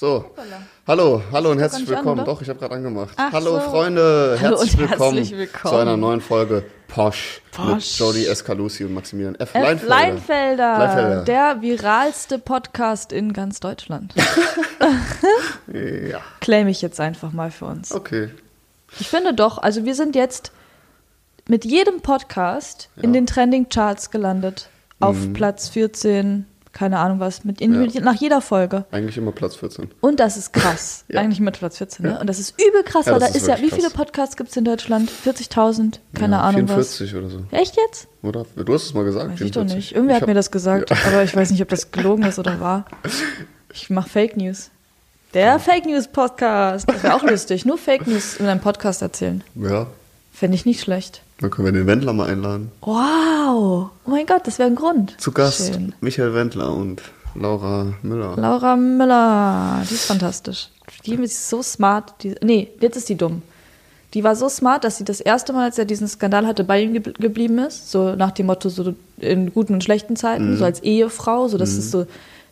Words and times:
So, 0.00 0.24
Hoppala. 0.24 0.62
hallo, 0.86 1.22
hallo 1.30 1.50
und 1.50 1.58
herzlich 1.58 1.82
an, 1.82 1.88
willkommen. 1.88 2.20
oder? 2.20 2.32
Doch, 2.32 2.40
ich 2.40 2.48
habe 2.48 2.58
gerade 2.58 2.74
angemacht. 2.74 3.12
Ach 3.18 3.32
hallo 3.34 3.56
so. 3.56 3.60
Freunde, 3.68 4.38
Hallo 4.40 4.56
herzlich, 4.56 4.72
und 4.72 4.78
willkommen 4.88 5.16
herzlich 5.18 5.36
willkommen. 5.38 5.74
zu 5.74 5.78
einer 5.78 5.96
neuen 5.98 6.22
Folge 6.22 6.64
Posh, 6.88 7.42
mit 7.44 7.52
Posh. 7.74 7.98
Jody 8.00 8.24
Escalusi 8.24 8.84
und 8.86 8.94
Maximilian 8.94 9.34
F. 9.34 9.54
F. 9.54 9.62
Leinfelder. 9.62 9.88
Leinfelder, 9.90 10.78
Leinfelder. 10.78 11.24
der 11.24 11.60
viralste 11.60 12.38
Podcast 12.38 13.12
in 13.12 13.34
ganz 13.34 13.60
Deutschland. 13.60 14.14
Ja, 15.70 16.20
Claim 16.40 16.66
ich 16.68 16.80
jetzt 16.80 16.98
einfach 16.98 17.32
mal 17.32 17.50
für 17.50 17.66
uns. 17.66 17.92
okay. 17.92 18.30
Ich 18.98 19.06
finde 19.08 19.34
doch, 19.34 19.58
also 19.58 19.84
wir 19.84 19.94
sind 19.94 20.16
jetzt 20.16 20.50
mit 21.46 21.66
jedem 21.66 22.00
Podcast 22.00 22.88
in 22.96 23.10
Ja. 23.12 23.20
den 23.20 23.26
Trending 23.26 23.68
Charts 23.68 24.10
gelandet. 24.10 24.70
Auf 24.98 25.16
Mhm. 25.16 25.32
Platz 25.34 25.68
14, 25.68 26.46
keine 26.72 26.98
Ahnung 26.98 27.20
was, 27.20 27.44
mit 27.44 27.60
in, 27.60 27.74
Ja. 27.90 28.00
nach 28.00 28.14
jeder 28.14 28.40
Folge. 28.40 28.84
Eigentlich 28.90 29.16
immer 29.18 29.32
Platz 29.32 29.56
14. 29.56 29.90
Und 30.00 30.20
das 30.20 30.36
ist 30.36 30.52
krass. 30.52 31.04
Ja. 31.08 31.20
Eigentlich 31.20 31.40
mit 31.40 31.58
Platz 31.58 31.78
14, 31.78 32.06
ne? 32.06 32.20
Und 32.20 32.28
das 32.28 32.38
ist 32.38 32.54
übel 32.60 32.82
krass, 32.84 33.06
weil 33.06 33.18
da 33.18 33.26
ist 33.26 33.36
ist 33.36 33.46
ja, 33.48 33.58
wie 33.60 33.70
viele. 33.70 33.90
Podcasts 33.90 34.36
gibt 34.36 34.50
es 34.50 34.56
in 34.56 34.64
Deutschland? 34.64 35.10
40.000? 35.10 35.98
Keine 36.14 36.36
ja, 36.36 36.42
Ahnung 36.42 36.68
44 36.68 37.14
oder 37.16 37.28
so. 37.28 37.40
was. 37.50 37.60
Echt 37.60 37.76
jetzt? 37.76 38.06
Oder? 38.22 38.46
Du 38.54 38.72
hast 38.72 38.84
es 38.84 38.94
mal 38.94 39.04
gesagt. 39.04 39.32
Weiß 39.32 39.40
ich 39.40 39.50
doch 39.50 39.62
44. 39.62 39.76
nicht. 39.76 39.94
Irgendwer 39.94 40.16
hat 40.16 40.26
mir 40.28 40.34
das 40.34 40.50
gesagt, 40.52 40.92
aber 41.06 41.24
ich 41.24 41.34
weiß 41.34 41.50
nicht, 41.50 41.62
ob 41.62 41.68
das 41.68 41.90
gelogen 41.90 42.24
ist 42.24 42.38
oder 42.38 42.60
wahr. 42.60 42.84
Ich 43.72 43.88
mache 43.88 44.08
Fake 44.08 44.36
News. 44.36 44.70
Der 45.32 45.60
Fake 45.60 45.86
News 45.86 46.08
Podcast. 46.08 46.88
Das 46.88 47.04
wäre 47.04 47.14
auch 47.14 47.22
lustig. 47.22 47.64
Nur 47.64 47.78
Fake 47.78 48.04
News 48.08 48.36
in 48.36 48.46
einem 48.46 48.60
Podcast 48.60 49.00
erzählen. 49.00 49.44
Ja, 49.54 49.86
Fände 50.40 50.54
ich 50.54 50.64
nicht 50.64 50.80
schlecht. 50.80 51.20
dann 51.40 51.50
können 51.50 51.66
wir 51.66 51.72
den 51.72 51.86
Wendler 51.86 52.14
mal 52.14 52.26
einladen. 52.30 52.72
Wow. 52.80 53.90
Oh 54.06 54.10
mein 54.10 54.24
Gott, 54.24 54.46
das 54.46 54.58
wäre 54.58 54.70
ein 54.70 54.74
Grund. 54.74 55.20
Zu 55.20 55.32
Gast 55.32 55.66
Schön. 55.72 55.94
Michael 56.00 56.32
Wendler 56.32 56.72
und 56.72 57.02
Laura 57.34 57.92
Müller. 58.02 58.36
Laura 58.36 58.74
Müller. 58.76 59.82
Die 59.88 59.94
ist 59.94 60.06
fantastisch. 60.06 60.68
Die 61.04 61.14
ist 61.14 61.50
so 61.50 61.62
smart. 61.62 62.14
Die, 62.22 62.34
nee, 62.42 62.68
jetzt 62.80 62.96
ist 62.96 63.10
die 63.10 63.16
dumm. 63.16 63.42
Die 64.14 64.24
war 64.24 64.34
so 64.34 64.48
smart, 64.48 64.82
dass 64.84 64.96
sie 64.96 65.04
das 65.04 65.20
erste 65.20 65.52
Mal, 65.52 65.64
als 65.64 65.78
er 65.78 65.84
diesen 65.84 66.08
Skandal 66.08 66.46
hatte, 66.46 66.64
bei 66.64 66.80
ihm 66.82 66.94
gebl- 66.94 67.20
geblieben 67.20 67.58
ist. 67.58 67.90
So 67.90 68.16
nach 68.16 68.30
dem 68.32 68.46
Motto, 68.46 68.70
so 68.70 68.94
in 69.18 69.52
guten 69.52 69.74
und 69.74 69.84
schlechten 69.84 70.16
Zeiten, 70.16 70.52
Mhm. 70.52 70.56
so 70.56 70.64
als 70.64 70.80
Ehefrau. 70.80 71.48
So, 71.48 71.58
das 71.58 71.74
ist 71.74 71.90
so 71.90 72.06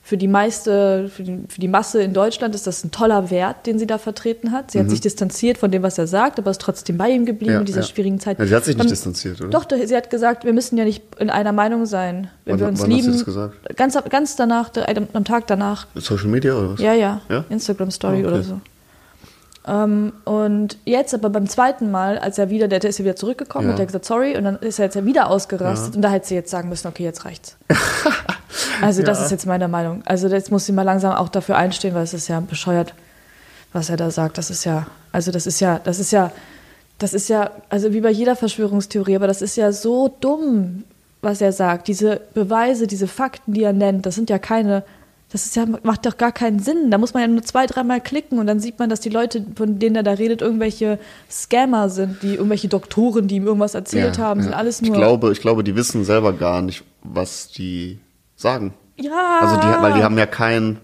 für 0.08 0.16
die 0.16 0.26
meiste, 0.26 1.10
für 1.14 1.22
die, 1.22 1.40
für 1.48 1.60
die 1.60 1.68
Masse 1.68 2.00
in 2.02 2.14
Deutschland 2.14 2.54
ist 2.54 2.66
das 2.66 2.82
ein 2.82 2.90
toller 2.90 3.28
Wert, 3.30 3.66
den 3.66 3.78
sie 3.78 3.86
da 3.86 3.98
vertreten 3.98 4.52
hat. 4.52 4.70
Sie 4.70 4.78
hat 4.80 4.88
sich 4.88 5.02
distanziert 5.02 5.58
von 5.58 5.70
dem, 5.70 5.82
was 5.82 5.98
er 5.98 6.06
sagt, 6.06 6.38
aber 6.38 6.50
ist 6.50 6.62
trotzdem 6.62 6.96
bei 6.96 7.10
ihm 7.10 7.26
geblieben 7.26 7.50
Mhm. 7.50 7.54
Ja, 7.56 7.60
in 7.60 7.66
dieser 7.66 7.80
ja. 7.82 7.86
schwierigen 7.86 8.18
Zeit. 8.18 8.38
Ja, 8.38 8.46
sie 8.46 8.54
hat 8.56 8.64
sich 8.64 8.74
nicht 8.78 8.88
distanziert, 8.90 9.38
oder? 9.42 9.50
Doch, 9.50 9.66
sie 9.68 9.94
hat 9.94 10.08
gesagt, 10.08 10.44
wir 10.46 10.54
müssen 10.54 10.78
ja 10.78 10.84
nicht 10.86 11.02
in 11.18 11.28
einer 11.28 11.52
Meinung 11.52 11.84
sein. 11.84 12.30
Wenn 12.46 12.54
Wann- 12.54 12.60
wir 12.60 12.68
uns 12.68 12.80
wann 12.80 12.90
hat 12.90 12.96
sie 12.96 13.00
lieben. 13.02 13.12
das 13.12 13.24
gesagt? 13.26 13.76
Ganz, 13.76 13.98
ganz 14.08 14.34
danach, 14.36 14.70
am, 15.12 15.24
Tag 15.24 15.46
danach. 15.46 15.86
Social 15.96 16.28
Media 16.28 16.54
oder 16.54 16.72
was? 16.72 16.80
Ja, 16.80 16.94
ja. 16.94 17.20
Ja? 17.28 17.44
Instagram 17.50 17.90
Story 17.90 18.16
Ah, 18.16 18.18
okay. 18.20 18.26
oder 18.28 18.42
so. 18.42 18.60
Ähm, 19.66 20.12
und 20.24 20.78
jetzt 20.86 21.12
aber 21.12 21.28
beim 21.28 21.46
zweiten 21.46 21.90
Mal, 21.90 22.18
als 22.18 22.38
er 22.38 22.48
wieder, 22.48 22.68
der 22.68 22.82
ist 22.82 22.98
ja 22.98 23.04
wieder 23.04 23.16
zurückgekommen 23.16 23.66
Ja. 23.66 23.70
und 23.72 23.76
der 23.78 23.82
hat 23.84 23.88
gesagt, 23.88 24.06
sorry, 24.06 24.38
und 24.38 24.44
dann 24.44 24.56
ist 24.60 24.78
er 24.78 24.86
jetzt 24.86 24.94
ja 24.94 25.04
wieder 25.04 25.28
ausgerastet 25.28 25.96
und 25.96 26.00
da 26.00 26.08
hätte 26.08 26.28
sie 26.28 26.34
jetzt 26.34 26.50
sagen 26.50 26.70
müssen, 26.70 26.86
okay, 26.88 27.04
jetzt 27.04 27.26
reicht's. 27.26 27.58
also 28.82 29.02
das 29.02 29.18
Ja. 29.18 29.24
ist 29.26 29.30
jetzt 29.30 29.46
meine 29.46 29.68
Meinung. 29.68 30.02
Also 30.06 30.28
jetzt 30.28 30.50
muss 30.50 30.66
sie 30.66 30.72
mal 30.72 30.82
langsam 30.82 31.12
auch 31.14 31.28
dafür 31.28 31.56
einstehen, 31.56 31.94
weil 31.94 32.04
es 32.04 32.14
ist 32.14 32.28
ja 32.28 32.40
bescheuert, 32.40 32.94
was 33.72 33.90
er 33.90 33.96
da 33.96 34.10
sagt. 34.10 34.38
Das 34.38 34.50
ist 34.50 34.64
ja, 34.64 34.86
also 35.12 35.30
das 35.30 35.46
ist 35.46 35.60
ja, 35.60 35.78
das 35.82 35.98
ist 35.98 36.10
ja, 36.12 36.32
das 36.98 37.14
ist 37.14 37.28
ja, 37.28 37.50
also 37.68 37.92
wie 37.92 38.00
bei 38.00 38.10
jeder 38.10 38.34
Verschwörungstheorie, 38.36 39.16
aber 39.16 39.26
das 39.28 39.42
ist 39.42 39.56
ja 39.56 39.72
so 39.72 40.14
dumm, 40.20 40.84
was 41.22 41.40
er 41.40 41.52
sagt. 41.52 41.88
Diese 41.88 42.20
Beweise, 42.34 42.86
diese 42.86 43.06
Fakten, 43.06 43.52
die 43.52 43.62
er 43.62 43.72
nennt, 43.72 44.06
das 44.06 44.14
sind 44.14 44.30
ja 44.30 44.38
keine, 44.38 44.82
das 45.30 45.44
ist 45.44 45.56
ja, 45.56 45.66
macht 45.82 46.06
doch 46.06 46.16
gar 46.16 46.32
keinen 46.32 46.58
Sinn. 46.58 46.90
Da 46.90 46.96
muss 46.98 47.12
man 47.12 47.20
ja 47.22 47.28
nur 47.28 47.42
zwei, 47.42 47.66
dreimal 47.66 48.00
klicken 48.00 48.38
und 48.38 48.46
dann 48.46 48.60
sieht 48.60 48.78
man, 48.78 48.88
dass 48.88 49.00
die 49.00 49.10
Leute, 49.10 49.44
von 49.56 49.78
denen 49.78 49.94
er 49.96 50.02
da 50.02 50.12
redet, 50.12 50.40
irgendwelche 50.42 50.98
Scammer 51.30 51.90
sind, 51.90 52.22
die 52.22 52.34
irgendwelche 52.34 52.68
Doktoren, 52.68 53.28
die 53.28 53.36
ihm 53.36 53.46
irgendwas 53.46 53.74
erzählt 53.74 54.16
Ja, 54.16 54.24
haben, 54.24 54.40
ja. 54.40 54.44
sind 54.44 54.54
alles 54.54 54.80
nur. 54.80 54.92
Ich 54.92 54.96
glaube, 54.96 55.30
ich 55.32 55.40
glaube, 55.40 55.62
die 55.64 55.76
wissen 55.76 56.04
selber 56.04 56.32
gar 56.32 56.62
nicht, 56.62 56.82
was 57.02 57.48
die 57.48 57.98
sagen. 58.38 58.72
ja. 58.98 59.40
Also 59.42 59.56
die, 59.56 59.82
weil 59.82 59.92
die 59.94 60.02
haben 60.04 60.16
ja 60.16 60.24
kein, 60.26 60.78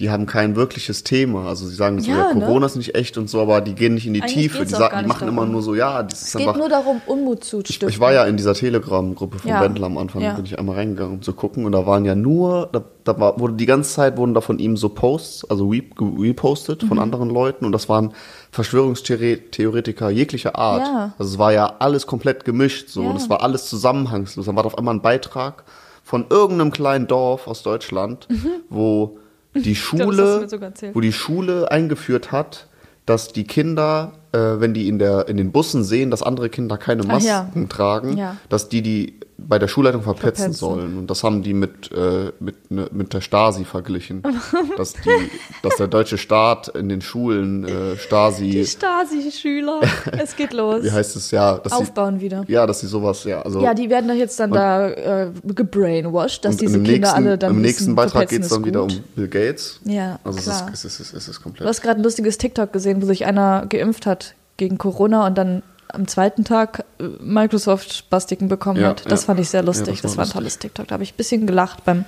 die 0.00 0.10
haben 0.10 0.26
kein 0.26 0.56
wirkliches 0.56 1.04
Thema. 1.04 1.46
Also 1.46 1.66
sie 1.68 1.74
sagen 1.76 2.00
so, 2.00 2.10
Ja, 2.10 2.16
ja, 2.30 2.34
ne? 2.34 2.40
Corona 2.44 2.66
ist 2.66 2.74
nicht 2.74 2.96
echt 2.96 3.16
und 3.16 3.30
so, 3.30 3.40
aber 3.40 3.60
die 3.60 3.74
gehen 3.76 3.94
nicht 3.94 4.08
in 4.08 4.14
die 4.14 4.22
Eigentlich 4.22 4.34
Tiefe. 4.34 4.64
Die, 4.64 4.70
sagen, 4.72 4.98
die 5.02 5.06
machen 5.06 5.20
darum. 5.28 5.38
immer 5.38 5.46
nur 5.46 5.62
so, 5.62 5.76
ja, 5.76 6.02
das 6.02 6.20
ist 6.22 6.28
es 6.28 6.32
geht 6.32 6.48
einfach. 6.48 6.58
nur 6.58 6.68
darum, 6.68 7.00
Unmut 7.06 7.44
zu 7.44 7.60
ich, 7.60 7.66
stiften. 7.76 7.88
ich 7.90 8.00
war 8.00 8.12
ja 8.12 8.24
in 8.24 8.36
dieser 8.36 8.54
Telegram-Gruppe 8.54 9.38
von 9.38 9.48
Ja. 9.48 9.60
Wendler 9.60 9.86
am 9.86 9.96
Anfang, 9.98 10.20
Ja. 10.22 10.32
bin 10.34 10.46
ich 10.46 10.58
einmal 10.58 10.74
reingegangen, 10.74 11.14
um 11.14 11.22
zu 11.22 11.32
gucken 11.32 11.64
und 11.64 11.70
da 11.72 11.86
waren 11.86 12.04
ja 12.04 12.16
nur, 12.16 12.68
da, 12.72 12.82
da 13.04 13.20
war, 13.20 13.38
wurde 13.38 13.54
die 13.54 13.66
ganze 13.66 13.92
Zeit 13.94 14.16
wurden 14.16 14.34
da 14.34 14.40
von 14.40 14.58
ihm 14.58 14.76
so 14.76 14.88
Posts, 14.88 15.48
also 15.48 15.68
re, 15.68 15.82
repostet 16.00 16.82
Mhm. 16.82 16.88
von 16.88 16.98
anderen 16.98 17.30
Leuten 17.30 17.64
und 17.64 17.70
das 17.72 17.88
waren 17.88 18.14
Verschwörungstheoretiker 18.50 20.10
jeglicher 20.10 20.56
Art. 20.56 20.86
Ja. 20.86 21.14
Also 21.18 21.32
es 21.34 21.38
war 21.38 21.52
ja 21.52 21.76
alles 21.78 22.06
komplett 22.06 22.44
gemischt 22.44 22.88
so 22.88 23.02
und 23.02 23.16
es 23.16 23.28
war 23.30 23.42
alles 23.42 23.68
zusammenhangslos. 23.68 24.46
Dann 24.46 24.56
war 24.56 24.62
da 24.62 24.66
auf 24.68 24.78
einmal 24.78 24.94
ein 24.94 25.02
Beitrag 25.02 25.64
von 26.04 26.26
irgendeinem 26.30 26.70
kleinen 26.70 27.06
Dorf 27.08 27.48
aus 27.48 27.62
Deutschland, 27.64 28.28
wo 28.68 29.18
die 29.54 29.58
Mhm. 29.58 29.58
hast 29.58 29.66
du 29.66 29.74
Schule, 29.74 30.48
erzählt. 30.60 30.94
wo 30.94 31.00
die 31.00 31.12
Schule 31.12 31.70
eingeführt 31.72 32.30
hat, 32.30 32.68
dass 33.06 33.32
die 33.32 33.44
Kinder, 33.44 34.12
äh, 34.32 34.38
wenn 34.38 34.72
die 34.74 34.86
in 34.88 34.98
der 34.98 35.28
in 35.28 35.36
den 35.36 35.50
Bussen 35.52 35.82
sehen, 35.84 36.10
dass 36.10 36.22
andere 36.22 36.48
Kinder 36.50 36.76
keine 36.78 37.02
Ach 37.02 37.06
Masken 37.08 37.28
ja. 37.62 37.66
tragen, 37.68 38.16
Ja. 38.16 38.36
dass 38.48 38.68
die 38.68 38.82
die 38.82 39.20
bei 39.36 39.58
der 39.58 39.68
Schulleitung 39.68 40.02
verpetzen, 40.02 40.52
Verpetzen. 40.52 40.52
sollen. 40.58 40.98
Und 40.98 41.10
das 41.10 41.24
haben 41.24 41.42
die 41.42 41.54
mit 41.54 41.90
äh, 41.92 42.32
mit 42.40 42.70
ne, 42.70 42.88
mit 42.92 43.12
der 43.12 43.20
Stasi 43.20 43.64
verglichen, 43.64 44.22
dass 44.76 44.92
die, 44.94 45.30
dass 45.62 45.76
der 45.76 45.88
deutsche 45.88 46.18
Staat 46.18 46.68
in 46.68 46.88
den 46.88 47.00
Schulen 47.00 47.64
äh, 47.64 47.96
Stasi, 47.96 48.50
die 48.50 48.66
Stasi-Schüler. 48.66 49.80
es 50.22 50.36
geht 50.36 50.52
los. 50.52 50.82
wie 50.84 50.90
heißt 50.90 51.16
es 51.16 51.30
ja, 51.30 51.58
dass 51.58 51.72
Aufbauen 51.72 52.20
wieder. 52.20 52.44
sie, 52.46 52.52
ja, 52.52 52.66
dass 52.66 52.80
sie 52.80 52.86
sowas, 52.86 53.24
ja, 53.24 53.42
also 53.42 53.60
Ja, 53.60 53.74
die 53.74 53.90
werden 53.90 54.08
doch 54.08 54.14
jetzt 54.14 54.38
dann 54.40 54.52
da 54.52 54.88
äh, 54.88 55.30
gebrainwashed, 55.44 56.44
dass 56.44 56.52
und 56.54 56.60
diese 56.60 56.74
Kinder 56.80 56.90
nächsten, 56.92 57.14
alle 57.16 57.38
dann 57.38 57.50
im 57.52 57.60
nächsten 57.60 57.94
Beitrag 57.94 58.28
geht 58.28 58.42
es 58.42 58.48
dann 58.48 58.60
ist 58.62 58.66
wieder 58.66 58.80
gut. 58.82 58.92
um 58.92 59.04
Bill 59.16 59.28
Gates. 59.28 59.80
Ja, 59.84 60.18
also 60.24 60.40
klar. 60.40 60.70
es 60.72 60.84
ist, 60.84 61.00
es 61.00 61.00
ist, 61.00 61.12
es 61.14 61.22
ist, 61.22 61.28
ist 61.28 61.38
Du 61.38 61.42
komplett. 61.42 61.68
hast 61.68 61.82
gerade 61.82 62.00
ein 62.00 62.04
lustiges 62.04 62.38
TikTok 62.38 62.72
gesehen, 62.72 63.02
wo 63.02 63.06
sich 63.06 63.26
einer 63.26 63.66
geimpft 63.68 64.06
hat 64.06 64.34
gegen 64.56 64.78
Corona 64.78 65.26
und 65.26 65.36
dann 65.36 65.62
am 65.94 66.06
zweiten 66.08 66.44
Tag 66.44 66.84
äh, 66.98 67.04
Microsoft-Spastiken 67.20 68.48
bekommen 68.48 68.80
Ja, 68.80 68.88
hat. 68.90 69.10
Das 69.10 69.22
ja. 69.22 69.26
fand 69.26 69.40
ich 69.40 69.48
sehr 69.48 69.60
Ja, 69.60 69.66
lustig. 69.66 70.00
das 70.00 70.02
das, 70.02 70.10
war 70.12 70.18
war 70.18 70.24
ein 70.26 70.32
tolles 70.32 70.58
TikTok. 70.58 70.88
Da 70.88 70.94
habe 70.94 71.02
ich 71.04 71.12
ein 71.14 71.16
bisschen 71.16 71.46
gelacht 71.46 71.84
beim 71.84 72.04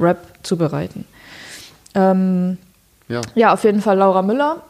Rap 0.00 0.18
zubereiten. 0.42 1.04
Ähm, 1.94 2.58
Ja. 3.08 3.20
ja, 3.34 3.52
auf 3.52 3.64
jeden 3.64 3.80
Fall 3.80 3.96
Laura 3.98 4.22
Müller. 4.22 4.62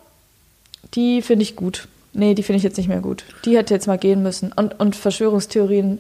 Die 0.95 1.23
finde 1.23 1.43
ich 1.43 1.57
gut. 1.57 1.89
Nee, 2.13 2.35
die 2.35 2.43
finde 2.43 2.59
ich 2.59 2.63
jetzt 2.63 2.77
nicht 2.79 2.89
mehr 2.89 3.01
gut. 3.01 3.25
Die 3.45 3.57
hätte 3.57 3.75
jetzt 3.75 3.87
mal 3.87 3.99
gehen 3.99 4.23
müssen. 4.23 4.53
Und, 4.53 4.79
und 4.81 4.97
Verschwörungstheorien 4.97 5.99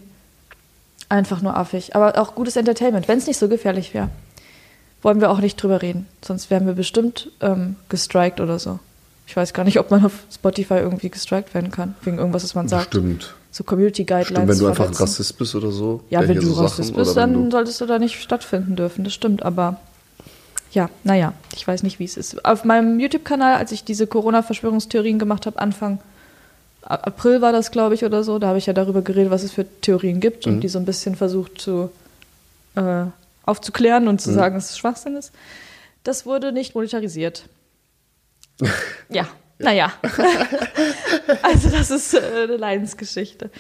einfach 1.09 1.43
nur 1.43 1.57
affig. 1.57 1.95
Aber 1.95 2.19
auch 2.19 2.35
gutes 2.35 2.57
Entertainment, 2.57 3.09
wenn 3.09 3.19
es 3.19 3.27
nicht 3.27 3.39
so 3.39 3.49
gefährlich 3.49 3.93
wäre. 3.95 4.09
Wollen 5.03 5.21
wir 5.21 5.31
auch 5.31 5.41
nicht 5.41 5.57
drüber 5.63 5.81
reden. 5.83 6.07
Sonst 6.25 6.51
wären 6.51 6.67
wir 6.67 6.73
bestimmt 6.75 7.31
ähm, 7.41 7.77
gestrikt 7.89 8.41
oder 8.41 8.59
so. 8.59 8.79
Ich 9.29 9.37
weiß 9.37 9.53
gar 9.53 9.63
nicht, 9.65 9.79
ob 9.79 9.91
man 9.91 10.05
auf 10.07 10.13
Spotify 10.35 10.75
irgendwie 10.79 11.11
gestrikt 11.11 11.53
werden 11.55 11.71
kann. 11.71 11.95
Wegen 12.03 12.17
irgendwas, 12.19 12.43
was 12.45 12.55
man 12.55 12.67
sagt. 12.67 12.87
Stimmt. 12.87 13.35
So 13.51 13.63
Community 13.63 14.05
Guidelines. 14.05 14.29
Stimmt, 14.29 14.49
wenn 14.49 14.59
du 14.59 14.67
einfach 14.67 14.85
ein 14.87 14.95
verletzen. 14.95 15.03
Rassist 15.03 15.39
bist 15.39 15.55
oder 15.55 15.71
so. 15.71 16.01
Ja, 16.09 16.27
wenn 16.27 16.37
du 16.37 16.43
so 16.47 16.63
Rassist 16.63 16.89
Sachen- 16.89 16.97
bist, 16.97 17.17
dann 17.17 17.51
solltest 17.51 17.81
du 17.81 17.87
da 17.87 17.99
nicht 17.99 18.21
stattfinden 18.21 18.75
dürfen. 18.75 19.05
Das 19.05 19.13
stimmt, 19.13 19.43
aber 19.43 19.79
ja, 20.73 20.89
naja, 21.05 21.35
ich 21.55 21.67
weiß 21.69 21.83
nicht, 21.83 21.99
wie 21.99 22.05
es 22.05 22.17
ist. 22.17 22.43
Auf 22.45 22.65
meinem 22.65 22.99
YouTube-Kanal, 23.01 23.57
als 23.57 23.71
ich 23.73 23.85
diese 23.85 24.07
Corona-Verschwörungstheorien 24.07 25.19
gemacht 25.19 25.45
habe, 25.47 25.59
Anfang 25.59 25.99
April 26.83 27.43
war 27.43 27.53
das, 27.53 27.71
glaube 27.71 27.95
ich, 27.95 28.05
oder 28.05 28.23
so, 28.25 28.39
da 28.39 28.47
habe 28.49 28.59
ich 28.59 28.65
ja 28.67 28.73
darüber 28.73 29.03
geredet, 29.03 29.31
was 29.31 29.43
es 29.43 29.53
für 29.53 29.67
Theorien 29.83 30.21
gibt 30.21 30.47
Mhm. 30.47 30.55
und 30.55 30.61
die 30.63 30.69
so 30.69 30.79
ein 30.79 30.85
bisschen 30.87 31.17
versucht 31.17 31.61
zu 31.61 31.91
äh, 32.77 33.05
aufzuklären 33.45 34.09
und 34.09 34.15
Mhm. 34.17 34.19
zu 34.21 34.33
sagen, 34.33 34.55
dass 34.55 34.71
es 34.71 34.79
Schwachsinn 34.79 35.17
ist. 35.17 35.33
Das 36.05 36.25
wurde 36.25 36.53
nicht 36.53 36.75
monetarisiert. 36.75 37.45
Ja, 39.09 39.29
naja. 39.59 39.93
also 41.43 41.71
das 41.71 41.91
ist 41.91 42.15
äh, 42.15 42.21
eine 42.45 42.57
Leidensgeschichte. 42.57 43.51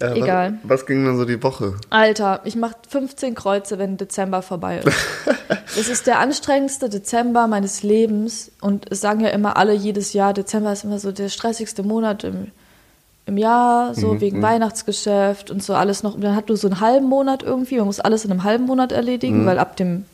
Äh, 0.00 0.18
Egal. 0.18 0.58
Was, 0.62 0.80
was 0.80 0.86
ging 0.86 1.04
dann 1.04 1.16
so 1.16 1.24
die 1.24 1.42
Woche? 1.42 1.74
Alter, 1.90 2.40
ich 2.44 2.56
mache 2.56 2.76
15 2.88 3.34
Kreuze, 3.34 3.78
wenn 3.78 3.96
Dezember 3.96 4.42
vorbei 4.42 4.78
ist. 4.78 4.96
Es 5.76 5.88
ist 5.88 6.06
der 6.06 6.20
anstrengendste 6.20 6.88
Dezember 6.88 7.48
meines 7.48 7.82
Lebens 7.82 8.52
und 8.60 8.90
es 8.90 9.00
sagen 9.00 9.20
ja 9.20 9.30
immer 9.30 9.56
alle 9.56 9.74
jedes 9.74 10.12
Jahr, 10.12 10.32
Dezember 10.32 10.72
ist 10.72 10.84
immer 10.84 11.00
so 11.00 11.10
der 11.10 11.28
stressigste 11.28 11.82
Monat 11.82 12.22
im, 12.22 12.52
im 13.26 13.36
Jahr, 13.36 13.92
so 13.94 14.20
wegen 14.20 14.40
Weihnachtsgeschäft 14.40 15.50
und 15.50 15.62
so 15.62 15.74
alles 15.74 16.02
noch. 16.02 16.14
Und 16.14 16.20
dann 16.22 16.36
hat 16.36 16.48
du 16.48 16.54
so 16.54 16.68
einen 16.68 16.80
halben 16.80 17.06
Monat 17.06 17.42
irgendwie, 17.42 17.76
man 17.78 17.86
muss 17.86 17.98
alles 17.98 18.24
in 18.24 18.30
einem 18.30 18.44
halben 18.44 18.66
Monat 18.66 18.92
erledigen, 18.92 19.46
weil 19.46 19.58
ab 19.58 19.76
dem, 19.76 20.04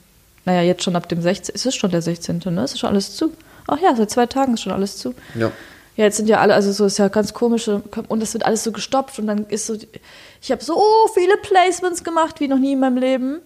naja, 0.47 0.63
jetzt 0.63 0.83
schon 0.83 0.97
ab 0.97 1.09
dem 1.09 1.21
16., 1.21 1.55
es 1.55 1.67
ist 1.67 1.77
schon 1.77 1.91
der 1.91 2.03
16., 2.03 2.41
ne? 2.47 2.63
Es 2.63 2.73
ist 2.73 2.81
schon 2.81 2.91
alles 2.91 3.15
zu. 3.15 3.33
Ach 3.71 3.79
ja, 3.81 3.95
seit 3.95 4.11
zwei 4.11 4.27
Tagen 4.27 4.55
ist 4.55 4.63
schon 4.63 4.73
alles 4.73 4.97
zu. 4.97 5.15
Ja. 5.35 5.51
Ja, 5.97 6.05
jetzt 6.05 6.17
sind 6.17 6.29
ja 6.29 6.41
alle, 6.41 6.55
also 6.55 6.73
so 6.73 6.87
ist 6.87 6.99
ja 6.99 7.09
ganz 7.09 7.35
komisch 7.35 7.69
und 7.69 8.21
das 8.23 8.33
wird 8.33 8.47
alles 8.47 8.65
so 8.65 8.73
gestopft 8.73 9.19
und 9.19 9.27
dann 9.27 9.45
ist 9.47 9.67
so, 9.67 9.77
ich 10.41 10.51
habe 10.51 10.63
so 10.65 10.81
viele 11.13 11.37
Placements 11.37 12.05
gemacht 12.05 12.41
wie 12.41 12.49
noch 12.49 12.59
nie 12.59 12.73
in 12.73 12.81
meinem 12.81 12.97
Leben 12.97 13.41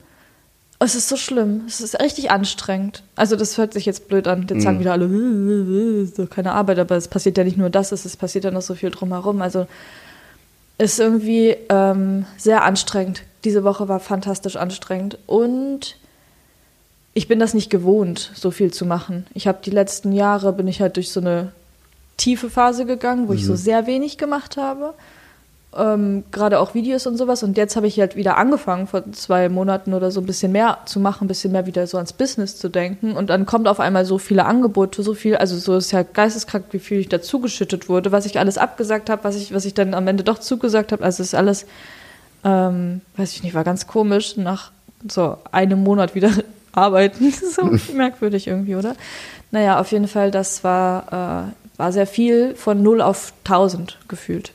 Es 0.78 0.94
ist 0.94 1.08
so 1.08 1.16
schlimm. 1.16 1.64
Es 1.66 1.80
ist 1.80 2.00
richtig 2.00 2.30
anstrengend. 2.30 3.02
Also 3.16 3.36
das 3.36 3.56
hört 3.58 3.72
sich 3.72 3.86
jetzt 3.86 4.08
blöd 4.08 4.28
an. 4.28 4.46
Jetzt 4.48 4.62
sagen 4.62 4.80
wieder 4.80 4.92
alle, 4.92 5.06
ist 6.02 6.18
doch 6.18 6.28
keine 6.28 6.52
Arbeit, 6.52 6.78
aber 6.78 6.96
es 6.96 7.08
passiert 7.08 7.38
ja 7.38 7.44
nicht 7.44 7.56
nur 7.56 7.70
das, 7.70 7.92
es 7.92 8.16
passiert 8.16 8.44
ja 8.44 8.50
noch 8.50 8.62
so 8.62 8.74
viel 8.74 8.90
drumherum. 8.90 9.40
Also 9.40 9.66
ist 10.78 10.98
irgendwie 10.98 11.56
ähm, 11.68 12.26
sehr 12.36 12.64
anstrengend. 12.64 13.22
Diese 13.44 13.64
Woche 13.64 13.88
war 13.88 14.00
fantastisch 14.00 14.56
anstrengend 14.56 15.18
und 15.26 15.96
ich 17.14 17.28
bin 17.28 17.38
das 17.38 17.54
nicht 17.54 17.70
gewohnt, 17.70 18.32
so 18.34 18.50
viel 18.50 18.72
zu 18.72 18.84
machen. 18.84 19.26
Ich 19.34 19.46
habe 19.46 19.58
die 19.64 19.70
letzten 19.70 20.12
Jahre 20.12 20.52
bin 20.52 20.66
ich 20.66 20.80
halt 20.80 20.96
durch 20.96 21.10
so 21.10 21.20
eine 21.20 21.52
tiefe 22.16 22.50
Phase 22.50 22.86
gegangen, 22.86 23.28
wo 23.28 23.32
ich 23.32 23.46
so 23.46 23.54
sehr 23.56 23.86
wenig 23.86 24.18
gemacht 24.18 24.56
habe. 24.56 24.94
Ähm, 25.76 26.24
Gerade 26.30 26.58
auch 26.60 26.74
Videos 26.74 27.06
und 27.06 27.16
sowas. 27.16 27.42
Und 27.42 27.56
jetzt 27.56 27.76
habe 27.76 27.86
ich 27.86 27.98
halt 27.98 28.16
wieder 28.16 28.36
angefangen, 28.36 28.86
vor 28.88 29.10
zwei 29.12 29.48
Monaten 29.48 29.94
oder 29.94 30.10
so 30.10 30.20
ein 30.20 30.26
bisschen 30.26 30.52
mehr 30.52 30.78
zu 30.86 31.00
machen, 31.00 31.24
ein 31.24 31.28
bisschen 31.28 31.52
mehr 31.52 31.66
wieder 31.66 31.86
so 31.86 31.96
ans 31.98 32.12
Business 32.12 32.56
zu 32.56 32.68
denken. 32.68 33.12
Und 33.12 33.30
dann 33.30 33.46
kommt 33.46 33.68
auf 33.68 33.80
einmal 33.80 34.04
so 34.04 34.18
viele 34.18 34.44
Angebote, 34.44 35.02
so 35.02 35.14
viel, 35.14 35.36
also 35.36 35.56
so 35.56 35.76
ist 35.76 35.92
ja 35.92 36.02
geisteskrank, 36.02 36.66
wie 36.70 36.78
viel 36.78 36.98
ich 36.98 37.08
dazu 37.08 37.40
geschüttet 37.40 37.88
wurde, 37.88 38.12
was 38.12 38.26
ich 38.26 38.38
alles 38.38 38.58
abgesagt 38.58 39.10
habe, 39.10 39.24
was 39.24 39.36
ich, 39.36 39.52
was 39.52 39.64
ich 39.64 39.74
dann 39.74 39.94
am 39.94 40.06
Ende 40.08 40.24
doch 40.24 40.38
zugesagt 40.38 40.92
habe. 40.92 41.04
Also 41.04 41.22
ist 41.22 41.34
alles, 41.34 41.66
ähm, 42.44 43.00
weiß 43.16 43.32
ich 43.32 43.42
nicht, 43.42 43.54
war 43.54 43.64
ganz 43.64 43.86
komisch, 43.86 44.36
nach 44.36 44.70
so 45.08 45.38
einem 45.52 45.82
Monat 45.82 46.14
wieder 46.14 46.30
arbeiten. 46.76 47.32
so 47.54 47.70
merkwürdig 47.94 48.46
irgendwie, 48.46 48.76
oder? 48.76 48.94
Naja, 49.50 49.80
auf 49.80 49.92
jeden 49.92 50.08
Fall, 50.08 50.30
das 50.30 50.64
war, 50.64 51.52
äh, 51.76 51.78
war 51.78 51.92
sehr 51.92 52.06
viel 52.06 52.54
von 52.54 52.82
0 52.82 53.00
auf 53.00 53.32
1000 53.44 53.98
gefühlt. 54.08 54.52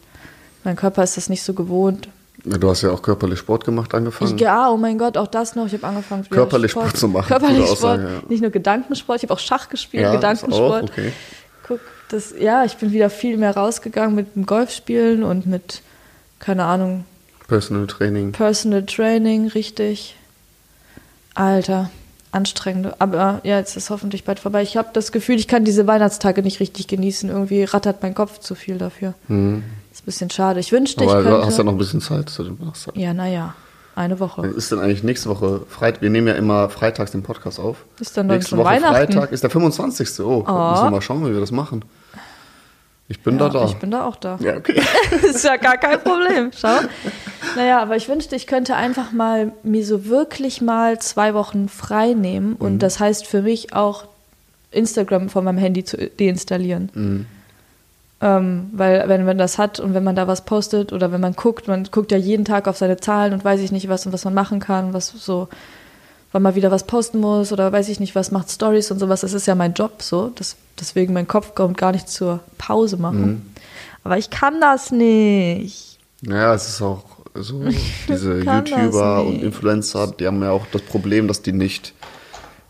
Mein 0.64 0.76
Körper 0.76 1.04
ist 1.04 1.18
das 1.18 1.30
nicht 1.30 1.44
so 1.44 1.54
gewohnt. 1.54 2.10
Du 2.44 2.70
hast 2.70 2.82
ja 2.82 2.92
auch 2.92 3.02
körperlich 3.02 3.40
Sport 3.40 3.66
gemacht 3.66 3.94
angefangen. 3.94 4.36
Ich, 4.36 4.42
ja, 4.42 4.70
oh 4.70 4.78
mein 4.78 4.98
Gott, 4.98 5.18
auch 5.18 5.28
das 5.28 5.56
noch. 5.56 5.66
Ich 5.66 5.74
habe 5.74 5.88
angefangen, 5.88 6.28
Körperlich 6.30 6.72
Sport 6.72 6.96
zu 6.96 7.08
machen, 7.10 7.28
Körperlich 7.28 7.66
Sport, 7.66 7.72
Aussage, 7.72 8.04
ja. 8.04 8.22
nicht 8.30 8.42
nur 8.42 8.50
Gedankensport. 8.52 9.18
Ich 9.18 9.24
habe 9.24 9.34
auch 9.34 9.40
Schach 9.40 9.68
gespielt, 9.68 10.04
ja, 10.04 10.14
das 10.18 10.42
Gedankensport. 10.42 10.84
auch, 10.86 10.90
okay. 10.90 11.12
Guck, 11.68 11.82
das, 12.10 12.34
ja, 12.40 12.64
ich 12.64 12.78
bin 12.78 12.92
wieder 12.92 13.10
viel 13.10 13.38
mehr 13.38 13.56
rausgegangen 13.56 14.16
mit 14.16 14.36
dem 14.36 14.46
Golfspielen 14.46 15.24
und 15.24 15.48
mit, 15.48 15.82
keine 16.40 16.64
Ahnung, 16.64 17.06
Personal 17.50 17.88
Training. 17.88 18.32
Personal 18.32 18.86
Training, 18.86 19.48
richtig. 19.48 20.16
Alter, 21.34 21.90
anstrengend. 22.32 22.94
Aber 23.00 23.42
ja, 23.44 23.58
jetzt 23.58 23.76
ist 23.78 23.90
hoffentlich 23.90 24.24
bald 24.24 24.40
vorbei. 24.40 24.62
Ich 24.62 24.78
habe 24.78 24.90
das 24.94 25.12
Gefühl, 25.12 25.36
ich 25.38 25.48
kann 25.48 25.64
diese 25.66 25.88
Weihnachtstage 25.88 26.42
nicht 26.44 26.60
richtig 26.60 26.88
genießen. 26.88 27.30
Irgendwie 27.30 27.64
rattert 27.64 28.02
mein 28.02 28.14
Kopf 28.16 28.40
zu 28.40 28.56
viel 28.56 28.78
dafür. 28.78 29.14
Ist 29.28 29.34
ein 29.34 29.64
bisschen 30.06 30.30
schade. 30.30 30.60
Ich 30.60 30.72
wünschte, 30.72 31.04
ich 31.04 31.10
Mhm. 31.10 31.16
Aber 31.16 31.24
könnte. 31.24 31.40
du 31.42 31.46
hast 31.46 31.58
ja 31.58 31.64
noch 31.64 31.72
ein 31.74 31.78
bisschen 31.78 32.02
Zeit 32.02 32.30
zu 32.30 32.44
dem 32.44 32.58
Donnerstag. 32.60 32.96
ja, 32.98 33.14
naja, 33.14 33.56
eine 33.96 34.20
Woche. 34.20 34.46
Ist 34.48 34.72
denn 34.72 34.80
eigentlich 34.80 35.04
nächste 35.04 35.30
Woche 35.30 35.62
Freitag? 35.68 36.02
Wir 36.02 36.10
nehmen 36.10 36.28
ja 36.28 36.34
immer 36.36 36.70
freitags 36.70 37.12
den 37.12 37.24
Podcast 37.24 37.60
auf. 37.60 37.78
Ist 38.00 38.16
dann 38.16 38.28
dann 38.28 38.38
nächste 38.38 38.52
schon 38.52 38.60
Woche 38.60 38.68
Weihnachten? 38.70 38.94
Freitag 39.14 39.32
ist 39.32 39.44
der 39.44 39.50
25. 39.50 40.20
Oh, 40.22 40.38
müssen 40.40 40.48
wir 40.48 40.92
mal 40.92 41.02
schauen, 41.02 41.26
wie 41.28 41.34
wir 41.34 41.40
das 41.42 41.52
machen. 41.52 41.84
Ich 43.10 43.22
bin 43.22 43.38
Ja, 43.40 43.50
da 43.50 43.60
da. 43.60 43.66
Ich 43.66 43.76
bin 43.76 43.92
da 43.92 44.06
auch 44.06 44.16
da. 44.16 44.38
ja, 44.40 44.56
okay. 44.56 44.82
ist 45.24 45.44
ja 45.44 45.58
gar 45.58 45.78
kein 45.78 46.00
Problem. 46.00 46.52
Schau. 46.56 46.78
Naja, 47.56 47.82
aber 47.82 47.96
ich 47.96 48.08
wünschte, 48.08 48.36
ich 48.36 48.46
könnte 48.48 48.76
einfach 48.76 49.12
mal 49.12 49.52
mir 49.64 49.84
so 49.86 50.06
wirklich 50.06 50.62
mal 50.62 51.00
zwei 51.00 51.34
Wochen 51.34 51.68
frei 51.70 52.14
nehmen. 52.14 52.54
Und 52.56 52.74
Mhm. 52.76 52.80
das 52.80 53.00
heißt 53.00 53.26
für 53.26 53.42
mich 53.42 53.74
auch 53.74 54.06
Instagram 54.72 55.30
von 55.30 55.44
meinem 55.44 55.58
Handy 55.58 55.84
zu 55.84 55.98
deinstallieren. 55.98 56.90
Mhm. 56.94 57.26
Ähm, 58.22 58.70
weil 58.74 59.08
wenn 59.08 59.26
man 59.26 59.38
das 59.38 59.58
hat 59.58 59.80
und 59.80 59.94
wenn 59.94 60.04
man 60.04 60.16
da 60.16 60.28
was 60.28 60.44
postet 60.46 60.92
oder 60.92 61.12
wenn 61.12 61.22
man 61.22 61.34
guckt, 61.34 61.68
man 61.70 61.86
guckt 61.86 62.12
ja 62.12 62.18
jeden 62.18 62.44
Tag 62.46 62.68
auf 62.68 62.78
seine 62.78 62.98
Zahlen 62.98 63.32
und 63.34 63.44
weiß 63.46 63.62
ich 63.62 63.72
nicht 63.72 63.88
was 63.90 64.06
und 64.06 64.12
was 64.12 64.26
man 64.26 64.34
machen 64.34 64.60
kann, 64.60 64.94
was 64.94 65.08
so, 65.08 65.48
wann 66.32 66.42
man 66.44 66.56
wieder 66.56 66.72
was 66.72 66.86
posten 66.86 67.20
muss 67.20 67.52
oder 67.52 67.72
weiß 67.72 67.90
ich 67.90 68.00
nicht 68.00 68.16
was, 68.16 68.32
macht 68.32 68.50
Stories 68.52 68.92
und 68.92 69.00
sowas. 69.00 69.22
Das 69.22 69.34
ist 69.34 69.46
ja 69.48 69.56
mein 69.56 69.74
Job 69.74 70.02
so. 70.02 70.32
Das, 70.36 70.56
deswegen 70.80 71.14
mein 71.14 71.28
Kopf 71.28 71.56
kommt 71.56 71.78
gar 71.78 71.92
nicht 71.92 72.10
zur 72.10 72.40
Pause 72.58 72.98
machen. 72.98 73.22
Mhm. 73.28 73.42
Aber 74.04 74.18
ich 74.18 74.30
kann 74.30 74.62
das 74.62 74.92
nicht. 74.92 75.98
Naja, 76.22 76.54
es 76.54 76.68
ist 76.70 76.82
auch 76.82 77.04
so, 77.36 77.64
diese 78.08 78.40
YouTuber 78.40 79.24
und. 79.26 79.42
Influencer, 79.44 80.08
die 80.20 80.28
haben 80.28 80.42
ja 80.42 80.52
auch 80.52 80.66
das 80.72 80.82
Problem, 80.84 81.28
dass 81.28 81.42
die 81.42 81.52
nicht, 81.54 81.94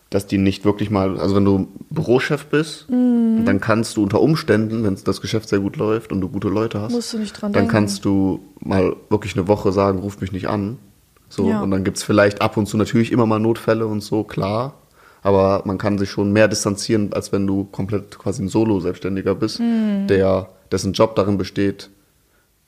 dass 0.09 0.25
die 0.27 0.37
nicht 0.37 0.65
wirklich 0.65 0.89
mal, 0.89 1.19
also 1.19 1.35
wenn 1.35 1.45
du 1.45 1.67
Bürochef 1.89 2.45
bist, 2.47 2.89
Mhm. 2.89 3.45
dann 3.45 3.59
kannst 3.59 3.95
du 3.97 4.03
unter 4.03 4.21
Umständen, 4.21 4.83
wenn 4.83 4.97
das 5.03 5.21
Geschäft 5.21 5.49
sehr 5.49 5.59
gut 5.59 5.77
läuft 5.77 6.11
und 6.11 6.19
du 6.21 6.27
gute 6.29 6.49
Leute 6.49 6.81
hast, 6.81 6.91
Musst 6.91 7.13
du 7.13 7.19
nicht 7.19 7.33
dran 7.33 7.53
dann 7.53 7.61
denken. 7.63 7.71
kannst 7.71 8.05
du 8.05 8.39
mal 8.59 8.95
wirklich 9.09 9.35
eine 9.37 9.47
Woche 9.47 9.71
sagen, 9.71 9.99
ruf 9.99 10.19
mich 10.21 10.31
nicht 10.31 10.47
an. 10.49 10.77
So, 11.29 11.47
Ja. 11.47 11.61
und 11.61 11.71
dann 11.71 11.83
gibt's 11.83 12.03
vielleicht 12.03 12.41
ab 12.41 12.57
und 12.57 12.65
zu 12.65 12.75
natürlich 12.77 13.11
immer 13.11 13.25
mal 13.25 13.39
Notfälle 13.39 13.85
und 13.87 14.01
so, 14.01 14.23
klar. 14.23 14.73
Aber 15.21 15.61
man 15.65 15.77
kann 15.77 15.97
sich 15.97 16.09
schon 16.09 16.31
mehr 16.31 16.47
distanzieren, 16.47 17.11
als 17.13 17.31
wenn 17.31 17.45
du 17.45 17.65
komplett 17.65 18.17
quasi 18.17 18.41
ein 18.43 18.47
Solo-Selbstständiger 18.47 19.35
bist, 19.35 19.59
der, 19.59 20.49
dessen 20.71 20.93
Job 20.93 21.15
darin 21.15 21.37
besteht, 21.37 21.89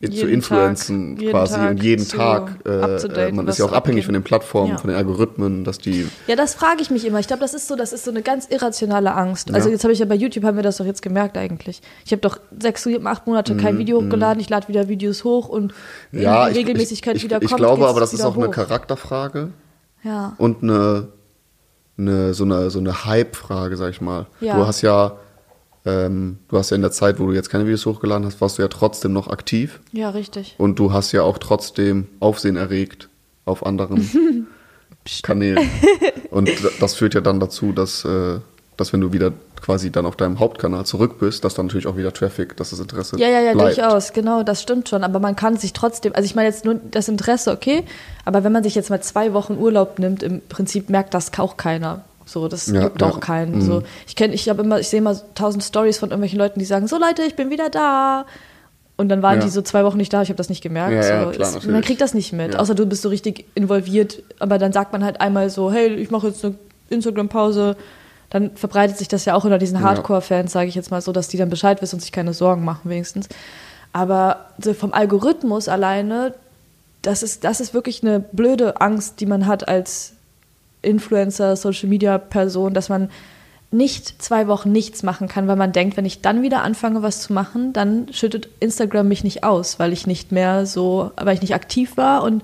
zu 0.10 0.28
influenzen 0.28 1.18
Tag, 1.18 1.30
quasi 1.30 1.56
Tag 1.56 1.70
und 1.72 1.84
jeden 1.84 2.08
Tag. 2.08 2.52
Äh, 2.66 3.32
man 3.32 3.48
ist 3.48 3.60
ja 3.60 3.66
auch 3.66 3.72
abhängig 3.72 4.06
von 4.06 4.14
den 4.14 4.24
Plattformen, 4.24 4.72
Ja. 4.72 4.78
von 4.78 4.90
den 4.90 4.98
Algorithmen, 4.98 5.64
dass 5.64 5.78
die. 5.78 6.08
Ja, 6.28 6.36
das 6.36 6.56
frage 6.56 6.82
ich 6.82 6.90
mich 6.90 7.06
immer. 7.06 7.20
Ich 7.20 7.28
glaube, 7.28 7.42
das 7.42 7.54
ist 7.54 7.68
so, 7.68 7.76
das 7.76 7.94
ist 7.94 8.06
so 8.06 8.12
eine 8.12 8.22
ganz 8.24 8.48
irrationale 8.48 9.14
Angst. 9.14 9.54
Also 9.54 9.70
Ja. 9.70 9.74
jetzt 9.74 9.84
habe 9.84 9.94
ich 9.94 10.00
ja 10.00 10.06
bei 10.06 10.16
YouTube 10.16 10.44
haben 10.44 10.56
wir 10.56 10.64
das 10.64 10.78
doch 10.78 10.86
jetzt 10.86 11.02
gemerkt 11.02 11.38
eigentlich. 11.38 11.82
Ich 12.06 12.12
habe 12.12 12.22
doch 12.22 12.40
sechs, 12.60 12.84
sieben, 12.84 13.06
acht 13.06 13.28
Monate 13.28 13.56
kein 13.58 13.78
Video 13.78 14.02
hochgeladen. 14.02 14.40
Ich 14.42 14.50
lade 14.50 14.68
wieder 14.68 14.88
Videos 14.88 15.24
hoch 15.24 15.48
und 15.50 15.74
Mhm, 16.12 16.22
Ja, 16.22 16.46
wenn 16.48 16.54
die 16.54 16.60
ich, 16.60 16.66
Regelmäßigkeit 16.68 17.16
ich, 17.18 17.24
wieder 17.24 17.38
ich, 17.38 17.44
ich 17.44 17.50
kommt. 17.50 17.60
glaube 17.60 17.78
geht's 17.82 17.90
aber, 17.90 18.00
das 18.00 18.14
ist 18.14 18.20
wieder 18.20 18.30
auch 18.30 18.38
eine 18.38 18.48
hoch. 18.48 18.52
Charakterfrage 18.52 19.50
Ja. 20.04 20.34
und 20.38 20.64
eine, 20.64 21.10
eine 21.98 22.34
so 22.34 22.44
eine 22.44 22.70
so 22.70 22.80
eine 22.80 23.06
Hype-Frage, 23.06 23.78
sag 23.78 23.92
ich 23.92 24.02
mal. 24.02 24.26
Ja. 24.40 24.56
Du 24.58 24.66
hast 24.66 24.82
ja, 24.82 25.14
ähm, 25.86 26.38
du 26.48 26.58
hast 26.58 26.70
ja 26.70 26.76
in 26.76 26.82
der 26.82 26.92
Zeit, 26.92 27.20
wo 27.20 27.28
du 27.28 27.34
jetzt 27.34 27.50
keine 27.50 27.66
Videos 27.66 27.86
hochgeladen 27.86 28.26
hast, 28.26 28.42
warst 28.42 28.58
du 28.58 28.62
ja 28.62 28.68
trotzdem 28.68 29.14
noch 29.14 29.28
aktiv 29.28 29.80
ja, 29.92 30.10
richtig. 30.10 30.56
und 30.58 30.78
du 30.78 30.94
hast 30.94 31.12
ja 31.12 31.24
auch 31.24 31.38
trotzdem 31.38 32.08
Aufsehen 32.20 32.56
erregt 32.56 33.10
auf 33.46 33.66
anderen 33.66 34.48
Kanälen. 35.24 35.70
Und 36.30 36.50
das 36.80 36.96
führt 36.96 37.14
ja 37.14 37.22
dann 37.22 37.40
dazu, 37.40 37.74
dass, 37.74 38.06
äh, 38.06 38.40
dass 38.78 38.94
wenn 38.94 39.02
du 39.02 39.12
wieder 39.12 39.34
quasi 39.62 39.92
dann 39.92 40.06
auf 40.06 40.16
deinem 40.16 40.40
Hauptkanal 40.40 40.86
zurück 40.86 41.20
bist, 41.20 41.44
dass 41.44 41.54
dann 41.54 41.68
natürlich 41.68 41.88
auch 41.88 41.98
wieder 41.98 42.14
Traffic, 42.14 42.58
dass 42.58 42.72
das 42.72 42.80
Interesse 42.80 43.18
Ja, 43.18 43.28
ja, 43.28 43.42
ja, 43.42 43.54
bleibt. 43.54 43.78
durchaus, 43.78 44.14
genau, 44.14 44.44
das 44.44 44.62
stimmt 44.62 44.90
schon. 44.90 45.04
Aber 45.04 45.20
man 45.20 45.36
kann 45.36 45.58
sich 45.58 45.74
trotzdem, 45.74 46.14
also 46.16 46.26
ich 46.26 46.36
meine 46.36 46.48
jetzt 46.50 46.66
nur 46.66 46.76
das 46.76 47.08
Interesse, 47.08 47.52
okay, 47.52 47.84
aber 48.26 48.44
wenn 48.44 48.52
man 48.52 48.64
sich 48.64 48.76
jetzt 48.76 48.90
mal 48.90 49.02
zwei 49.02 49.34
Wochen 49.34 49.58
Urlaub 49.58 50.00
nimmt, 50.00 50.24
im 50.24 50.42
Prinzip 50.50 50.90
merkt 50.90 51.14
das 51.14 51.32
auch 51.38 51.58
keiner. 51.58 52.04
So, 52.26 52.48
das 52.48 52.68
Ja, 52.68 52.84
gibt 52.84 53.02
ja. 53.02 53.08
auch 53.10 53.20
keinen. 53.20 53.56
Mhm. 53.56 53.62
So, 53.62 53.84
ich 54.08 54.16
kenne, 54.16 54.34
ich 54.34 54.48
habe 54.50 54.62
immer, 54.64 54.80
ich 54.80 54.88
sehe 54.90 55.00
immer 55.00 55.16
tausend 55.36 55.64
Stories 55.64 55.98
von 55.98 56.10
irgendwelchen 56.10 56.40
Leuten, 56.40 56.60
die 56.60 56.66
sagen, 56.66 56.88
so 56.88 56.98
Leute, 57.00 57.24
ich 57.24 57.36
bin 57.36 57.50
wieder 57.50 57.70
da. 57.70 58.26
Und 58.98 59.10
dann 59.10 59.22
waren 59.24 59.40
Ja. 59.40 59.46
die 59.46 59.50
so 59.50 59.62
zwei 59.64 59.84
Wochen 59.84 59.98
nicht 59.98 60.14
da, 60.14 60.22
ich 60.22 60.30
habe 60.30 60.38
das 60.38 60.50
nicht 60.50 60.62
gemerkt. 60.62 60.92
Ja, 60.94 61.02
ja, 61.02 61.24
so, 61.26 61.32
klar, 61.32 61.56
es- 61.58 61.66
man 61.66 61.82
kriegt 61.82 62.02
das 62.02 62.14
nicht 62.14 62.34
mit, 62.34 62.54
Ja. 62.54 62.60
außer 62.60 62.76
du 62.76 62.86
bist 62.86 63.02
so 63.02 63.10
richtig 63.10 63.46
involviert. 63.56 64.22
Aber 64.40 64.58
dann 64.60 64.72
sagt 64.74 64.92
man 64.94 65.04
halt 65.04 65.20
einmal 65.22 65.50
so, 65.50 65.72
hey, 65.72 65.88
ich 65.96 66.12
mache 66.12 66.28
jetzt 66.28 66.46
eine 66.46 66.56
Instagram-Pause. 66.90 67.76
Dann 68.30 68.52
verbreitet 68.56 68.98
sich 68.98 69.08
das 69.08 69.26
ja 69.26 69.34
auch 69.36 69.44
unter 69.44 69.58
diesen 69.58 69.78
Ja. 69.80 69.84
Hardcore-Fans, 69.84 70.52
sage 70.52 70.68
ich 70.70 70.76
jetzt 70.76 70.92
mal 70.92 71.02
so, 71.02 71.12
dass 71.12 71.28
die 71.28 71.38
dann 71.38 71.50
Bescheid 71.50 71.82
wissen 71.82 71.96
und 71.96 72.02
sich 72.02 72.12
keine 72.12 72.34
Sorgen 72.34 72.64
machen 72.64 72.90
wenigstens. 72.90 73.28
Aber 73.92 74.46
so 74.62 74.74
vom 74.74 74.94
Algorithmus 74.94 75.68
alleine, 75.68 76.34
das 77.02 77.24
ist, 77.24 77.44
das 77.44 77.60
ist 77.60 77.74
wirklich 77.74 78.04
eine 78.04 78.20
blöde 78.20 78.80
Angst, 78.80 79.20
die 79.20 79.26
man 79.26 79.48
hat 79.48 79.68
als 79.68 80.14
Influencer, 80.82 81.56
Social 81.56 81.90
Media 81.90 82.18
Person, 82.18 82.74
dass 82.74 82.90
man 82.90 83.10
nicht 83.74 84.22
zwei 84.22 84.48
Wochen 84.48 84.72
nichts 84.72 85.02
machen 85.02 85.28
kann, 85.30 85.48
weil 85.48 85.56
man 85.56 85.72
denkt, 85.72 85.96
wenn 85.96 86.06
ich 86.06 86.22
dann 86.22 86.42
wieder 86.42 86.62
anfange, 86.64 87.02
was 87.04 87.22
zu 87.22 87.32
machen, 87.34 87.72
dann 87.72 88.08
schüttet 88.12 88.50
Instagram 88.60 89.08
mich 89.08 89.24
nicht 89.24 89.44
aus, 89.46 89.80
weil 89.80 89.94
ich 89.94 90.06
nicht 90.08 90.32
mehr 90.34 90.66
so, 90.66 91.12
weil 91.16 91.36
ich 91.36 91.42
nicht 91.42 91.56
aktiv 91.56 91.96
war 91.96 92.24
und 92.24 92.44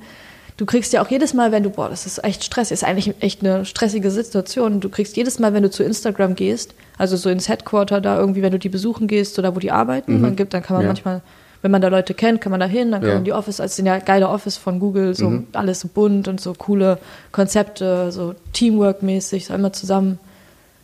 du 0.55 0.65
kriegst 0.65 0.93
ja 0.93 1.01
auch 1.03 1.09
jedes 1.09 1.33
Mal, 1.33 1.51
wenn 1.51 1.63
du, 1.63 1.69
boah, 1.69 1.89
das 1.89 2.05
ist 2.05 2.23
echt 2.23 2.45
stressig, 2.45 2.71
ist 2.75 2.83
eigentlich 2.85 3.13
echt 3.19 3.41
eine 3.43 3.65
stressige 3.65 4.09
Situation. 4.09 4.79
Du 4.79 4.87
kriegst 4.89 5.17
jedes 5.17 5.37
Mal, 5.37 5.53
wenn 5.53 5.63
du 5.63 5.69
zu 5.69 5.83
Instagram 5.83 6.35
gehst, 6.35 6.73
also 6.97 7.17
so 7.17 7.29
ins 7.29 7.49
Headquarter 7.49 7.99
da 7.99 8.17
irgendwie, 8.17 8.41
wenn 8.41 8.53
du 8.53 8.59
die 8.59 8.69
besuchen 8.69 9.07
gehst 9.07 9.37
oder 9.37 9.53
wo 9.53 9.59
die 9.59 9.71
arbeiten, 9.71 10.21
man 10.21 10.35
gibt, 10.37 10.53
dann 10.53 10.63
kann 10.63 10.77
man 10.77 10.83
Ja. 10.83 10.87
manchmal, 10.89 11.21
wenn 11.67 11.71
man 11.71 11.81
da 11.81 11.89
Leute 11.89 12.13
kennt, 12.13 12.39
kann 12.39 12.51
man 12.51 12.61
da 12.61 12.65
hin, 12.65 12.91
dann 12.93 13.01
kann 13.01 13.09
Ja. 13.09 13.15
man 13.15 13.25
die 13.25 13.33
Office, 13.33 13.59
also 13.59 13.75
sind 13.75 13.87
ja 13.87 13.99
geile 13.99 14.29
Office 14.29 14.55
von 14.55 14.79
Google, 14.79 15.13
so 15.15 15.43
alles 15.51 15.81
so 15.81 15.89
bunt 15.89 16.29
und 16.29 16.39
so 16.39 16.53
coole 16.53 16.97
Konzepte, 17.33 18.09
so 18.13 18.35
Teamwork-mäßig, 18.53 19.47
so 19.47 19.53
immer 19.53 19.73
zusammen. 19.73 20.17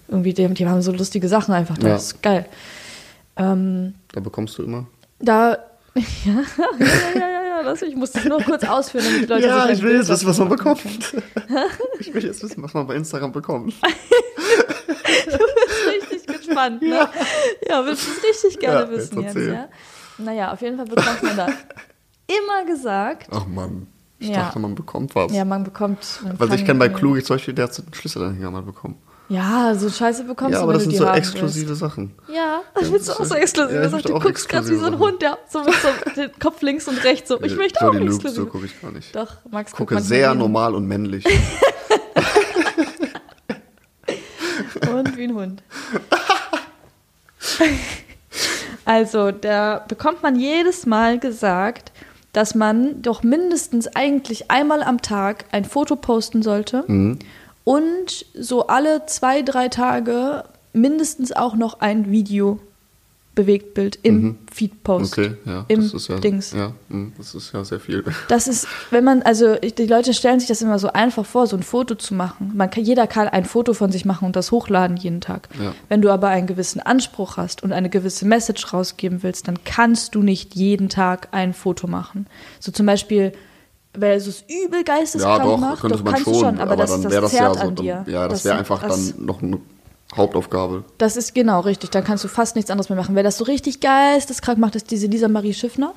Irgendwie, 0.10 0.34
die, 0.34 0.46
die 0.50 0.68
haben 0.68 0.82
so 0.82 0.92
lustige 0.92 1.30
Sachen 1.30 1.54
einfach, 1.54 1.78
das 1.78 1.88
Ja. 1.90 1.96
ist 1.96 2.22
geil. 2.22 2.46
Ähm, 3.38 3.94
Da 4.12 4.20
bekommst 4.20 4.58
du 4.58 4.64
immer. 4.64 4.86
da, 5.20 5.52
ja, 5.96 6.04
ja, 6.26 6.86
ja, 7.16 7.30
ja, 7.30 7.44
ja, 7.46 7.64
das, 7.64 7.82
ich 7.82 7.96
muss 7.96 8.12
das 8.12 8.26
nur 8.26 8.42
kurz 8.42 8.66
ausführen, 8.66 9.06
damit 9.06 9.22
die 9.22 9.26
Leute 9.28 9.44
sich 9.44 9.52
ein 9.54 9.80
Bild 9.80 10.10
davon 10.10 10.28
machen 10.36 10.50
bekommt. 10.50 10.82
ich 12.00 12.14
will 12.14 12.26
jetzt 12.26 12.44
wissen, 12.44 12.62
was 12.62 12.74
man 12.74 12.86
bei 12.88 12.96
Instagram 12.96 13.32
bekommt. 13.32 13.74
Du 15.26 15.38
bist 15.38 16.12
richtig 16.12 16.28
gespannt, 16.46 16.82
ne? 16.82 17.08
Ja, 17.70 17.86
willst 17.86 18.06
du 18.08 18.12
es 18.12 18.24
richtig 18.24 18.60
gerne 18.60 18.82
Ja, 18.86 18.90
wissen 18.92 19.22
jetzt 19.22 19.36
jetzt, 19.36 19.48
ja? 19.48 19.68
Naja, 20.18 20.52
auf 20.54 20.62
jeden 20.62 20.78
Fall 20.78 20.86
bekommt 20.86 21.24
man 21.24 21.38
da 21.38 21.48
immer 22.28 22.66
gesagt, 22.66 23.28
Ach 23.32 23.46
Mann. 23.48 23.88
Ich 24.20 24.30
Ja. 24.30 24.44
dachte, 24.44 24.60
man 24.60 24.74
bekommt 24.76 25.16
was. 25.16 25.32
Ja, 25.34 25.44
man 25.44 25.64
bekommt. 25.66 26.20
Man 26.24 26.40
Weil 26.40 26.54
ich 26.54 26.66
kenne 26.66 26.80
bei 26.80 26.88
Kluge 26.90 27.24
zum 27.24 27.36
Beispiel, 27.36 27.54
der 27.54 27.66
hat 27.66 27.74
so 27.74 27.84
einen 27.84 27.94
Schlüsselanhänger 27.94 28.52
mal 28.52 28.62
bekommen. 28.62 28.96
Ja, 29.30 29.74
so 29.76 29.90
Scheiße 29.90 30.26
bekommst 30.26 30.54
Ja, 30.54 30.60
du, 30.60 30.64
aber 30.64 30.74
das 30.74 30.84
sind 30.84 30.96
so 30.96 31.06
exklusive 31.06 31.76
Sachen. 31.76 32.14
willst. 32.28 32.38
Ja, 32.38 32.62
das 32.76 32.92
willst 32.92 33.08
du 33.10 33.14
auch 33.14 33.26
so 33.26 33.36
exklusiv. 33.36 33.74
Ja, 33.76 33.84
Ja, 33.84 33.90
möchte 33.90 34.10
du 34.10 34.16
auch 34.16 34.22
guckst 34.24 34.48
gerade 34.48 34.70
wie 34.70 34.76
so 34.76 34.86
ein 34.86 34.94
exklusive 34.94 35.12
Hund, 35.12 35.22
der 35.22 35.38
so 35.50 35.64
mit 35.64 35.74
so 35.74 35.88
den 36.22 36.40
Kopf 36.40 36.62
links 36.62 36.88
und 36.88 37.04
rechts 37.04 37.30
so. 37.30 37.42
Ich 37.42 37.56
möchte 37.56 37.80
auch 37.82 37.86
Jodie 37.94 38.00
Luke, 38.06 38.14
exklusiv. 38.16 38.38
so 38.38 38.46
gucke 38.46 38.66
ich 38.66 38.82
gar 38.82 38.92
nicht. 38.92 39.16
Doch, 39.16 39.38
Max 39.50 39.72
Ich 39.72 39.78
guckt 39.78 39.90
gucke 39.92 40.02
sehr 40.02 40.30
hin. 40.30 40.38
normal 40.40 40.76
und 40.76 40.88
männlich. 40.88 41.26
Und 44.92 45.18
wie 45.18 45.24
ein 45.24 45.34
Hund. 45.34 45.64
Also, 48.86 49.32
da 49.32 49.84
bekommt 49.88 50.24
man 50.24 50.36
jedes 50.38 50.86
Mal 50.86 51.20
gesagt, 51.20 51.92
dass 52.34 52.56
man 52.56 53.02
doch 53.02 53.24
mindestens 53.24 53.88
eigentlich 53.96 54.50
einmal 54.52 54.82
am 54.84 55.02
Tag 55.02 55.46
ein 55.52 55.66
Foto 55.66 55.96
posten 55.96 56.42
sollte 56.42 56.84
Mhm. 56.88 57.20
und 57.64 58.26
so 58.34 58.68
alle 58.68 59.06
zwei, 59.06 59.42
drei 59.44 59.70
Tage 59.70 60.44
mindestens 60.74 61.32
auch 61.32 61.56
noch 61.56 61.80
ein 61.82 62.10
Video 62.10 62.60
Bewegtbild 63.36 63.98
im. 64.04 64.22
Mhm. 64.22 64.38
Okay, 64.86 65.38
ja. 65.46 65.66
Im 65.68 65.82
das 65.82 65.94
ist 65.94 66.08
ja, 66.08 66.20
Dings. 66.20 66.52
Ja, 66.54 66.74
mh, 66.90 67.14
das 67.18 67.34
ist 67.34 67.52
ja 67.52 67.64
sehr 67.66 67.80
viel. 67.80 68.04
Das 68.28 68.48
ist, 68.48 68.68
wenn 68.92 69.04
man, 69.04 69.24
also 69.24 69.56
die 69.56 69.88
Leute 69.88 70.14
stellen 70.14 70.40
sich 70.40 70.48
das 70.48 70.62
immer 70.62 70.78
so 70.78 70.94
einfach 70.94 71.26
vor, 71.26 71.48
so 71.48 71.58
ein 71.58 71.64
Foto 71.64 71.96
zu 71.96 72.14
machen. 72.14 72.52
Man 72.54 72.70
kann, 72.70 72.84
jeder 72.84 73.08
kann 73.08 73.28
ein 73.28 73.46
Foto 73.46 73.74
von 73.74 73.92
sich 73.92 74.06
machen 74.06 74.26
und 74.26 74.36
das 74.36 74.52
hochladen 74.52 74.98
jeden 74.98 75.22
Tag. 75.22 75.50
Ja. 75.60 75.74
Wenn 75.90 76.02
du 76.02 76.12
aber 76.12 76.28
einen 76.28 76.46
gewissen 76.46 76.80
Anspruch 76.80 77.38
hast 77.38 77.64
und 77.64 77.72
eine 77.72 77.90
gewisse 77.90 78.26
Message 78.26 78.72
rausgeben 78.72 79.24
willst, 79.24 79.48
dann 79.48 79.64
kannst 79.64 80.14
du 80.14 80.22
nicht 80.22 80.54
jeden 80.54 80.90
Tag 80.90 81.30
ein 81.32 81.54
Foto 81.54 81.88
machen. 81.88 82.28
So 82.60 82.72
zum 82.72 82.86
Beispiel, 82.86 83.34
weil 83.98 84.18
es 84.18 84.28
es 84.28 84.44
übel 84.44 84.84
geisteskrank 84.84 85.40
Ja, 85.40 85.46
doch, 85.46 85.58
macht, 85.58 85.82
könnte 85.82 85.98
doch 85.98 86.04
man 86.04 86.14
kannst 86.14 86.26
schon, 86.26 86.34
du 86.34 86.40
schon, 86.40 86.60
aber, 86.60 86.76
das, 86.76 86.92
dann 86.92 87.02
das 87.04 87.12
wäre 87.12 87.22
das 87.22 87.32
zerrt 87.32 87.56
ja 87.56 87.62
so. 87.62 87.68
an 87.68 87.76
dir. 87.76 88.04
Dann, 88.06 88.14
ja, 88.14 88.28
das 88.28 88.46
wäre 88.46 88.58
einfach 88.58 88.82
das, 88.82 89.16
dann 89.16 89.26
noch 89.26 89.42
eine 89.42 89.60
Hauptaufgabe. 90.16 90.84
Das 90.98 91.18
ist 91.18 91.34
genau 91.34 91.62
richtig, 91.62 91.92
dann 91.92 92.04
kannst 92.04 92.24
du 92.24 92.28
fast 92.28 92.56
nichts 92.56 92.72
anderes 92.72 92.90
mehr 92.90 92.98
machen. 92.98 93.16
Wer 93.16 93.24
das 93.24 93.38
so 93.38 93.44
richtig 93.46 93.80
geisteskrank 93.80 94.58
macht, 94.58 94.76
ist 94.76 94.92
diese 94.92 95.08
Lisa 95.08 95.28
Marie 95.28 95.54
Schiffner. 95.54 95.94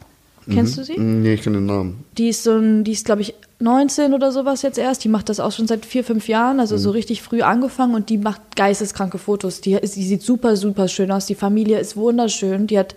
Kennst 0.48 0.78
du 0.78 0.84
sie? 0.84 0.98
Nee, 0.98 1.34
ich 1.34 1.42
kenne 1.42 1.58
den 1.58 1.66
Namen. 1.66 2.04
Die 2.16 2.28
ist 2.28 2.44
so 2.44 2.52
ein, 2.52 2.84
die 2.84 2.92
ist, 2.92 3.04
glaube 3.04 3.20
ich, 3.22 3.34
19 3.58 4.14
oder 4.14 4.30
sowas 4.30 4.62
jetzt 4.62 4.78
erst. 4.78 5.02
Die 5.02 5.08
macht 5.08 5.28
das 5.28 5.40
auch 5.40 5.50
schon 5.50 5.66
seit 5.66 5.84
vier, 5.84 6.04
fünf 6.04 6.28
Jahren, 6.28 6.60
also 6.60 6.76
so 6.76 6.90
richtig 6.90 7.22
früh 7.22 7.42
angefangen 7.42 7.94
und 7.94 8.10
die 8.10 8.18
macht 8.18 8.54
geisteskranke 8.54 9.18
Fotos. 9.18 9.60
Die, 9.60 9.80
die 9.80 9.86
sieht 9.86 10.22
super, 10.22 10.56
super 10.56 10.88
schön 10.88 11.10
aus. 11.10 11.26
Die 11.26 11.34
Familie 11.34 11.80
ist 11.80 11.96
wunderschön. 11.96 12.66
Die 12.66 12.78
hat 12.78 12.94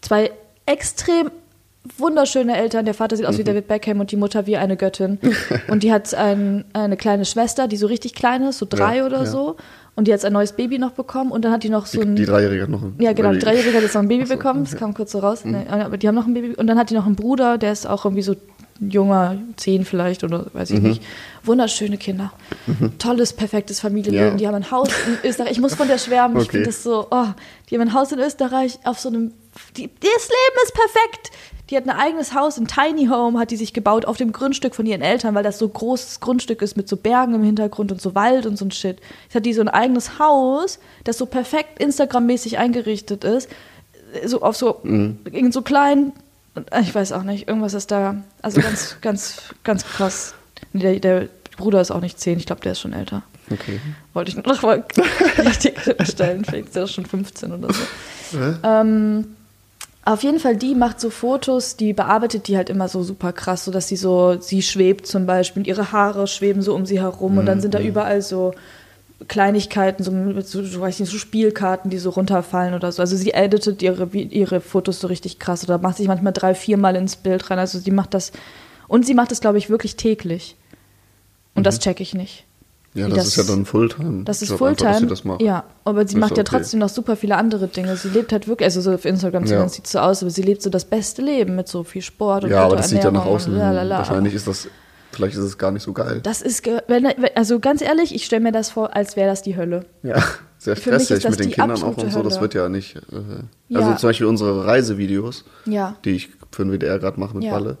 zwei 0.00 0.30
extrem 0.64 1.30
wunderschöne 1.96 2.56
Eltern. 2.56 2.84
Der 2.84 2.94
Vater 2.94 3.16
sieht 3.16 3.26
aus 3.26 3.38
wie 3.38 3.44
David 3.44 3.68
Beckham 3.68 4.00
und 4.00 4.10
die 4.10 4.16
Mutter 4.16 4.46
wie 4.46 4.56
eine 4.56 4.76
Göttin. 4.76 5.18
und 5.68 5.82
die 5.82 5.92
hat 5.92 6.14
ein, 6.14 6.64
eine 6.72 6.96
kleine 6.96 7.24
Schwester, 7.24 7.68
die 7.68 7.76
so 7.76 7.86
richtig 7.86 8.14
klein 8.14 8.42
ist, 8.44 8.58
so 8.58 8.66
drei 8.68 8.98
Ja, 8.98 9.06
oder 9.06 9.18
ja. 9.18 9.26
so. 9.26 9.56
Und 9.98 10.06
die 10.06 10.12
hat 10.12 10.24
ein 10.24 10.32
neues 10.32 10.52
Baby 10.52 10.78
noch 10.78 10.92
bekommen 10.92 11.32
und 11.32 11.44
dann 11.44 11.50
hat 11.50 11.64
die 11.64 11.70
noch 11.70 11.86
so 11.86 12.00
Die, 12.00 12.06
ein. 12.06 12.14
die 12.14 12.24
Dreijährige 12.24 12.62
hat 12.62 12.68
noch 12.68 12.82
ein 12.82 12.94
Ja, 13.00 13.12
genau. 13.12 13.32
Die. 13.32 13.40
Dreijährige 13.40 13.74
hat 13.76 13.82
jetzt 13.82 13.94
noch 13.94 14.02
ein 14.02 14.06
Baby 14.06 14.26
so, 14.26 14.36
bekommen. 14.36 14.62
Das 14.62 14.72
okay. 14.74 14.78
kam 14.78 14.94
kurz 14.94 15.10
so 15.10 15.18
raus. 15.18 15.44
Nee, 15.44 15.66
aber 15.68 15.96
die 15.98 16.06
haben 16.06 16.14
noch 16.14 16.28
ein 16.28 16.34
Baby. 16.34 16.54
Und 16.54 16.68
dann 16.68 16.78
hat 16.78 16.90
die 16.90 16.94
noch 16.94 17.04
einen 17.04 17.16
Bruder, 17.16 17.58
der 17.58 17.72
ist 17.72 17.84
auch 17.84 18.04
irgendwie 18.04 18.22
so 18.22 18.36
junger, 18.78 19.36
zehn 19.56 19.84
vielleicht 19.84 20.22
oder 20.22 20.46
weiß 20.52 20.70
Mhm. 20.70 20.76
ich 20.76 20.82
nicht. 20.84 21.02
Wunderschöne 21.42 21.98
Kinder. 21.98 22.32
Tolles, 23.00 23.32
perfektes 23.32 23.80
Familienleben. 23.80 24.30
Ja. 24.30 24.36
Die 24.36 24.46
haben 24.46 24.54
ein 24.54 24.70
Haus 24.70 24.88
in 25.08 25.28
Österreich. 25.28 25.50
Ich 25.50 25.60
muss 25.60 25.74
von 25.74 25.88
der 25.88 25.98
schwärmen. 25.98 26.36
Ich 26.36 26.44
Okay. 26.44 26.50
finde 26.58 26.66
das 26.66 26.84
so, 26.84 27.08
oh, 27.10 27.24
die 27.68 27.74
haben 27.74 27.82
ein 27.88 27.92
Haus 27.92 28.12
in 28.12 28.20
Österreich 28.20 28.78
auf 28.84 29.00
so 29.00 29.08
einem. 29.08 29.32
Die, 29.76 29.88
das 29.88 30.28
Leben 30.28 30.58
ist 30.62 30.74
perfekt. 30.74 31.30
Die 31.70 31.76
hat 31.76 31.84
ein 31.84 31.90
eigenes 31.90 32.34
Haus, 32.34 32.56
ein 32.56 32.66
Tiny 32.66 33.06
Home, 33.06 33.38
hat 33.38 33.50
die 33.50 33.56
sich 33.56 33.74
gebaut 33.74 34.06
auf 34.06 34.16
dem 34.16 34.32
Grundstück 34.32 34.74
von 34.74 34.86
ihren 34.86 35.02
Eltern, 35.02 35.34
weil 35.34 35.42
das 35.42 35.58
so 35.58 35.68
großes 35.68 36.20
Grundstück 36.20 36.62
ist 36.62 36.76
mit 36.76 36.88
so 36.88 36.96
Bergen 36.96 37.34
im 37.34 37.42
Hintergrund 37.42 37.92
und 37.92 38.00
so 38.00 38.14
Wald 38.14 38.46
und 38.46 38.56
so 38.56 38.64
ein 38.64 38.70
Shit. 38.70 38.98
Jetzt 39.24 39.34
hat 39.34 39.44
die 39.44 39.52
so 39.52 39.60
ein 39.60 39.68
eigenes 39.68 40.18
Haus, 40.18 40.78
das 41.04 41.18
so 41.18 41.26
perfekt 41.26 41.78
Instagram-mäßig 41.78 42.56
eingerichtet 42.56 43.24
ist, 43.24 43.50
so 44.24 44.40
auf 44.40 44.56
so 44.56 44.80
irgend 44.82 45.52
so 45.52 45.60
klein, 45.60 46.12
ich 46.80 46.94
weiß 46.94 47.12
auch 47.12 47.22
nicht, 47.22 47.48
irgendwas 47.48 47.74
ist 47.74 47.90
da, 47.90 48.16
also 48.40 48.60
ganz, 48.60 48.96
ganz, 49.02 49.42
ganz 49.62 49.84
krass. 49.84 50.34
Der, 50.72 50.98
der 50.98 51.28
Bruder 51.56 51.80
ist 51.80 51.90
auch 51.90 52.00
nicht 52.00 52.18
zehn, 52.18 52.38
ich 52.38 52.46
glaube, 52.46 52.62
der 52.62 52.72
ist 52.72 52.80
schon 52.80 52.94
älter. 52.94 53.22
Okay. 53.50 53.80
Wollte 54.14 54.30
ich 54.30 54.36
noch 54.36 54.62
mal 54.62 54.84
richtig 55.38 55.78
stellen, 56.02 56.44
vielleicht 56.44 56.68
ist 56.68 56.76
er 56.76 56.86
schon 56.86 57.06
15 57.06 57.52
oder 57.52 57.68
so. 57.72 58.38
Ähm, 58.62 59.36
auf 60.12 60.22
jeden 60.22 60.38
Fall, 60.38 60.56
die 60.56 60.74
macht 60.74 61.00
so 61.00 61.10
Fotos, 61.10 61.76
die 61.76 61.92
bearbeitet 61.92 62.48
die 62.48 62.56
halt 62.56 62.70
immer 62.70 62.88
so 62.88 63.02
super 63.02 63.32
krass, 63.32 63.66
so 63.66 63.70
dass 63.70 63.88
sie 63.88 63.96
so, 63.96 64.40
sie 64.40 64.62
schwebt 64.62 65.06
zum 65.06 65.26
Beispiel 65.26 65.66
ihre 65.66 65.92
Haare 65.92 66.26
schweben 66.26 66.62
so 66.62 66.74
um 66.74 66.86
sie 66.86 67.00
herum 67.00 67.36
und 67.36 67.46
dann 67.46 67.60
sind 67.60 67.74
da 67.74 67.80
überall 67.80 68.22
so 68.22 68.54
Kleinigkeiten, 69.26 70.02
so, 70.04 70.12
so, 70.40 70.64
so, 70.64 70.80
weiß 70.80 70.94
ich 70.94 71.00
nicht, 71.00 71.10
so 71.10 71.18
Spielkarten, 71.18 71.90
die 71.90 71.98
so 71.98 72.10
runterfallen 72.10 72.72
oder 72.72 72.90
so. 72.90 73.02
Also 73.02 73.16
sie 73.16 73.32
editet 73.32 73.82
ihre, 73.82 74.06
ihre 74.06 74.60
Fotos 74.60 75.00
so 75.00 75.08
richtig 75.08 75.38
krass 75.40 75.64
oder 75.64 75.76
macht 75.78 75.98
sich 75.98 76.08
manchmal 76.08 76.32
drei, 76.32 76.54
viermal 76.54 76.96
ins 76.96 77.16
Bild 77.16 77.50
rein. 77.50 77.58
Also 77.58 77.78
sie 77.78 77.90
macht 77.90 78.14
das, 78.14 78.32
und 78.86 79.04
sie 79.04 79.14
macht 79.14 79.30
das, 79.30 79.40
glaube 79.40 79.58
ich, 79.58 79.68
wirklich 79.68 79.96
täglich. 79.96 80.56
Und 81.54 81.66
das 81.66 81.80
check 81.80 82.00
ich 82.00 82.14
nicht. 82.14 82.44
Ja, 82.98 83.08
das, 83.08 83.16
das- 83.18 83.26
ist 83.28 83.36
ja 83.36 83.42
dann 83.54 83.64
Fulltime. 83.64 84.24
Das 84.24 84.42
ist 84.42 84.52
Fulltime. 84.52 85.06
das. 85.06 85.22
Ja, 85.40 85.64
aber 85.84 86.06
sie 86.06 86.14
Ist 86.14 86.20
macht 86.20 86.36
ja 86.36 86.42
okay. 86.42 86.56
trotzdem 86.56 86.80
noch 86.80 86.88
super 86.88 87.16
viele 87.16 87.36
andere 87.36 87.68
Dinge. 87.68 87.96
Sie 87.96 88.08
lebt 88.08 88.32
halt 88.32 88.48
wirklich, 88.48 88.64
also 88.66 88.80
so 88.80 88.92
auf 88.92 89.04
Instagram 89.04 89.44
Ja. 89.46 89.68
sieht 89.68 89.86
es 89.86 89.92
so 89.92 89.98
aus, 90.00 90.22
aber 90.22 90.30
sie 90.30 90.42
lebt 90.42 90.62
so 90.62 90.70
das 90.70 90.84
beste 90.84 91.22
Leben 91.22 91.56
mit 91.56 91.68
so 91.68 91.84
viel 91.84 92.02
Sport 92.02 92.44
und 92.44 92.50
Ja, 92.50 92.64
aber 92.64 92.76
das 92.76 92.88
sieht 92.90 93.04
ja 93.04 93.10
nach 93.10 93.24
außen. 93.26 93.56
lalala. 93.56 93.98
Wahrscheinlich 93.98 94.34
ist 94.34 94.46
das, 94.46 94.68
vielleicht 95.12 95.36
ist 95.36 95.44
es 95.44 95.58
gar 95.58 95.70
nicht 95.70 95.82
so 95.82 95.92
geil. 95.92 96.20
Das 96.22 96.42
ist, 96.42 96.66
wenn, 96.88 97.06
also 97.34 97.60
ganz 97.60 97.80
ehrlich, 97.82 98.14
ich 98.14 98.24
stelle 98.24 98.42
mir 98.42 98.52
das 98.52 98.70
vor, 98.70 98.94
als 98.96 99.16
wäre 99.16 99.28
das 99.28 99.42
die 99.42 99.56
Hölle. 99.56 99.84
Ja, 100.02 100.22
sehr 100.58 100.76
Für 100.76 100.90
mich 100.90 101.00
ist 101.02 101.06
stressig 101.06 101.30
mit 101.30 101.40
den 101.40 101.50
Kindern 101.50 101.82
auch 101.82 101.96
und 101.96 102.12
so. 102.12 102.22
Das 102.22 102.40
wird 102.40 102.54
ja 102.54 102.68
nicht. 102.68 102.96
Äh, 102.96 103.00
Ja. 103.68 103.80
Also 103.80 103.94
zum 103.96 104.08
Beispiel 104.10 104.26
unsere 104.26 104.66
Reisevideos, 104.66 105.44
Ja. 105.66 105.96
die 106.04 106.10
ich 106.10 106.30
für 106.50 106.64
den 106.64 106.72
WDR 106.72 106.98
gerade 106.98 107.20
mache 107.20 107.34
mit 107.36 107.44
Ja. 107.44 107.52
Walle. 107.52 107.76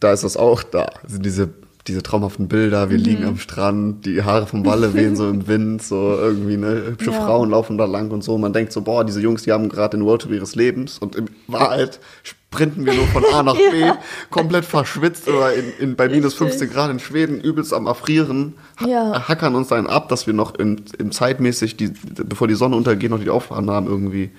Da 0.00 0.12
ist 0.12 0.22
das 0.24 0.36
auch 0.36 0.62
da. 0.62 0.90
Sind 1.06 1.24
diese, 1.24 1.48
diese 1.88 2.02
traumhaften 2.02 2.46
Bilder, 2.48 2.86
Mhm. 2.86 2.90
wir 2.90 2.98
liegen 2.98 3.24
am 3.24 3.38
Strand, 3.38 4.06
die 4.06 4.22
Haare 4.22 4.46
vom 4.46 4.64
Walle 4.64 4.94
wehen 4.94 5.16
so 5.16 5.28
im 5.28 5.46
Wind, 5.48 5.82
so 5.82 6.16
irgendwie, 6.16 6.56
ne, 6.56 6.82
hübsche 6.86 7.10
Ja. 7.10 7.20
Frauen 7.24 7.50
laufen 7.50 7.76
da 7.76 7.86
lang 7.86 8.10
und 8.12 8.22
so. 8.22 8.38
Man 8.38 8.52
denkt 8.52 8.72
so, 8.72 8.82
boah, 8.82 9.04
diese 9.04 9.20
Jungs, 9.20 9.42
die 9.42 9.52
haben 9.52 9.68
gerade 9.68 9.96
den 9.96 10.02
Roadtrip 10.06 10.32
ihres 10.32 10.54
Lebens 10.54 10.98
und 10.98 11.16
in 11.16 11.28
Wahrheit 11.48 11.98
sprinten 12.22 12.86
wir 12.86 12.94
nur 12.94 13.06
von 13.08 13.24
A 13.32 13.42
nach 13.42 13.56
B, 13.72 13.80
Ja. 13.80 13.98
komplett 14.30 14.64
verschwitzt 14.64 15.26
oder 15.28 15.54
in, 15.54 15.64
in, 15.80 15.96
bei 15.96 16.08
minus 16.08 16.34
Richtig. 16.40 16.48
15 16.58 16.70
Grad 16.70 16.90
in 16.92 16.98
Schweden 17.00 17.40
übelst 17.40 17.72
am 17.74 17.86
Erfrieren, 17.86 18.54
ha 18.80 18.86
Ja. 18.86 19.28
hackern 19.28 19.54
uns 19.56 19.66
dann 19.68 19.88
ab, 19.88 20.08
dass 20.08 20.26
wir 20.28 20.34
noch 20.34 20.54
in, 20.54 20.82
in 20.98 21.10
zeitmäßig, 21.10 21.76
die, 21.76 21.88
bevor 22.14 22.46
die 22.46 22.54
Sonne 22.54 22.76
untergeht, 22.76 23.10
noch 23.10 23.18
die 23.20 23.30
Aufnahmen 23.30 23.88
irgendwie 23.88 24.30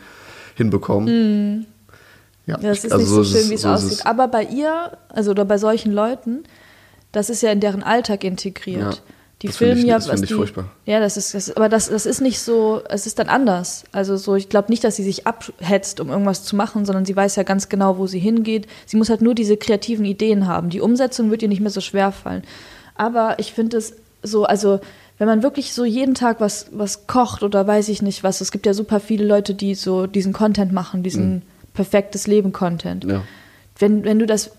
hinbekommen. 0.56 1.66
Ja, 2.46 2.58
Ja, 2.62 2.70
das 2.70 2.84
ist 2.86 2.92
also 2.94 3.20
nicht 3.22 3.30
so 3.32 3.38
schön, 3.38 3.50
wie 3.50 3.54
es 3.56 3.62
so 3.64 3.70
aussieht. 3.70 4.06
Aber 4.06 4.28
bei 4.28 4.44
ihr, 4.44 4.92
also 5.10 5.32
oder 5.32 5.46
bei 5.46 5.58
solchen 5.58 5.92
Leuten, 5.94 6.44
das 7.13 7.29
ist 7.29 7.41
ja 7.41 7.51
in 7.51 7.62
deren 7.62 7.82
Alltag 7.84 8.25
integriert. 8.25 8.96
Ja, 8.96 9.01
die 9.41 9.48
filmen 9.50 9.79
ich- 9.79 9.86
ja, 9.86 9.96
das 9.96 10.10
was 10.10 10.22
ich 10.22 10.27
die, 10.29 10.34
furchtbar. 10.34 10.65
Ja, 10.86 11.00
das 11.00 11.15
ist, 11.17 11.34
das, 11.34 11.55
aber 11.55 11.70
das, 11.70 11.89
das 11.89 12.05
ist 12.05 12.22
nicht 12.22 12.39
so, 12.39 12.82
es 12.89 13.05
ist 13.08 13.20
dann 13.20 13.29
anders. 13.29 13.84
Also 13.91 14.17
so, 14.17 14.36
ich 14.36 14.50
glaube 14.50 14.70
nicht, 14.70 14.84
dass 14.84 14.96
sie 14.98 15.03
sich 15.03 15.25
abhetzt, 15.27 16.00
um 16.00 16.10
irgendwas 16.10 16.43
zu 16.43 16.55
machen, 16.55 16.86
sondern 16.86 17.05
sie 17.05 17.15
weiß 17.15 17.36
ja 17.38 17.43
ganz 17.43 17.70
genau, 17.70 17.98
wo 17.98 18.08
sie 18.08 18.20
hingeht. 18.20 18.67
Sie 18.86 18.98
muss 18.98 19.10
halt 19.10 19.22
nur 19.22 19.36
diese 19.36 19.55
kreativen 19.58 20.05
Ideen 20.05 20.48
haben. 20.48 20.70
Die 20.70 20.82
Umsetzung 20.82 21.29
wird 21.32 21.41
ihr 21.41 21.50
nicht 21.50 21.62
mehr 21.62 21.70
so 21.72 21.82
schwer 21.82 22.12
fallen. 22.12 22.43
Aber 22.96 23.38
ich 23.39 23.53
finde 23.53 23.77
es 23.77 23.93
so, 24.22 24.46
also 24.46 24.79
wenn 25.17 25.27
man 25.27 25.43
wirklich 25.43 25.74
so 25.74 25.84
jeden 25.86 26.15
Tag 26.15 26.39
was, 26.39 26.67
was 26.72 27.05
kocht 27.08 27.43
oder 27.43 27.67
weiß 27.67 27.89
ich 27.89 28.01
nicht 28.01 28.24
was, 28.24 28.41
es 28.41 28.51
gibt 28.51 28.65
ja 28.65 28.74
super 28.74 29.00
viele 29.00 29.25
Leute, 29.25 29.53
die 29.53 29.75
so 29.75 30.08
diesen 30.08 30.34
Content 30.34 30.72
machen, 30.72 31.03
diesen 31.03 31.43
perfektes 31.74 32.27
Leben-Content 32.27 33.03
Ja. 33.05 33.24
wenn, 33.79 34.03
wenn 34.05 34.20
du 34.20 34.25
das 34.25 34.51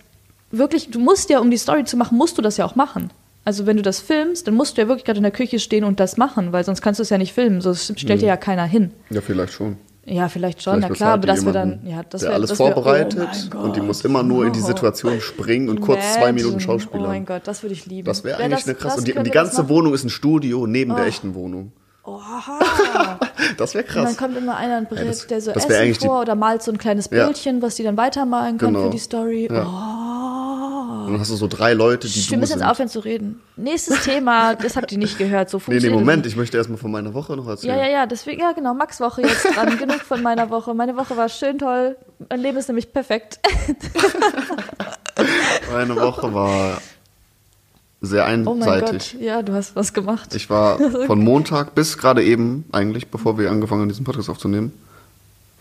wirklich, 0.59 0.91
du 0.91 0.99
musst 0.99 1.31
ja, 1.31 1.39
um 1.41 1.51
die 1.51 1.57
Story 1.59 1.85
zu 1.85 1.97
machen, 1.97 2.17
musst 2.19 2.37
du 2.39 2.43
das 2.43 2.57
ja 2.57 2.65
auch 2.65 2.75
machen. 2.77 3.11
Also 3.45 3.67
wenn 3.67 3.77
du 3.77 3.83
das 3.83 4.01
filmst, 4.01 4.47
dann 4.47 4.55
musst 4.55 4.77
du 4.77 4.83
ja 4.83 4.89
wirklich 4.89 5.05
gerade 5.05 5.19
in 5.19 5.23
der 5.23 5.33
Küche 5.33 5.59
stehen 5.59 5.85
und 5.85 6.01
das 6.01 6.17
machen, 6.17 6.53
weil 6.53 6.65
sonst 6.65 6.81
kannst 6.81 6.99
du 6.99 7.03
es 7.03 7.11
ja 7.11 7.19
nicht 7.19 7.35
filmen. 7.35 7.61
So 7.61 7.71
das 7.71 7.93
stellt 7.97 8.23
dir 8.23 8.27
ja 8.29 8.37
keiner 8.39 8.65
hin. 8.65 8.91
ja, 9.11 9.21
vielleicht 9.21 9.53
schon. 9.53 9.77
Ja, 10.07 10.29
vielleicht 10.29 10.63
schon, 10.63 10.75
Vielleicht 10.75 10.91
na 10.91 10.95
klar, 10.97 11.13
aber 11.15 11.21
bezahlt 11.23 11.39
das 11.39 11.41
die 11.41 11.47
wäre 11.47 11.67
dann, 11.67 11.87
ja, 11.87 12.03
das 12.11 12.23
wäre 12.23 12.35
alles 12.35 12.53
vorbereitet 12.53 13.27
oh 13.53 13.57
mein 13.57 13.65
und 13.65 13.77
die 13.77 13.81
muss 13.81 14.05
immer 14.05 14.23
nur 14.23 14.45
in 14.47 14.53
die 14.53 14.61
Oh. 14.61 14.67
Situation 14.67 15.19
springen 15.23 15.71
und 15.71 15.81
kurz 15.81 16.01
zwei 16.15 16.31
Minuten 16.33 16.55
Imagine. 16.57 16.61
Schauspielern. 16.61 17.07
Oh 17.07 17.09
mein 17.09 17.25
Gott, 17.25 17.43
das 17.47 17.63
würde 17.63 17.73
ich 17.73 17.87
lieben. 17.87 18.05
Das 18.05 18.23
wäre 18.23 18.39
Wär 18.39 18.45
eigentlich 18.45 18.61
das- 18.65 18.69
eine 18.69 18.75
krass. 18.75 18.93
das 18.93 18.99
Und 18.99 19.09
die, 19.09 19.13
und 19.15 19.25
die 19.25 19.31
wir 19.31 19.33
ganze? 19.33 19.67
Wohnung 19.71 19.95
ist 19.95 20.05
ein 20.05 20.11
Studio 20.11 20.67
neben 20.67 20.95
der 20.95 21.07
echten 21.07 21.35
Wohnung. 21.35 21.73
Oha. 22.05 23.19
Das 23.57 23.75
wäre 23.75 23.85
Und 23.87 23.95
dann 23.95 24.05
krass. 24.07 24.17
kommt 24.17 24.37
immer 24.37 24.57
einer 24.57 24.79
und 24.79 24.89
berät, 24.91 25.09
das- 25.09 25.27
der 25.27 25.41
so 25.41 25.51
Essen 25.53 25.95
vor 26.07 26.21
oder 26.23 26.35
malt 26.35 26.63
so 26.63 26.71
ein 26.73 26.79
kleines 26.79 27.09
Ja. 27.11 27.25
Bildchen, 27.25 27.63
was 27.63 27.77
die 27.77 27.83
dann 27.83 27.97
weitermalen 27.97 28.59
kann 28.59 28.73
Genau. 28.75 28.87
für 28.87 28.91
die 28.91 28.99
Story. 28.99 29.49
Ja. 29.51 29.67
Oh. 29.67 29.94
Und 31.07 31.13
dann 31.13 31.21
hast 31.21 31.31
du 31.31 31.37
so 31.37 31.47
drei 31.47 31.73
Leute, 31.75 32.09
die 32.09 32.15
Wir 32.17 32.37
du 32.37 32.41
müssen 32.41 32.59
jetzt 32.59 32.69
aufhören 32.69 32.89
zu 32.89 33.01
reden. 33.01 33.41
Nächstes 33.57 34.05
Thema, 34.05 34.55
das 34.55 34.77
habt 34.77 34.93
ihr 34.93 34.99
nicht 34.99 35.19
gehört. 35.19 35.51
So 35.51 35.59
Nee, 35.67 35.75
nee, 35.75 35.81
funktioniert 35.81 36.01
Moment, 36.01 36.27
ich 36.27 36.37
möchte 36.37 36.57
erstmal 36.57 36.79
von 36.79 36.91
meiner 36.91 37.15
Woche 37.15 37.37
noch 37.37 37.47
erzählen. 37.47 37.77
Ja, 37.77 37.85
ja, 37.85 37.91
ja, 37.91 38.07
deswegen, 38.07 38.41
ja, 38.41 38.53
genau, 38.53 38.75
Max 38.75 39.01
Woche 39.01 39.23
jetzt 39.23 39.45
dran. 39.45 39.77
Genug 39.85 40.01
von 40.01 40.23
meiner 40.23 40.51
Woche. 40.51 40.75
Meine 40.75 40.97
Woche 40.97 41.17
war 41.17 41.29
schön 41.29 41.59
toll. 41.59 41.97
Mein 42.29 42.41
Leben 42.41 42.57
ist 42.59 42.69
nämlich 42.69 42.93
perfekt. 42.93 43.41
Meine 45.73 45.97
Woche 45.97 46.33
war 46.35 46.79
sehr 48.01 48.25
Oh 48.25 48.55
mein 48.55 48.69
einseitig. 48.69 49.13
Gott, 49.13 49.23
ja, 49.23 49.43
du 49.43 49.53
hast 49.55 49.77
was 49.77 49.93
gemacht. 49.93 50.35
Ich 50.35 50.51
war 50.51 50.79
von 50.79 51.19
Montag 51.21 51.75
bis 51.75 51.99
gerade 51.99 52.23
eben, 52.23 52.65
eigentlich, 52.73 53.09
bevor 53.09 53.39
wir 53.39 53.51
angefangen 53.51 53.83
haben, 53.83 53.89
diesen 53.89 54.05
Podcast 54.05 54.29
aufzunehmen, 54.29 54.73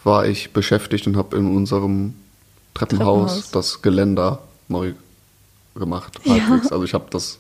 war 0.04 0.26
ich 0.26 0.52
beschäftigt 0.52 1.08
und 1.08 1.16
habe 1.16 1.38
in 1.38 1.56
unserem 1.56 2.16
Treppenhaus, 2.74 3.32
Treppenhaus. 3.32 3.52
das 3.52 3.82
Geländer 3.82 4.40
neu 4.68 4.94
gemacht. 5.76 6.20
Ja. 6.24 6.34
Halbwegs. 6.34 6.72
Also 6.72 6.84
ich 6.84 6.94
habe 6.94 7.06
das, 7.10 7.40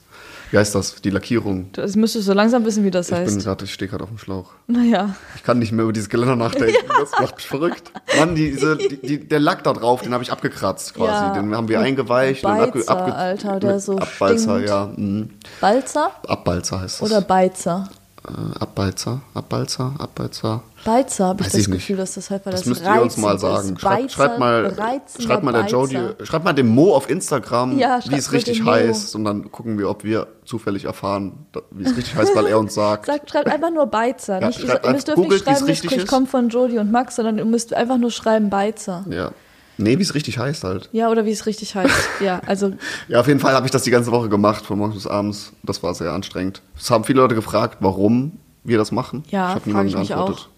wie 0.51 0.57
heißt 0.57 0.73
das, 0.75 0.95
die 1.01 1.09
Lackierung. 1.09 1.71
Du 1.73 1.81
das 1.81 1.95
müsstest 1.95 2.25
so 2.25 2.33
langsam 2.33 2.65
wissen, 2.65 2.83
wie 2.83 2.91
das 2.91 3.09
Ich 3.09 3.15
bin 3.15 3.25
heißt. 3.25 3.43
gerade, 3.43 3.65
ich 3.65 3.73
stehe 3.73 3.89
gerade 3.89 4.03
auf 4.03 4.09
dem 4.09 4.17
Schlauch. 4.17 4.51
Naja. 4.67 5.15
Ich 5.35 5.43
kann 5.43 5.59
nicht 5.59 5.71
mehr 5.71 5.83
über 5.83 5.93
dieses 5.93 6.09
Geländer 6.09 6.35
nachdenken. 6.35 6.75
Das 6.99 7.11
macht 7.19 7.35
mich 7.35 7.45
verrückt. 7.47 7.91
Mann, 8.17 8.33
diese, 8.35 8.77
die, 8.77 8.97
die, 9.01 9.27
der 9.27 9.39
Lack 9.39 9.63
da 9.63 9.73
drauf, 9.73 10.01
den 10.01 10.13
habe 10.13 10.23
ich 10.23 10.31
abgekratzt 10.31 10.93
quasi. 10.93 11.11
Ja. 11.11 11.33
Den 11.33 11.53
haben 11.55 11.67
wir 11.67 11.79
eingeweicht. 11.81 12.43
und 12.45 12.57
Beizer, 12.57 13.15
Alter, 13.15 13.59
der 13.59 13.79
so 13.79 13.97
Abbalzer, 13.97 14.53
stinkt. 14.55 14.69
ja. 14.69 14.85
mhm. 14.95 15.29
Balzer 15.59 16.11
Abbalzer 16.27 16.79
heißt 16.81 17.01
es. 17.01 17.11
oder 17.11 17.21
Beizer? 17.21 17.89
Äh, 18.27 18.59
Abbalzer, 18.59 19.21
Abbalzer, 19.33 19.93
Abbalzer. 19.97 20.63
Beizer 20.85 21.27
habe 21.27 21.41
ich 21.41 21.47
Weiß 21.47 21.51
das 21.53 21.61
ich 21.61 21.67
nicht. 21.67 21.77
Gefühl, 21.79 21.97
dass 21.97 22.13
das 22.15 22.29
halt, 22.29 22.45
weil 22.45 22.51
Das 22.51 22.61
das, 22.61 22.69
müsst 22.69 22.83
ihr 22.85 23.01
uns 23.01 23.17
mal 23.17 23.39
sagen. 23.39 23.77
Schreibt, 23.77 24.11
schreibt 24.11 24.39
mal, 24.39 24.73
schreibt 25.19 25.43
mal 25.43 25.51
der 25.53 25.65
Jody, 25.65 25.97
schreibt 26.23 26.43
mal 26.45 26.53
dem 26.53 26.67
Mo 26.67 26.93
auf 26.93 27.09
Instagram, 27.09 27.77
Ja, 27.77 27.99
wie 28.07 28.15
es 28.15 28.31
richtig 28.31 28.63
heißt. 28.65 29.15
Und 29.15 29.23
dann 29.25 29.51
gucken 29.51 29.77
wir, 29.77 29.89
ob 29.89 30.03
wir 30.03 30.27
zufällig 30.45 30.85
erfahren, 30.85 31.45
wie 31.71 31.83
es 31.83 31.95
richtig 31.95 32.15
heißt, 32.15 32.35
weil 32.35 32.47
er 32.47 32.59
uns 32.59 32.73
sagt. 32.73 33.05
Sagt, 33.13 33.29
schreibt 33.29 33.47
einfach 33.47 33.71
nur 33.71 33.85
Beizer. 33.87 34.41
Ja, 34.41 34.47
nicht, 34.47 34.59
ihr 34.59 34.91
müsst 34.91 35.07
dürft 35.07 35.19
nicht 35.19 35.43
schreiben, 35.43 35.65
richtig 35.65 35.91
ich 35.91 35.97
ist. 35.99 36.07
komme 36.07 36.25
von 36.27 36.49
Jodie 36.49 36.79
und 36.79 36.91
Max, 36.91 37.15
sondern 37.15 37.37
ihr 37.37 37.45
müsst 37.45 37.73
einfach 37.73 37.97
nur 37.97 38.11
schreiben 38.11 38.49
Beizer. 38.49 39.05
Ja. 39.09 39.31
Nee, 39.77 39.97
wie 39.97 40.03
es 40.03 40.13
richtig 40.13 40.37
heißt 40.37 40.63
halt. 40.63 40.89
Ja, 40.91 41.09
oder 41.09 41.25
wie 41.25 41.31
es 41.31 41.45
richtig 41.45 41.75
heißt. 41.75 41.93
Ja, 42.19 42.41
also 42.45 42.73
Ja, 43.07 43.19
auf 43.19 43.27
jeden 43.27 43.39
Fall 43.39 43.53
habe 43.53 43.65
ich 43.65 43.71
das 43.71 43.83
die 43.83 43.91
ganze 43.91 44.11
Woche 44.11 44.29
gemacht, 44.29 44.65
von 44.65 44.77
morgens 44.77 44.95
bis 44.95 45.07
abends. 45.07 45.51
Das 45.63 45.81
war 45.81 45.93
sehr 45.95 46.11
anstrengend. 46.11 46.61
Es 46.77 46.91
haben 46.91 47.03
viele 47.03 47.21
Leute 47.21 47.35
gefragt, 47.35 47.77
warum 47.79 48.33
wir 48.63 48.77
das 48.77 48.91
machen. 48.91 49.23
Ja, 49.29 49.57
ich 49.57 49.65
mich 49.65 49.93
geantwortet. 49.93 50.49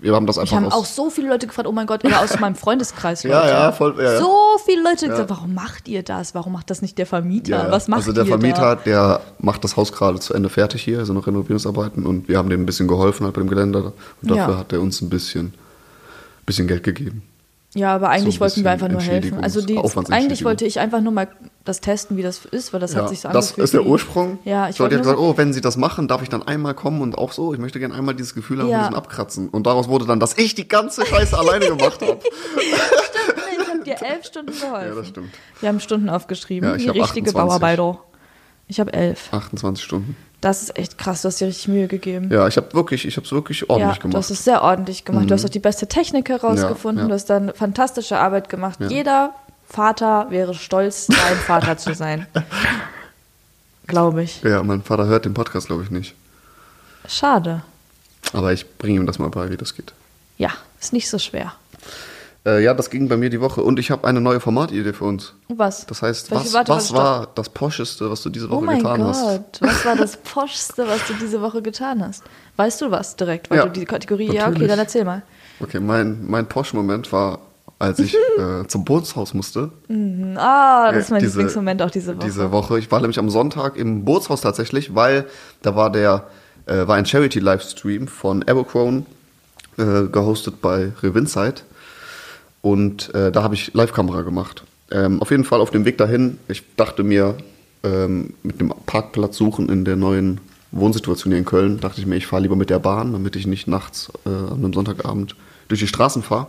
Wir 0.00 0.14
haben 0.14 0.26
das 0.26 0.38
einfach 0.38 0.56
haben 0.56 0.66
aus. 0.66 0.72
auch 0.74 0.84
so 0.84 1.10
viele 1.10 1.28
Leute 1.28 1.48
gefragt, 1.48 1.66
oh 1.66 1.72
mein 1.72 1.86
Gott, 1.86 2.04
oder 2.04 2.20
aus 2.20 2.38
meinem 2.38 2.54
Freundeskreis. 2.54 3.24
Leute. 3.24 3.34
Ja, 3.36 3.48
ja, 3.48 3.72
voll, 3.72 3.96
ja, 3.98 4.12
ja. 4.12 4.18
So 4.20 4.32
viele 4.64 4.82
Leute 4.82 5.08
gesagt, 5.08 5.28
warum 5.28 5.54
macht 5.54 5.88
ihr 5.88 6.04
das? 6.04 6.34
Warum 6.36 6.52
macht 6.52 6.70
das 6.70 6.82
nicht 6.82 6.98
der 6.98 7.06
Vermieter? 7.06 7.50
Ja, 7.50 7.64
ja. 7.64 7.70
Was 7.72 7.88
macht 7.88 7.98
also 8.00 8.12
der 8.12 8.24
Vermieter, 8.24 8.76
da? 8.76 8.82
der 8.84 9.20
macht 9.40 9.64
das 9.64 9.76
Haus 9.76 9.92
gerade 9.92 10.20
zu 10.20 10.34
Ende 10.34 10.50
fertig 10.50 10.82
hier, 10.82 11.00
also 11.00 11.12
noch 11.14 11.26
Renovierungsarbeiten 11.26 12.06
und 12.06 12.28
wir 12.28 12.38
haben 12.38 12.48
dem 12.48 12.62
ein 12.62 12.66
bisschen 12.66 12.86
geholfen 12.86 13.24
halt 13.24 13.34
bei 13.34 13.40
dem 13.40 13.48
Geländer 13.48 13.92
und 14.22 14.30
dafür 14.30 14.54
Ja. 14.54 14.58
hat 14.58 14.72
er 14.72 14.80
uns 14.80 15.00
ein 15.00 15.08
bisschen, 15.10 15.52
bisschen 16.46 16.68
Geld 16.68 16.84
gegeben. 16.84 17.22
Ja, 17.74 17.94
aber 17.94 18.08
eigentlich 18.08 18.36
so 18.36 18.44
ein 18.44 18.48
wollten 18.48 18.64
wir 18.64 18.70
einfach 18.70 18.88
nur 18.88 19.02
helfen. 19.02 19.42
Also 19.44 19.60
die, 19.60 19.78
eigentlich 20.10 20.42
wollte 20.42 20.64
ich 20.64 20.80
einfach 20.80 21.02
nur 21.02 21.12
mal 21.12 21.28
das 21.64 21.80
testen, 21.82 22.16
wie 22.16 22.22
das 22.22 22.46
ist, 22.46 22.72
weil 22.72 22.80
das 22.80 22.94
Ja, 22.94 23.02
hat 23.02 23.10
sich 23.10 23.20
so 23.20 23.28
das 23.28 23.48
angefühlt. 23.48 23.64
ist 23.66 23.74
der 23.74 23.84
Ursprung. 23.84 24.38
Ja, 24.44 24.64
ich 24.68 24.76
ich 24.76 24.80
wollte 24.80 24.94
ja 24.94 24.98
wollte 25.04 25.16
gesagt, 25.16 25.18
oh, 25.18 25.36
wenn 25.36 25.52
sie 25.52 25.60
das 25.60 25.76
machen, 25.76 26.08
darf 26.08 26.22
ich 26.22 26.30
dann 26.30 26.42
einmal 26.42 26.72
kommen 26.74 27.02
und 27.02 27.18
auch 27.18 27.30
so, 27.32 27.52
ich 27.52 27.60
möchte 27.60 27.78
gerne 27.78 27.94
einmal 27.94 28.14
dieses 28.14 28.34
Gefühl 28.34 28.60
haben, 28.60 28.68
Ja. 28.70 28.78
ein 28.78 28.82
bisschen 28.84 28.96
abkratzen. 28.96 29.48
Und 29.50 29.66
daraus 29.66 29.86
wurde 29.88 30.06
dann, 30.06 30.18
dass 30.18 30.38
ich 30.38 30.54
die 30.54 30.66
ganze 30.66 31.04
Scheiße 31.04 31.38
alleine 31.38 31.66
gemacht 31.66 32.00
habe. 32.00 32.18
Nee, 32.56 32.62
ich 33.60 33.68
habe 33.68 33.84
dir 33.84 34.02
elf 34.02 34.24
Stunden 34.24 34.52
geholfen. 34.58 34.88
Ja, 34.88 34.94
das 34.94 35.08
stimmt. 35.08 35.28
Wir 35.60 35.68
haben 35.68 35.80
Stunden 35.80 36.08
aufgeschrieben. 36.08 36.70
Ja, 36.70 36.74
ich 36.76 36.84
die 36.84 36.88
richtige 36.98 37.28
28. 37.28 37.34
Bauarbeiter. 37.34 37.98
Ich 38.66 38.80
habe 38.80 38.92
elf. 38.94 39.28
28 39.32 39.84
Stunden. 39.84 40.16
Das 40.40 40.62
ist 40.62 40.78
echt 40.78 40.98
krass, 40.98 41.22
du 41.22 41.28
hast 41.28 41.40
dir 41.40 41.48
richtig 41.48 41.68
Mühe 41.68 41.88
gegeben. 41.88 42.30
Ja, 42.30 42.46
ich 42.46 42.56
habe 42.56 42.72
wirklich, 42.72 43.04
ich 43.04 43.16
habe 43.16 43.26
es 43.26 43.32
wirklich 43.32 43.68
ordentlich 43.68 43.96
ja, 43.96 44.02
gemacht. 44.02 44.14
du 44.14 44.18
hast 44.18 44.30
es 44.30 44.44
sehr 44.44 44.62
ordentlich 44.62 45.04
gemacht. 45.04 45.28
Du 45.28 45.34
hast 45.34 45.44
auch 45.44 45.50
die 45.50 45.58
beste 45.58 45.88
Technik 45.88 46.28
herausgefunden. 46.28 46.98
Ja, 46.98 47.02
ja. 47.02 47.08
Du 47.08 47.14
hast 47.14 47.26
dann 47.26 47.52
fantastische 47.54 48.18
Arbeit 48.18 48.48
gemacht. 48.48 48.78
Jeder 48.88 49.34
Vater 49.68 50.30
wäre 50.30 50.54
stolz, 50.54 51.08
dein 51.08 51.36
Vater 51.38 51.76
zu 51.76 51.92
sein. 51.94 52.26
Glaube 53.88 54.22
ich. 54.22 54.42
ja, 54.42 54.62
mein 54.62 54.82
Vater 54.82 55.06
hört 55.06 55.24
den 55.24 55.34
Podcast, 55.34 55.68
glaube 55.68 55.82
ich, 55.82 55.90
nicht. 55.90 56.14
Schade. 57.08 57.62
Aber 58.32 58.52
ich 58.52 58.76
bringe 58.76 59.00
ihm 59.00 59.06
das 59.06 59.18
mal 59.18 59.30
bei, 59.30 59.50
wie 59.50 59.56
das 59.56 59.74
geht. 59.74 59.94
Ja, 60.36 60.50
ist 60.78 60.92
nicht 60.92 61.08
so 61.08 61.18
schwer. 61.18 61.54
Äh, 62.48 62.62
ja, 62.64 62.72
das 62.72 62.88
ging 62.88 63.08
bei 63.08 63.16
mir 63.16 63.30
die 63.30 63.40
Woche 63.40 63.62
und 63.62 63.78
ich 63.78 63.90
habe 63.90 64.06
eine 64.06 64.20
neue 64.20 64.40
Formatidee 64.40 64.92
für 64.92 65.04
uns. 65.04 65.34
Was? 65.48 65.84
Das 65.86 66.02
heißt, 66.02 66.30
Welche- 66.30 66.44
was, 66.46 66.52
warte, 66.54 66.72
was 66.72 66.92
war 66.92 67.28
das 67.34 67.48
Poscheste, 67.48 68.10
was 68.10 68.22
du 68.22 68.30
diese 68.30 68.46
Oh 68.46 68.52
Woche 68.52 68.64
mein 68.64 68.78
getan 68.78 69.00
Gott, 69.02 69.08
hast? 69.14 69.60
was 69.60 69.84
war 69.84 69.96
das 69.96 70.16
Poschste, 70.16 70.86
was 70.88 71.06
du 71.08 71.14
diese 71.20 71.42
Woche 71.42 71.60
getan 71.62 72.02
hast? 72.06 72.22
Weißt 72.56 72.80
du 72.80 72.90
was 72.90 73.16
direkt? 73.16 73.50
Weil 73.50 73.58
Ja, 73.58 73.64
du 73.66 73.70
die 73.70 73.84
Kategorie, 73.84 74.26
ja, 74.26 74.42
okay, 74.44 74.50
natürlich. 74.50 74.68
dann 74.68 74.78
erzähl 74.78 75.04
mal. 75.04 75.22
Okay, 75.60 75.80
mein, 75.80 76.24
mein 76.28 76.46
Posch-Moment 76.46 77.12
war, 77.12 77.40
als 77.80 77.98
ich 77.98 78.14
äh, 78.38 78.66
zum 78.68 78.84
Bootshaus 78.84 79.34
musste. 79.34 79.70
Ah, 80.36 80.90
das 80.92 81.04
ist 81.04 81.10
Äh, 81.10 81.12
mein 81.14 81.20
diese- 81.22 81.38
Lieblingsmoment 81.38 81.82
auch 81.82 81.90
diese 81.90 82.16
Woche. 82.16 82.24
Diese 82.26 82.50
Woche. 82.52 82.78
Ich 82.78 82.90
war 82.90 83.00
nämlich 83.00 83.18
am 83.18 83.30
Sonntag 83.30 83.76
im 83.76 84.04
Bootshaus 84.04 84.40
tatsächlich, 84.40 84.94
weil 84.94 85.26
da 85.62 85.74
war 85.76 85.90
der 85.90 86.24
äh, 86.66 86.86
war 86.86 86.96
ein 86.96 87.06
Charity-Livestream 87.06 88.08
von 88.08 88.42
Abercrone, 88.42 89.04
äh, 89.78 90.04
gehostet 90.12 90.60
bei 90.60 90.92
Revinside. 91.02 91.62
Und 92.60 93.14
äh, 93.14 93.30
da 93.30 93.42
habe 93.42 93.54
ich 93.54 93.72
Live-Kamera 93.74 94.22
gemacht. 94.22 94.64
Ähm, 94.90 95.20
auf 95.20 95.30
jeden 95.30 95.44
Fall 95.44 95.60
auf 95.60 95.70
dem 95.70 95.84
Weg 95.84 95.98
dahin, 95.98 96.38
ich 96.48 96.62
dachte 96.76 97.02
mir, 97.02 97.36
ähm, 97.84 98.34
mit 98.42 98.60
dem 98.60 98.72
Parkplatz 98.86 99.36
suchen 99.36 99.68
in 99.68 99.84
der 99.84 99.96
neuen 99.96 100.40
Wohnsituation 100.72 101.32
hier 101.32 101.38
in 101.38 101.44
Köln, 101.44 101.80
dachte 101.80 102.00
ich 102.00 102.06
mir, 102.06 102.16
ich 102.16 102.26
fahre 102.26 102.42
lieber 102.42 102.56
mit 102.56 102.70
der 102.70 102.78
Bahn, 102.78 103.12
damit 103.12 103.36
ich 103.36 103.46
nicht 103.46 103.68
nachts 103.68 104.10
äh, 104.26 104.28
an 104.28 104.64
einem 104.64 104.72
Sonntagabend 104.72 105.36
durch 105.68 105.80
die 105.80 105.86
Straßen 105.86 106.22
fahre. 106.22 106.46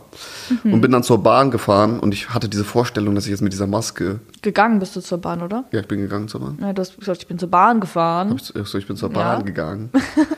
Mhm. 0.64 0.72
Und 0.74 0.80
bin 0.80 0.90
dann 0.92 1.02
zur 1.02 1.22
Bahn 1.22 1.50
gefahren 1.50 2.00
und 2.00 2.12
ich 2.14 2.30
hatte 2.30 2.48
diese 2.48 2.64
Vorstellung, 2.64 3.14
dass 3.14 3.24
ich 3.24 3.30
jetzt 3.30 3.42
mit 3.42 3.52
dieser 3.52 3.66
Maske, 3.66 4.20
Gegangen 4.42 4.78
bist 4.78 4.96
du 4.96 5.00
zur 5.02 5.18
Bahn, 5.18 5.42
oder? 5.42 5.64
ja, 5.70 5.80
ich 5.80 5.86
bin 5.88 6.00
gegangen 6.00 6.26
zur 6.26 6.40
Bahn. 6.40 6.56
Ja, 6.62 6.72
du 6.72 6.80
hast 6.80 6.98
gesagt, 6.98 7.20
ich 7.20 7.26
bin 7.28 7.38
zur 7.38 7.50
Bahn 7.50 7.78
gefahren. 7.80 8.34
Ich, 8.34 8.44
so, 8.68 8.78
ich 8.78 8.86
bin 8.86 8.96
zur 8.96 9.10
Bahn 9.10 9.40
Ja. 9.40 9.44
gegangen. 9.44 9.90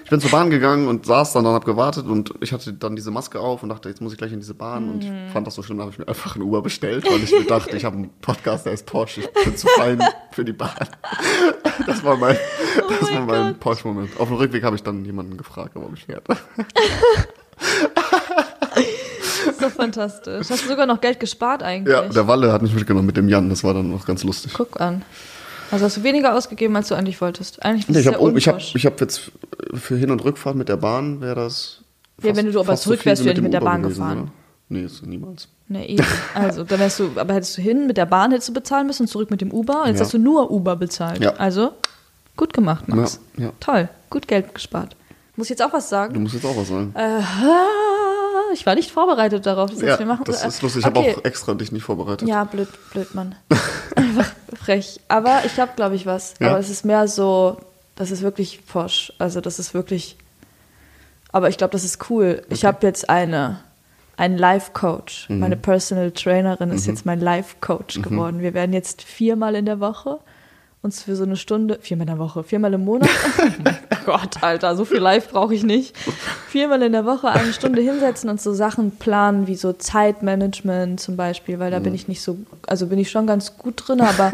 Ich 0.05 0.11
bin 0.11 0.21
zur 0.21 0.31
Bahn 0.31 0.51
gegangen 0.51 0.89
und 0.89 1.07
saß 1.07 1.33
dann 1.35 1.47
und 1.47 1.55
habe 1.55 1.65
gewartet 1.65 2.07
und 2.07 2.35
ich 2.41 2.53
hatte 2.53 2.73
dann 2.73 2.97
diese 2.97 3.13
Maske 3.13 3.39
auf 3.39 3.63
und 3.63 3.69
dachte, 3.69 3.89
jetzt 3.89 4.01
muss 4.03 4.11
ich 4.13 4.19
gleich 4.19 4.33
in 4.33 4.41
diese 4.41 4.55
Bahn 4.55 4.89
und 4.91 5.05
ich 5.05 5.11
Mhm. 5.11 5.29
fand 5.33 5.47
das 5.47 5.55
so 5.55 5.63
schlimm, 5.63 5.79
da 5.79 5.83
habe 5.85 5.93
ich 5.93 5.99
mir 5.99 6.09
einfach 6.09 6.35
ein 6.35 6.43
Uber 6.43 6.63
bestellt, 6.63 7.05
weil 7.09 7.23
ich 7.23 7.31
mir 7.31 7.45
dachte, 7.45 7.77
ich 7.77 7.85
habe 7.85 7.97
einen 7.97 8.11
Podcast, 8.21 8.67
der 8.67 8.73
ist 8.73 8.87
Porsche, 8.87 9.21
ich 9.21 9.45
bin 9.45 9.57
zu 9.57 9.69
fein 9.77 10.03
für 10.33 10.45
die 10.45 10.53
Bahn. 10.53 10.71
Das 11.87 12.03
war 12.05 12.17
mein, 12.17 12.37
das 12.77 13.09
Oh 13.09 13.15
mein 13.15 13.29
war 13.29 13.45
mein. 13.45 13.59
Porsche-Moment. 13.59 14.19
Auf 14.19 14.29
dem 14.29 14.37
Rückweg 14.39 14.65
habe 14.65 14.75
ich 14.77 14.83
dann 14.83 15.05
jemanden 15.05 15.37
gefragt, 15.37 15.77
ob 15.77 15.85
er 15.85 15.89
mich 15.91 16.05
fährt. 16.05 16.25
Das 19.63 19.71
ist 19.71 19.77
doch 19.79 19.83
fantastisch. 19.83 20.51
Hast 20.51 20.65
du 20.65 20.69
sogar 20.69 20.87
noch 20.87 21.01
Geld 21.01 21.21
gespart 21.21 21.63
eigentlich? 21.63 21.95
Ja, 21.95 22.03
der 22.09 22.27
Walle 22.27 22.53
hat 22.53 22.63
mich 22.63 22.75
mitgenommen 22.75 23.07
mit 23.07 23.17
dem 23.17 23.29
Jan, 23.29 23.49
das 23.49 23.63
war 23.65 23.75
dann 23.75 23.91
noch 23.91 24.07
ganz 24.07 24.25
lustig. 24.25 24.53
Guck 24.55 24.81
an. 24.81 25.03
Also 25.71 25.85
hast 25.87 25.97
du 25.97 26.03
weniger 26.03 26.35
ausgegeben, 26.37 26.77
als 26.77 26.89
du 26.89 26.95
eigentlich 26.95 27.21
wolltest. 27.21 27.63
Eigentlich 27.63 27.89
Nee, 27.89 28.01
ich 28.01 28.05
du 28.07 28.13
habe 28.13 28.25
sehr 28.29 28.37
ich 28.37 28.49
hab, 28.49 28.59
ich 28.61 28.87
hab 28.87 29.01
jetzt 29.01 29.31
für 29.75 29.97
Hin- 29.97 30.11
und 30.11 30.23
Rückfahrt 30.23 30.55
mit 30.57 30.69
der 30.69 30.77
Bahn 30.77 31.21
wäre 31.23 31.35
das. 31.37 31.79
Ja, 32.23 32.37
wenn 32.37 32.53
du 32.53 32.59
aber 32.59 32.67
fast 32.73 32.83
so 32.83 32.91
zurück 32.91 33.07
wärst 33.07 33.23
wie 33.23 33.25
du 33.25 33.31
ja 33.31 33.35
mit 33.35 33.43
nicht 33.43 33.53
mit 33.53 33.53
der 33.55 33.61
Bahn 33.65 33.83
gewesen, 33.83 33.99
gefahren. 34.01 34.19
oder? 34.25 34.33
Nee, 34.69 34.85
ist 34.85 35.07
niemals. 35.07 35.49
Nee, 35.69 35.87
eben. 35.87 36.07
Also, 36.35 36.65
dann 36.65 36.79
wärst 36.79 36.99
du, 37.01 37.11
aber 37.17 37.35
hättest 37.35 37.57
du 37.57 37.63
hin 37.63 37.87
mit 37.87 37.97
der 37.97 38.07
Bahn 38.07 38.31
hättest 38.33 38.49
du 38.51 38.53
bezahlen 38.53 38.87
müssen 38.87 39.03
und 39.05 39.09
zurück 39.09 39.31
mit 39.31 39.41
dem 39.41 39.51
Uber. 39.51 39.83
Und 39.83 39.89
jetzt 39.89 39.99
Ja. 40.01 40.05
hast 40.05 40.15
du 40.15 40.19
nur 40.19 40.51
Uber 40.51 40.77
bezahlt. 40.77 41.23
Ja. 41.23 41.33
Also, 41.35 41.73
gut 42.37 42.53
gemacht, 42.53 42.87
Max. 42.89 43.21
Ja. 43.39 43.53
Toll, 43.61 43.89
gut 44.11 44.29
Geld 44.29 44.55
gespart. 44.55 44.95
Muss 45.37 45.47
ich 45.47 45.51
jetzt 45.51 45.63
auch 45.63 45.73
was 45.73 45.87
Du 45.89 45.91
sagen? 45.91 46.23
musst 46.23 46.35
jetzt 46.35 46.45
auch 46.45 46.57
was 46.57 46.69
sagen. 46.69 46.93
Äh, 46.95 47.21
ich 48.53 48.67
war 48.67 48.75
nicht 48.75 48.91
vorbereitet 48.91 49.47
darauf. 49.47 49.71
Das, 49.71 49.81
ja, 49.81 49.99
wir 49.99 50.07
machen. 50.07 50.25
das 50.25 50.45
ist 50.45 50.63
lustig. 50.63 50.81
Ich 50.81 50.87
okay. 50.87 51.11
habe 51.11 51.21
auch 51.21 51.25
extra 51.25 51.55
dich 51.55 51.73
nicht 51.73 51.83
vorbereitet. 51.83 52.29
Ja, 52.29 52.45
blöd, 52.45 52.69
blöd, 52.93 53.15
Mann. 53.15 53.35
Einfach 53.97 54.33
frech. 54.55 55.01
Aber 55.09 55.43
ich 55.45 55.59
habe, 55.59 55.73
glaube 55.77 55.95
ich, 55.95 56.07
was. 56.07 56.35
Ja. 56.41 56.51
Aber 56.51 56.59
es 56.59 56.71
ist 56.71 56.85
mehr 56.85 57.09
so, 57.09 57.59
das 57.97 58.11
ist 58.11 58.23
wirklich 58.23 58.65
posch. 58.67 59.13
Also 59.19 59.41
das 59.41 59.59
ist 59.59 59.75
wirklich. 59.75 60.17
Aber 61.33 61.49
ich 61.49 61.57
glaube, 61.57 61.73
das 61.73 61.85
ist 61.85 62.11
cool. 62.11 62.43
Ich 62.51 62.65
habe 62.65 62.87
jetzt 62.87 63.09
eine, 63.09 63.61
einen 64.17 64.37
Life-Coach. 64.37 65.31
Mhm. 65.31 65.39
Meine 65.39 65.57
Personal 65.57 66.11
Trainerin 66.11 66.71
ist 66.71 66.87
jetzt 66.87 67.07
mein 67.07 67.21
Life-Coach 67.21 68.03
geworden. 68.03 68.41
Wir 68.41 68.55
werden 68.55 68.73
jetzt 68.73 69.03
viermal 69.03 69.55
in 69.55 69.65
der 69.65 69.81
Woche 69.81 70.19
uns 70.85 71.01
für 71.05 71.15
so 71.15 71.23
eine 71.23 71.37
Stunde, 71.37 71.79
viermal 71.81 72.09
in 72.09 72.15
der 72.15 72.19
Woche, 72.19 72.43
viermal 72.43 72.73
im 72.75 72.85
Monat. 72.85 73.09
oh 73.39 73.97
Gott, 74.05 74.43
Alter, 74.43 74.75
so 74.77 74.85
viel 74.85 74.99
Live 74.99 75.29
brauche 75.29 75.55
ich 75.55 75.63
nicht. 75.63 75.97
Viermal 76.49 76.83
in 76.83 76.91
der 76.91 77.07
Woche 77.07 77.29
eine 77.29 77.53
Stunde 77.53 77.81
hinsetzen 77.81 78.29
und 78.29 78.41
so 78.41 78.53
Sachen 78.53 78.91
planen, 78.97 79.47
wie 79.47 79.55
so 79.55 79.73
Zeitmanagement 79.73 80.99
zum 80.99 81.17
Beispiel, 81.17 81.61
weil 81.61 81.71
da 81.71 81.79
bin 81.79 81.95
ich 81.95 82.09
nicht 82.09 82.21
so, 82.21 82.37
also 82.67 82.89
bin 82.89 82.99
ich 82.99 83.13
schon 83.13 83.29
ganz 83.29 83.57
gut 83.59 83.85
drin, 83.87 84.01
aber 84.01 84.33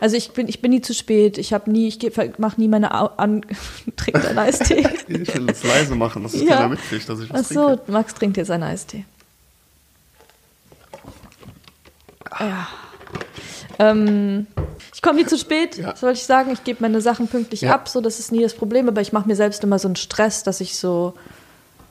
also 0.00 0.14
ich 0.16 0.30
bin, 0.30 0.46
ich 0.46 0.62
bin 0.62 0.70
nie 0.70 0.80
zu 0.80 0.94
spät, 0.94 1.38
ich 1.38 1.52
habe 1.52 1.68
nie, 1.70 1.88
ich 1.88 1.98
mache 2.38 2.60
nie 2.60 2.68
meine 2.68 2.94
Au 2.94 3.06
an, 3.16 3.44
trink 3.96 4.22
deinen 4.22 4.38
Eistee. 4.38 4.86
Ich 5.08 5.34
will 5.34 5.50
es 5.50 5.64
leise 5.64 5.96
machen, 5.96 6.22
dass 6.22 6.34
es 6.34 6.42
Ja. 6.42 6.54
keiner 6.56 6.68
mitkriegt, 6.68 7.08
dass 7.08 7.18
ich 7.18 7.30
Ach 7.32 7.38
was 7.40 7.48
so, 7.48 7.66
trinke. 7.74 7.90
Max 7.90 8.14
trinkt 8.14 8.36
jetzt 8.36 8.50
einen 8.52 8.62
Eistee. 8.62 9.04
Ja. 12.38 12.68
Ähm, 13.80 14.46
ich 14.94 15.02
komme 15.02 15.18
nie 15.20 15.26
zu 15.26 15.36
spät, 15.38 15.76
Ja. 15.76 15.94
soll 15.96 16.12
ich 16.12 16.24
sagen. 16.24 16.50
Ich 16.52 16.64
gebe 16.64 16.78
meine 16.82 17.00
Sachen 17.00 17.28
pünktlich 17.28 17.62
Ja. 17.62 17.74
ab, 17.74 17.88
so 17.88 18.00
das 18.00 18.18
ist 18.18 18.32
nie 18.32 18.42
das 18.42 18.54
Problem. 18.54 18.88
Aber 18.88 19.00
ich 19.00 19.12
mache 19.12 19.28
mir 19.28 19.36
selbst 19.36 19.62
immer 19.64 19.78
so 19.78 19.88
einen 19.88 19.96
Stress, 19.96 20.42
dass 20.42 20.60
ich 20.60 20.76
so, 20.78 21.14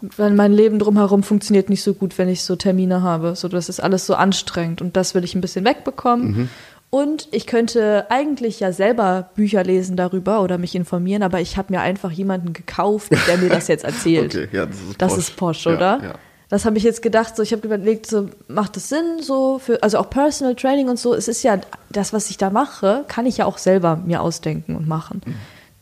wenn 0.01 0.35
mein 0.35 0.53
Leben 0.53 0.79
drumherum 0.79 1.23
funktioniert 1.23 1.69
nicht 1.69 1.83
so 1.83 1.93
gut, 1.93 2.17
wenn 2.17 2.29
ich 2.29 2.43
so 2.43 2.55
Termine 2.55 3.01
habe. 3.01 3.35
So, 3.35 3.47
das 3.47 3.69
ist 3.69 3.79
alles 3.79 4.05
so 4.05 4.15
anstrengend 4.15 4.81
und 4.81 4.95
das 4.95 5.13
will 5.15 5.23
ich 5.23 5.35
ein 5.35 5.41
bisschen 5.41 5.65
wegbekommen. 5.65 6.31
Mhm. 6.31 6.49
Und 6.91 7.27
ich 7.31 7.45
könnte 7.45 8.07
eigentlich 8.09 8.59
ja 8.61 8.71
selber 8.71 9.29
Bücher 9.35 9.63
lesen 9.63 9.95
darüber 9.95 10.41
oder 10.41 10.57
mich 10.57 10.73
informieren, 10.73 11.21
aber 11.21 11.39
ich 11.39 11.55
habe 11.55 11.71
mir 11.71 11.81
einfach 11.81 12.09
jemanden 12.11 12.51
gekauft, 12.53 13.11
der 13.27 13.37
mir 13.37 13.49
das 13.49 13.67
jetzt 13.67 13.83
erzählt. 13.85 14.33
Okay, 14.35 14.47
ja, 14.51 14.65
das 14.65 14.75
ist 14.79 14.99
Das 15.01 15.11
posch. 15.13 15.19
ist 15.19 15.35
Posch, 15.35 15.65
Ja, 15.65 15.75
oder? 15.75 15.99
ja. 16.03 16.13
Das 16.49 16.65
habe 16.65 16.77
ich 16.77 16.83
jetzt 16.83 17.01
gedacht, 17.03 17.35
so 17.35 17.43
ich 17.43 17.51
habe 17.53 17.65
überlegt, 17.65 18.07
so 18.07 18.27
macht 18.47 18.75
das 18.75 18.89
Sinn, 18.89 19.21
so 19.21 19.59
für, 19.59 19.81
also 19.83 19.99
auch 19.99 20.09
Personal 20.09 20.55
Training 20.55 20.89
und 20.89 20.97
so. 20.97 21.13
Es 21.13 21.27
ist 21.27 21.43
ja 21.43 21.59
das, 21.91 22.11
was 22.11 22.29
ich 22.31 22.37
da 22.37 22.49
mache, 22.49 23.05
kann 23.07 23.25
ich 23.27 23.37
ja 23.37 23.45
auch 23.45 23.59
selber 23.59 23.97
mir 23.97 24.21
ausdenken 24.21 24.75
und 24.75 24.87
machen. 24.87 25.21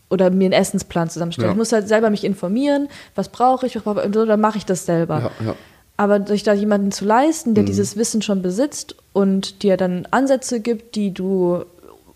Oder 0.09 0.29
mir 0.29 0.45
einen 0.45 0.53
Essensplan 0.53 1.09
zusammenstellen. 1.09 1.49
Ja. 1.49 1.53
Ich 1.53 1.57
muss 1.57 1.71
halt 1.71 1.87
selber 1.87 2.09
mich 2.09 2.23
informieren, 2.25 2.89
was 3.15 3.29
brauche 3.29 3.65
ich, 3.65 3.75
was 3.75 3.83
brauche 3.83 4.05
ich, 4.05 4.13
so, 4.13 4.25
dann 4.25 4.41
mache 4.41 4.57
ich 4.57 4.65
das 4.65 4.85
selber. 4.85 5.31
Ja, 5.39 5.45
ja. 5.47 5.55
Aber 5.95 6.19
durch 6.19 6.43
da 6.43 6.53
jemanden 6.53 6.91
zu 6.91 7.05
leisten, 7.05 7.51
Mhm. 7.51 7.55
der 7.55 7.63
dieses 7.63 7.95
Wissen 7.95 8.21
schon 8.21 8.41
besitzt 8.41 8.95
und 9.13 9.63
dir 9.63 9.77
dann 9.77 10.05
Ansätze 10.11 10.59
gibt, 10.59 10.95
die 10.95 11.13
du 11.13 11.63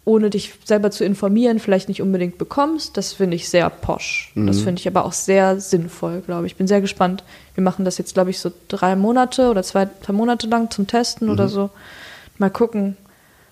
ohne 0.04 0.30
dich 0.32 0.54
selber 0.66 0.90
zu 0.90 1.06
informieren 1.06 1.60
vielleicht 1.60 1.88
nicht 1.88 2.02
unbedingt 2.02 2.38
bekommst, 2.40 2.98
das 2.98 3.14
finde 3.14 3.36
ich 3.36 3.48
sehr 3.50 3.70
posch. 3.70 4.32
Das 4.36 4.58
Mhm. 4.58 4.64
finde 4.64 4.80
ich 4.80 4.88
aber 4.88 5.06
auch 5.06 5.14
sehr 5.14 5.60
sinnvoll, 5.60 6.22
glaube 6.26 6.48
ich. 6.48 6.54
Ich 6.54 6.58
bin 6.58 6.68
sehr 6.68 6.82
gespannt. 6.82 7.24
Wir 7.54 7.64
machen 7.64 7.86
das 7.86 7.98
jetzt, 8.00 8.16
glaube 8.16 8.32
ich, 8.32 8.40
so 8.40 8.52
drei 8.68 8.96
Monate 8.96 9.50
oder 9.52 9.62
zwei, 9.62 9.88
zwei 10.04 10.14
Monate 10.14 10.48
lang 10.48 10.72
zum 10.72 10.88
Testen 10.88 11.30
oder 11.30 11.44
Mhm. 11.46 11.50
so. 11.50 11.70
Mal 12.40 12.50
gucken. 12.50 12.98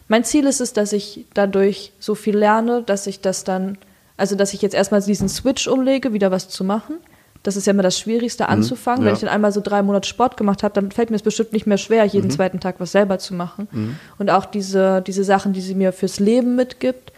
Mein 0.07 0.23
Ziel 0.23 0.47
ist 0.47 0.59
es, 0.59 0.73
dass 0.73 0.91
ich 0.91 1.25
dadurch 1.35 1.91
so 1.99 2.15
viel 2.15 2.35
lerne, 2.35 2.81
dass 2.81 3.05
ich 3.05 3.21
das 3.21 3.43
dann, 3.43 3.77
also 4.17 4.35
dass 4.35 4.55
ich 4.55 4.63
jetzt 4.63 4.73
erstmal 4.73 5.03
diesen 5.03 5.29
Switch 5.29 5.67
umlege, 5.67 6.13
wieder 6.13 6.31
was 6.31 6.49
zu 6.49 6.63
machen. 6.63 6.95
Das 7.43 7.55
ist 7.55 7.65
ja 7.67 7.71
immer 7.71 7.83
das 7.83 7.97
Schwierigste 7.97 8.49
anzufangen. 8.49 8.99
Wenn 8.99 9.05
Mhm. 9.05 9.07
ja. 9.09 9.13
ich 9.13 9.19
dann 9.21 9.29
einmal 9.29 9.51
so 9.51 9.61
drei 9.61 9.81
Monate 9.81 10.07
Sport 10.07 10.35
gemacht 10.37 10.61
habe, 10.63 10.73
dann 10.73 10.91
fällt 10.91 11.09
mir 11.09 11.15
es 11.15 11.21
bestimmt 11.21 11.53
nicht 11.53 11.65
mehr 11.67 11.77
schwer, 11.77 12.03
jeden 12.05 12.27
Mhm. 12.27 12.31
zweiten 12.31 12.59
Tag 12.59 12.75
was 12.79 12.91
selber 12.91 13.17
zu 13.19 13.33
machen. 13.33 13.97
Und 14.17 14.29
auch 14.29 14.45
diese, 14.45 15.01
diese 15.01 15.23
Sachen, 15.23 15.53
die 15.53 15.61
sie 15.61 15.75
mir 15.75 15.93
fürs 15.93 16.19
Leben 16.19 16.55
mitgibt, 16.55 17.13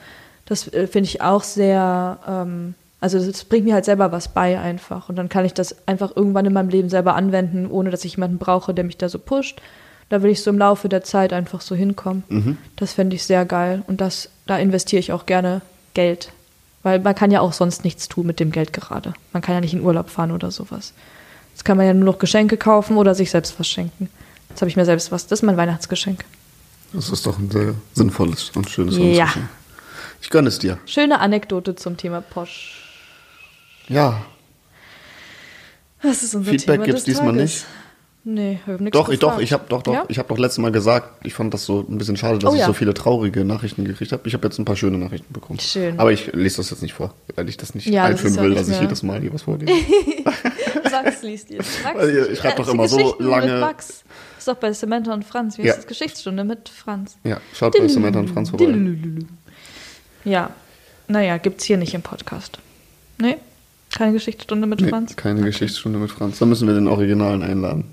das 0.45 0.67
äh, 0.73 0.85
finde 0.87 1.07
ich 1.07 1.21
auch 1.21 1.43
sehr, 1.43 2.19
ähm, 2.27 2.75
also 2.99 3.17
das 3.23 3.43
bringt 3.45 3.65
mir 3.65 3.73
halt 3.73 3.85
selber 3.85 4.11
was 4.11 4.27
bei 4.27 4.59
einfach. 4.59 5.09
Und 5.09 5.15
dann 5.15 5.27
kann 5.29 5.43
ich 5.45 5.53
das 5.55 5.75
einfach 5.87 6.15
irgendwann 6.15 6.45
in 6.45 6.53
meinem 6.53 6.69
Leben 6.69 6.89
selber 6.89 7.15
anwenden, 7.15 7.67
ohne 7.71 7.89
dass 7.89 8.05
ich 8.05 8.15
jemanden 8.15 8.37
brauche, 8.37 8.73
der 8.75 8.83
mich 8.83 8.97
da 8.97 9.09
so 9.09 9.17
pusht. 9.17 9.59
Da 10.09 10.21
will 10.21 10.29
ich 10.29 10.43
so 10.43 10.49
im 10.51 10.59
Laufe 10.59 10.87
der 10.89 11.03
Zeit 11.03 11.31
einfach 11.33 11.61
so 11.61 11.73
hinkommen. 11.73 12.23
Mhm. 12.29 12.57
Das 12.75 12.93
fände 12.93 13.15
ich 13.15 13.23
sehr 13.23 13.45
geil. 13.45 13.81
Und 13.87 14.01
das, 14.01 14.29
da 14.45 14.57
investiere 14.59 14.99
ich 14.99 15.13
auch 15.13 15.25
gerne 15.25 15.61
Geld. 15.95 16.29
Weil 16.83 16.99
man 16.99 17.13
kann 17.15 17.29
ja 17.31 17.41
auch 17.41 17.53
sonst 17.53 17.83
nichts 17.83 18.07
tun 18.07 18.25
mit 18.25 18.39
dem 18.39 18.51
Geld 18.51 18.73
gerade. 18.73 19.13
Man 19.33 19.41
kann 19.41 19.55
ja 19.55 19.61
nicht 19.61 19.73
in 19.73 19.81
Urlaub 19.81 20.09
fahren 20.09 20.31
oder 20.31 20.49
sowas. 20.51 20.93
Jetzt 21.53 21.63
kann 21.63 21.77
man 21.77 21.85
ja 21.85 21.93
nur 21.93 22.05
noch 22.05 22.17
Geschenke 22.19 22.57
kaufen 22.57 22.97
oder 22.97 23.13
sich 23.13 23.29
selbst 23.29 23.59
was 23.59 23.67
schenken. 23.67 24.09
Jetzt 24.49 24.61
habe 24.61 24.69
ich 24.69 24.75
mir 24.75 24.85
selbst 24.85 25.11
was. 25.11 25.27
Das 25.27 25.39
ist 25.39 25.43
mein 25.43 25.57
Weihnachtsgeschenk. 25.57 26.25
Das 26.93 27.09
ist 27.09 27.25
doch 27.25 27.37
ein 27.37 27.49
sehr 27.51 27.75
sinnvolles 27.93 28.51
und 28.55 28.69
schönes 28.69 28.97
Ja. 28.97 29.27
Ich 30.21 30.29
gönne 30.29 30.49
es 30.49 30.59
dir. 30.59 30.77
Schöne 30.85 31.19
Anekdote 31.19 31.75
zum 31.75 31.97
Thema 31.97 32.21
Posch. 32.21 32.77
Ja, 33.87 34.21
Das 36.01 36.23
ist 36.23 36.33
unser 36.35 36.51
Feedback 36.51 36.75
Thema 36.75 36.85
gibt's 36.85 37.03
des 37.03 37.15
diesmal 37.15 37.33
Tages. 37.35 37.41
nicht? 37.51 37.65
Nee, 38.23 38.59
ich 38.61 38.67
habe 38.67 38.83
nichts 38.83 38.95
doch, 38.95 39.09
ich, 39.09 39.17
doch, 39.19 39.39
ich 39.39 39.51
habe 39.51 39.63
doch, 39.67 39.81
doch, 39.81 39.93
Ja? 39.93 40.05
ich 40.07 40.19
habe 40.19 40.29
doch 40.29 40.37
letztes 40.37 40.59
Mal 40.59 40.71
gesagt, 40.71 41.25
ich 41.25 41.33
fand 41.33 41.51
das 41.55 41.65
so 41.65 41.79
ein 41.89 41.97
bisschen 41.97 42.17
schade, 42.17 42.37
dass 42.37 42.51
Oh 42.51 42.53
ich 42.53 42.59
ja. 42.59 42.67
so 42.67 42.73
viele 42.73 42.93
traurige 42.93 43.43
Nachrichten 43.43 43.83
gekriegt 43.83 44.11
habe. 44.11 44.27
Ich 44.27 44.35
habe 44.35 44.47
jetzt 44.47 44.59
ein 44.59 44.65
paar 44.65 44.75
schöne 44.75 44.99
Nachrichten 44.99 45.33
bekommen. 45.33 45.59
Schön. 45.59 45.99
Aber 45.99 46.11
ich 46.11 46.31
lese 46.33 46.57
das 46.57 46.69
jetzt 46.69 46.83
nicht 46.83 46.93
vor, 46.93 47.15
weil 47.35 47.49
ich 47.49 47.57
das 47.57 47.73
nicht 47.73 47.87
Ja, 47.87 48.03
das 48.03 48.11
einführen 48.11 48.37
auch 48.37 48.43
will, 48.43 48.53
dass 48.53 48.69
ich 48.69 48.79
jedes 48.79 49.01
Mal 49.01 49.19
hier 49.21 49.33
was 49.33 49.41
vorlese. 49.41 49.71
Max 50.91 51.23
liest 51.23 51.49
jetzt. 51.49 51.83
Max, 51.83 51.97
Weil 51.97 52.09
ihr- 52.13 52.29
ich 52.33 52.37
schreib 52.39 52.57
doch 52.57 52.67
immer 52.71 52.87
so 52.87 53.15
lange- 53.17 53.53
Mit 53.53 53.59
Max. 53.61 54.03
Ist 54.37 54.47
doch 54.47 54.55
bei 54.57 54.71
Samantha 54.71 55.13
und 55.13 55.25
Franz. 55.25 55.57
Wie 55.57 55.63
Ja. 55.63 55.71
ist 55.71 55.77
das? 55.79 55.87
Geschichtsstunde 55.87 56.43
mit 56.43 56.69
Franz. 56.69 57.17
ja, 57.23 57.39
schaut 57.53 57.75
bei 57.77 57.87
Samantha 57.87 58.19
und 58.19 58.29
Franz 58.29 58.49
vorbei. 58.51 58.67
Ja, 60.25 60.51
naja, 61.07 61.37
gibt's 61.37 61.63
hier 61.63 61.77
nicht 61.77 61.93
im 61.95 62.01
Podcast. 62.03 62.59
Nee, 63.19 63.37
keine 63.95 64.13
Geschichtsstunde 64.13 64.67
mit 64.67 64.81
Nee, 64.81 64.89
Franz. 64.89 65.15
keine 65.15 65.41
Geschichtsstunde 65.41 65.97
mit 65.97 66.11
Franz. 66.11 66.37
Da 66.39 66.45
müssen 66.45 66.67
wir 66.67 66.75
den 66.75 66.87
Originalen 66.87 67.41
einladen. 67.41 67.85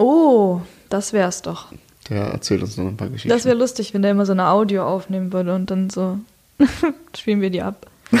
Oh, 0.00 0.60
das 0.88 1.12
wär's 1.12 1.42
doch. 1.42 1.66
Der 2.08 2.22
erzählt 2.24 2.62
uns 2.62 2.76
noch 2.76 2.86
ein 2.86 2.96
paar 2.96 3.08
Geschichten. 3.08 3.28
Das 3.28 3.44
wäre 3.44 3.56
lustig, 3.56 3.92
wenn 3.94 4.02
der 4.02 4.10
immer 4.12 4.26
so 4.26 4.32
eine 4.32 4.48
Audio 4.48 4.84
aufnehmen 4.86 5.32
würde 5.32 5.54
und 5.54 5.70
dann 5.70 5.90
so 5.90 6.18
spielen 7.16 7.40
wir 7.40 7.50
die 7.50 7.62
ab. 7.62 7.86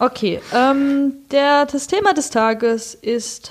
Okay, 0.00 0.40
ähm, 0.54 1.12
der, 1.32 1.66
das 1.66 1.88
Thema 1.88 2.14
des 2.14 2.30
Tages 2.30 2.94
ist 2.94 3.50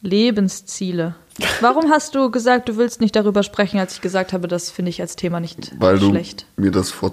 Lebensziele. 0.00 1.14
Warum 1.60 1.84
hast 1.90 2.14
du 2.14 2.30
gesagt, 2.30 2.68
du 2.70 2.78
willst 2.78 3.02
nicht 3.02 3.14
darüber 3.14 3.42
sprechen, 3.42 3.78
als 3.78 3.92
ich 3.94 4.00
gesagt 4.00 4.32
habe, 4.32 4.48
das 4.48 4.70
finde 4.70 4.88
ich 4.88 5.02
als 5.02 5.16
Thema 5.16 5.38
nicht 5.40 5.72
weil 5.78 5.98
du 5.98 6.08
schlecht? 6.08 6.46
mir 6.56 6.70
das 6.70 6.90
vor 6.90 7.12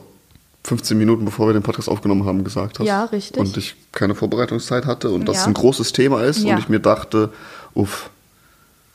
15 0.63 0.97
Minuten, 0.97 1.25
bevor 1.25 1.47
wir 1.47 1.53
den 1.53 1.61
Podcast 1.61 1.89
aufgenommen 1.89 2.25
haben, 2.25 2.45
gesagt 2.45 2.79
hast. 2.79 2.87
Ja, 2.87 3.03
richtig. 3.03 3.39
Und 3.41 3.57
ich 3.57 3.75
keine 3.91 4.15
Vorbereitungszeit 4.15 4.85
hatte 4.85 5.09
und 5.11 5.25
das 5.27 5.37
Ja. 5.39 5.45
ein 5.47 5.53
großes 5.53 5.91
Thema 5.91 6.23
ist 6.23 6.41
Ja. 6.43 6.53
und 6.53 6.59
ich 6.61 6.69
mir 6.69 6.79
dachte, 6.79 7.33
uff, 7.73 8.09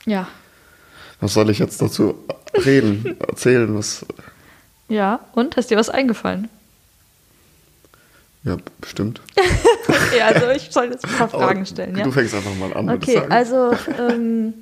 Ja, 0.05 0.27
was 1.21 1.33
soll 1.33 1.49
ich 1.51 1.59
jetzt 1.59 1.81
dazu 1.81 2.15
reden, 2.65 3.15
erzählen? 3.19 3.77
Was, 3.77 4.05
ja. 4.89 5.19
Und 5.33 5.55
hast 5.55 5.69
dir 5.69 5.77
was 5.77 5.89
eingefallen? 5.89 6.49
ja, 8.43 8.57
bestimmt. 8.79 9.21
ja, 10.17 10.27
also 10.27 10.49
ich 10.49 10.69
soll 10.71 10.85
jetzt 10.85 11.05
ein 11.05 11.15
paar 11.15 11.29
Fragen 11.29 11.65
stellen. 11.65 11.95
Ja? 11.95 12.03
Du 12.03 12.11
fängst 12.11 12.33
einfach 12.33 12.55
mal 12.55 12.73
an. 12.73 12.89
Okay, 12.89 13.19
also 13.29 13.73
ähm, 13.99 14.55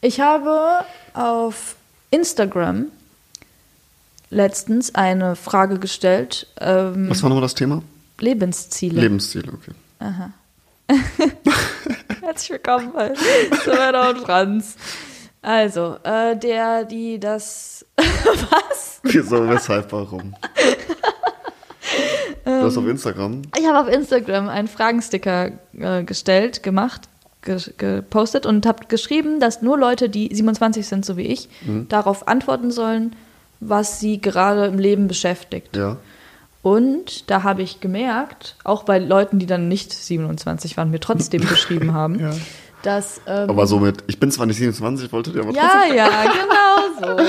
ich 0.00 0.20
habe 0.20 0.84
auf 1.14 1.76
Instagram 2.10 2.86
letztens 4.30 4.96
eine 4.96 5.36
Frage 5.36 5.78
gestellt. 5.78 6.48
Ähm, 6.60 7.08
Was 7.08 7.22
war 7.22 7.28
nochmal 7.28 7.42
das 7.42 7.54
Thema? 7.54 7.82
Lebensziele. 8.18 9.00
Lebensziele, 9.00 9.52
okay. 9.52 9.72
Herzlich 12.22 12.50
willkommen 12.50 12.92
bei 12.92 13.12
Savannah 13.64 14.10
und 14.10 14.18
Franz. 14.20 14.76
Also, 15.42 15.96
äh, 16.04 16.36
der, 16.36 16.84
die, 16.84 17.18
das. 17.18 17.84
Was? 17.96 19.00
Wieso, 19.02 19.48
weshalb, 19.48 19.90
warum? 19.92 20.34
du 22.44 22.50
hast 22.62 22.76
auf 22.76 22.86
Instagram. 22.86 23.42
Ich 23.58 23.66
habe 23.66 23.78
auf 23.80 23.88
Instagram 23.88 24.48
einen 24.48 24.68
Fragensticker 24.68 25.52
äh, 25.76 26.04
gestellt, 26.04 26.62
gemacht, 26.62 27.02
ge 27.42 27.58
gepostet 27.76 28.46
und 28.46 28.66
habe 28.66 28.86
geschrieben, 28.86 29.40
dass 29.40 29.62
nur 29.62 29.78
Leute, 29.78 30.08
die 30.08 30.32
27 30.32 30.86
sind, 30.86 31.04
so 31.04 31.16
wie 31.16 31.26
ich, 31.26 31.48
Mhm. 31.64 31.88
darauf 31.88 32.28
antworten 32.28 32.70
sollen, 32.70 33.14
was 33.60 34.00
sie 34.00 34.20
gerade 34.20 34.66
im 34.66 34.78
Leben 34.78 35.08
beschäftigt. 35.08 35.76
Ja. 35.76 35.96
Und 36.66 37.30
da 37.30 37.44
habe 37.44 37.62
ich 37.62 37.78
gemerkt, 37.80 38.56
auch 38.64 38.82
bei 38.82 38.98
Leuten, 38.98 39.38
die 39.38 39.46
dann 39.46 39.68
nicht 39.68 39.92
27 39.92 40.76
waren, 40.76 40.90
mir 40.90 40.98
trotzdem 40.98 41.42
geschrieben 41.48 41.92
haben, 41.94 42.18
Ja. 42.18 42.32
dass. 42.82 43.20
Ähm, 43.28 43.48
Aber 43.50 43.68
somit, 43.68 44.02
ich 44.08 44.18
bin 44.18 44.32
zwar 44.32 44.46
nicht 44.46 44.56
27, 44.56 45.12
wollte 45.12 45.30
dir 45.30 45.42
aber 45.42 45.52
ja, 45.52 45.82
ja, 45.94 46.08
genau 46.24 47.16
so. 47.16 47.22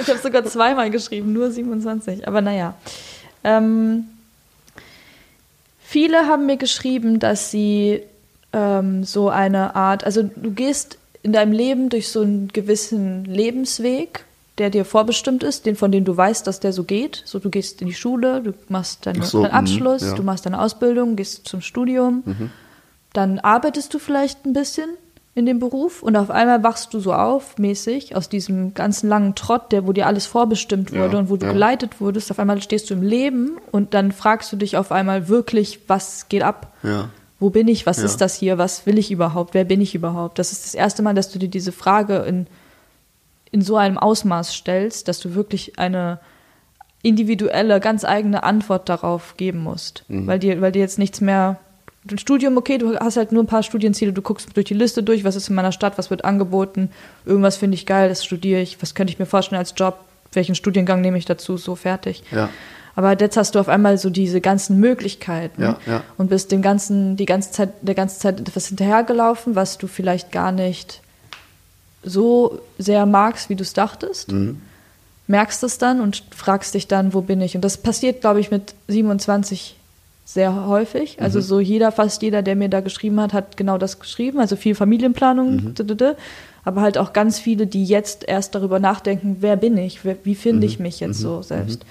Ich 0.00 0.08
habe 0.08 0.18
sogar 0.20 0.44
zweimal 0.44 0.90
geschrieben, 0.92 1.32
nur 1.32 1.50
27. 1.50 2.28
Aber 2.28 2.40
naja. 2.40 2.74
Ähm, 3.42 4.04
viele 5.80 6.28
haben 6.28 6.46
mir 6.46 6.56
geschrieben, 6.56 7.18
dass 7.18 7.50
sie 7.50 8.02
ähm, 8.52 9.02
so 9.02 9.28
eine 9.28 9.74
Art, 9.74 10.04
also 10.04 10.22
du 10.22 10.52
gehst 10.52 10.98
in 11.24 11.32
deinem 11.32 11.50
Leben 11.50 11.88
durch 11.88 12.10
so 12.10 12.20
einen 12.20 12.46
gewissen 12.52 13.24
Lebensweg, 13.24 14.24
der 14.58 14.70
dir 14.70 14.84
vorbestimmt 14.84 15.42
ist, 15.42 15.66
den 15.66 15.76
von 15.76 15.92
dem 15.92 16.04
du 16.04 16.16
weißt, 16.16 16.46
dass 16.46 16.60
der 16.60 16.72
so 16.72 16.84
geht. 16.84 17.22
So, 17.26 17.38
du 17.38 17.50
gehst 17.50 17.80
in 17.82 17.88
die 17.88 17.94
Schule, 17.94 18.40
du 18.42 18.54
machst 18.68 19.06
deine, 19.06 19.20
Ach 19.20 19.24
so, 19.24 19.42
deinen 19.42 19.50
mhm, 19.52 19.56
Abschluss, 19.58 20.02
ja. 20.02 20.12
Mhm. 20.12 20.16
du 20.16 20.22
machst 20.22 20.46
deine 20.46 20.60
Ausbildung, 20.60 21.16
gehst 21.16 21.46
zum 21.46 21.60
Studium, 21.60 22.22
dann 23.12 23.38
arbeitest 23.38 23.92
du 23.94 23.98
vielleicht 23.98 24.44
ein 24.46 24.52
bisschen 24.52 24.88
in 25.34 25.44
dem 25.44 25.58
Beruf 25.58 26.02
und 26.02 26.16
auf 26.16 26.30
einmal 26.30 26.62
wachst 26.62 26.94
du 26.94 27.00
so 27.00 27.12
auf, 27.12 27.58
mäßig, 27.58 28.16
aus 28.16 28.30
diesem 28.30 28.72
ganzen 28.72 29.08
langen 29.10 29.34
Trott, 29.34 29.70
der, 29.72 29.86
wo 29.86 29.92
dir 29.92 30.06
alles 30.06 30.24
vorbestimmt 30.24 30.92
wurde 30.92 31.12
Ja, 31.12 31.18
und 31.18 31.28
wo 31.28 31.36
du 31.36 31.44
ja. 31.44 31.52
geleitet 31.52 32.00
wurdest, 32.00 32.30
auf 32.30 32.38
einmal 32.38 32.62
stehst 32.62 32.88
du 32.88 32.94
im 32.94 33.02
Leben 33.02 33.58
und 33.70 33.92
dann 33.92 34.12
fragst 34.12 34.50
du 34.52 34.56
dich 34.56 34.78
auf 34.78 34.92
einmal 34.92 35.28
wirklich, 35.28 35.80
was 35.88 36.28
geht 36.30 36.42
ab? 36.42 36.72
Ja. 36.82 37.10
Wo 37.38 37.50
bin 37.50 37.68
ich? 37.68 37.84
Was 37.84 37.98
Ja. 37.98 38.04
ist 38.06 38.22
das 38.22 38.34
hier? 38.34 38.56
Was 38.56 38.86
will 38.86 38.96
ich 38.96 39.10
überhaupt? 39.10 39.52
Wer 39.52 39.64
bin 39.64 39.82
ich 39.82 39.94
überhaupt? 39.94 40.38
Das 40.38 40.52
ist 40.52 40.64
das 40.64 40.74
erste 40.74 41.02
Mal, 41.02 41.12
dass 41.14 41.30
du 41.30 41.38
dir 41.38 41.48
diese 41.50 41.70
Frage 41.72 42.16
in, 42.20 42.46
in 43.50 43.62
so 43.62 43.76
einem 43.76 43.98
Ausmaß 43.98 44.54
stellst, 44.54 45.08
dass 45.08 45.20
du 45.20 45.34
wirklich 45.34 45.78
eine 45.78 46.18
individuelle, 47.02 47.80
ganz 47.80 48.04
eigene 48.04 48.42
Antwort 48.42 48.88
darauf 48.88 49.36
geben 49.36 49.60
musst. 49.60 50.04
Mhm. 50.08 50.26
Weil, 50.26 50.38
dir, 50.38 50.60
weil 50.60 50.72
dir 50.72 50.80
jetzt 50.80 50.98
nichts 50.98 51.20
mehr. 51.20 51.58
Ein 52.10 52.18
Studium, 52.18 52.56
okay, 52.56 52.78
du 52.78 52.96
hast 52.96 53.16
halt 53.16 53.32
nur 53.32 53.42
ein 53.42 53.48
paar 53.48 53.64
Studienziele, 53.64 54.12
du 54.12 54.22
guckst 54.22 54.56
durch 54.56 54.66
die 54.66 54.74
Liste 54.74 55.02
durch, 55.02 55.24
was 55.24 55.34
ist 55.34 55.48
in 55.48 55.56
meiner 55.56 55.72
Stadt, 55.72 55.98
was 55.98 56.08
wird 56.08 56.24
angeboten, 56.24 56.90
irgendwas 57.24 57.56
finde 57.56 57.74
ich 57.74 57.84
geil, 57.84 58.08
das 58.08 58.24
studiere 58.24 58.60
ich, 58.60 58.80
was 58.80 58.94
könnte 58.94 59.12
ich 59.12 59.18
mir 59.18 59.26
vorstellen 59.26 59.58
als 59.58 59.74
Job, 59.76 59.98
welchen 60.32 60.54
Studiengang 60.54 61.00
nehme 61.00 61.18
ich 61.18 61.24
dazu, 61.24 61.56
so 61.56 61.74
fertig. 61.74 62.22
Ja. 62.30 62.48
Aber 62.94 63.18
jetzt 63.18 63.36
hast 63.36 63.54
du 63.54 63.58
auf 63.58 63.68
einmal 63.68 63.98
so 63.98 64.08
diese 64.08 64.40
ganzen 64.40 64.78
Möglichkeiten 64.78 65.62
Ja, 65.62 65.78
ja. 65.86 66.02
und 66.16 66.30
bist 66.30 66.50
dem 66.50 66.62
ganzen, 66.62 67.16
die 67.16 67.26
ganze 67.26 67.50
Zeit, 67.50 67.70
der 67.82 67.94
ganze 67.94 68.20
Zeit 68.20 68.40
etwas 68.40 68.68
hinterhergelaufen, 68.68 69.54
was 69.54 69.76
du 69.76 69.86
vielleicht 69.88 70.30
gar 70.30 70.52
nicht 70.52 71.02
so 72.06 72.60
sehr 72.78 73.04
magst, 73.04 73.50
wie 73.50 73.56
du 73.56 73.62
es 73.62 73.74
dachtest. 73.74 74.32
Mhm. 74.32 74.62
merkst 75.26 75.62
es 75.64 75.78
dann 75.78 76.00
und 76.00 76.22
fragst 76.30 76.74
dich 76.74 76.86
dann, 76.86 77.12
wo 77.12 77.20
bin 77.20 77.40
ich? 77.40 77.56
Und 77.56 77.62
das 77.62 77.76
passiert, 77.76 78.20
glaube 78.20 78.40
ich, 78.40 78.50
mit 78.50 78.74
27 78.88 79.76
sehr 80.24 80.66
häufig. 80.66 81.20
Also 81.20 81.40
so 81.40 81.60
jeder, 81.60 81.92
fast 81.92 82.22
jeder, 82.22 82.42
der 82.42 82.56
mir 82.56 82.68
da 82.68 82.80
geschrieben 82.80 83.20
hat, 83.20 83.32
hat 83.32 83.56
genau 83.56 83.78
das 83.78 84.00
geschrieben. 84.00 84.40
Also 84.40 84.56
viel 84.56 84.74
Familienplanung, 84.74 85.74
ddd. 85.74 86.14
aber 86.64 86.80
halt 86.80 86.98
auch 86.98 87.12
ganz 87.12 87.38
viele, 87.38 87.66
die 87.66 87.84
jetzt 87.84 88.24
erst 88.26 88.54
darüber 88.54 88.80
nachdenken, 88.80 89.36
wer 89.40 89.56
bin 89.56 89.76
ich, 89.78 90.00
wie 90.04 90.34
finde 90.34 90.66
ich 90.66 90.78
mich 90.80 91.00
jetzt 91.00 91.20
so 91.20 91.42
selbst. 91.42 91.84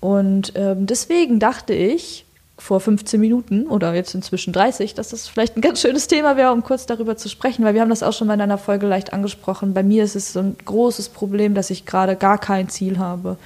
Und 0.00 0.52
ähm, 0.54 0.86
deswegen 0.86 1.40
dachte 1.40 1.74
ich 1.74 2.24
vor 2.58 2.80
15 2.80 3.20
Minuten 3.20 3.66
oder 3.66 3.94
jetzt 3.94 4.14
inzwischen 4.14 4.52
30, 4.52 4.94
dass 4.94 5.10
das 5.10 5.28
vielleicht 5.28 5.56
ein 5.56 5.60
ganz 5.60 5.80
schönes 5.80 6.08
Thema 6.08 6.36
wäre, 6.36 6.52
um 6.52 6.62
kurz 6.62 6.86
darüber 6.86 7.16
zu 7.16 7.28
sprechen, 7.28 7.64
weil 7.64 7.74
wir 7.74 7.80
haben 7.80 7.88
das 7.88 8.02
auch 8.02 8.12
schon 8.12 8.26
mal 8.26 8.34
in 8.34 8.40
einer 8.40 8.58
Folge 8.58 8.86
leicht 8.86 9.12
angesprochen. 9.12 9.74
Bei 9.74 9.82
mir 9.82 10.04
ist 10.04 10.16
es 10.16 10.32
so 10.32 10.40
ein 10.40 10.56
großes 10.64 11.10
Problem, 11.10 11.54
dass 11.54 11.70
ich 11.70 11.86
gerade 11.86 12.16
gar 12.16 12.38
kein 12.38 12.68
Ziel 12.68 12.98
habe. 12.98 13.36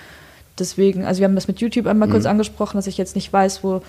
Deswegen, 0.58 1.04
also 1.04 1.20
wir 1.20 1.26
haben 1.26 1.34
das 1.34 1.48
mit 1.48 1.60
YouTube 1.60 1.86
einmal 1.86 2.08
kurz 2.08 2.26
angesprochen, 2.26 2.76
dass 2.76 2.86
ich 2.86 2.98
jetzt 2.98 3.14
nicht 3.14 3.32
weiß, 3.32 3.62
wo, 3.62 3.82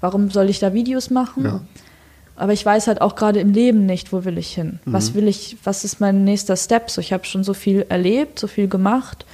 warum 0.00 0.30
soll 0.30 0.48
ich 0.48 0.58
da 0.58 0.72
Videos 0.72 1.10
machen? 1.10 1.44
Ja. 1.44 1.60
Aber 2.36 2.54
ich 2.54 2.64
weiß 2.64 2.86
halt 2.86 3.02
auch 3.02 3.16
gerade 3.16 3.38
im 3.38 3.52
Leben 3.52 3.84
nicht, 3.84 4.14
wo 4.14 4.24
will 4.24 4.38
ich 4.38 4.54
hin? 4.54 4.80
Was 4.86 5.12
will 5.12 5.28
ich, 5.28 5.58
was 5.62 5.84
ist 5.84 6.00
mein 6.00 6.24
nächster 6.24 6.56
Step? 6.56 6.90
So, 6.90 7.02
ich 7.02 7.12
habe 7.12 7.26
schon 7.26 7.44
so 7.44 7.52
viel 7.52 7.84
erlebt, 7.90 8.38
so 8.38 8.46
viel 8.46 8.66
gemacht. 8.66 9.26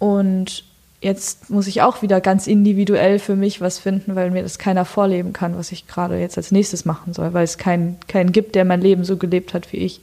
Und 0.00 0.64
jetzt 1.00 1.50
muss 1.50 1.66
ich 1.66 1.82
auch 1.82 2.02
wieder 2.02 2.20
ganz 2.20 2.46
individuell 2.46 3.18
für 3.18 3.36
mich 3.36 3.60
was 3.60 3.78
finden, 3.78 4.16
weil 4.16 4.30
mir 4.30 4.42
das 4.42 4.58
keiner 4.58 4.84
vorleben 4.84 5.32
kann, 5.32 5.56
was 5.56 5.72
ich 5.72 5.86
gerade 5.86 6.18
jetzt 6.18 6.36
als 6.36 6.50
nächstes 6.50 6.84
machen 6.84 7.14
soll, 7.14 7.32
weil 7.34 7.44
es 7.44 7.58
keinen, 7.58 7.98
keinen 8.08 8.32
gibt, 8.32 8.54
der 8.54 8.64
mein 8.64 8.80
Leben 8.80 9.04
so 9.04 9.16
gelebt 9.16 9.54
hat 9.54 9.72
wie 9.72 9.78
ich. 9.78 10.00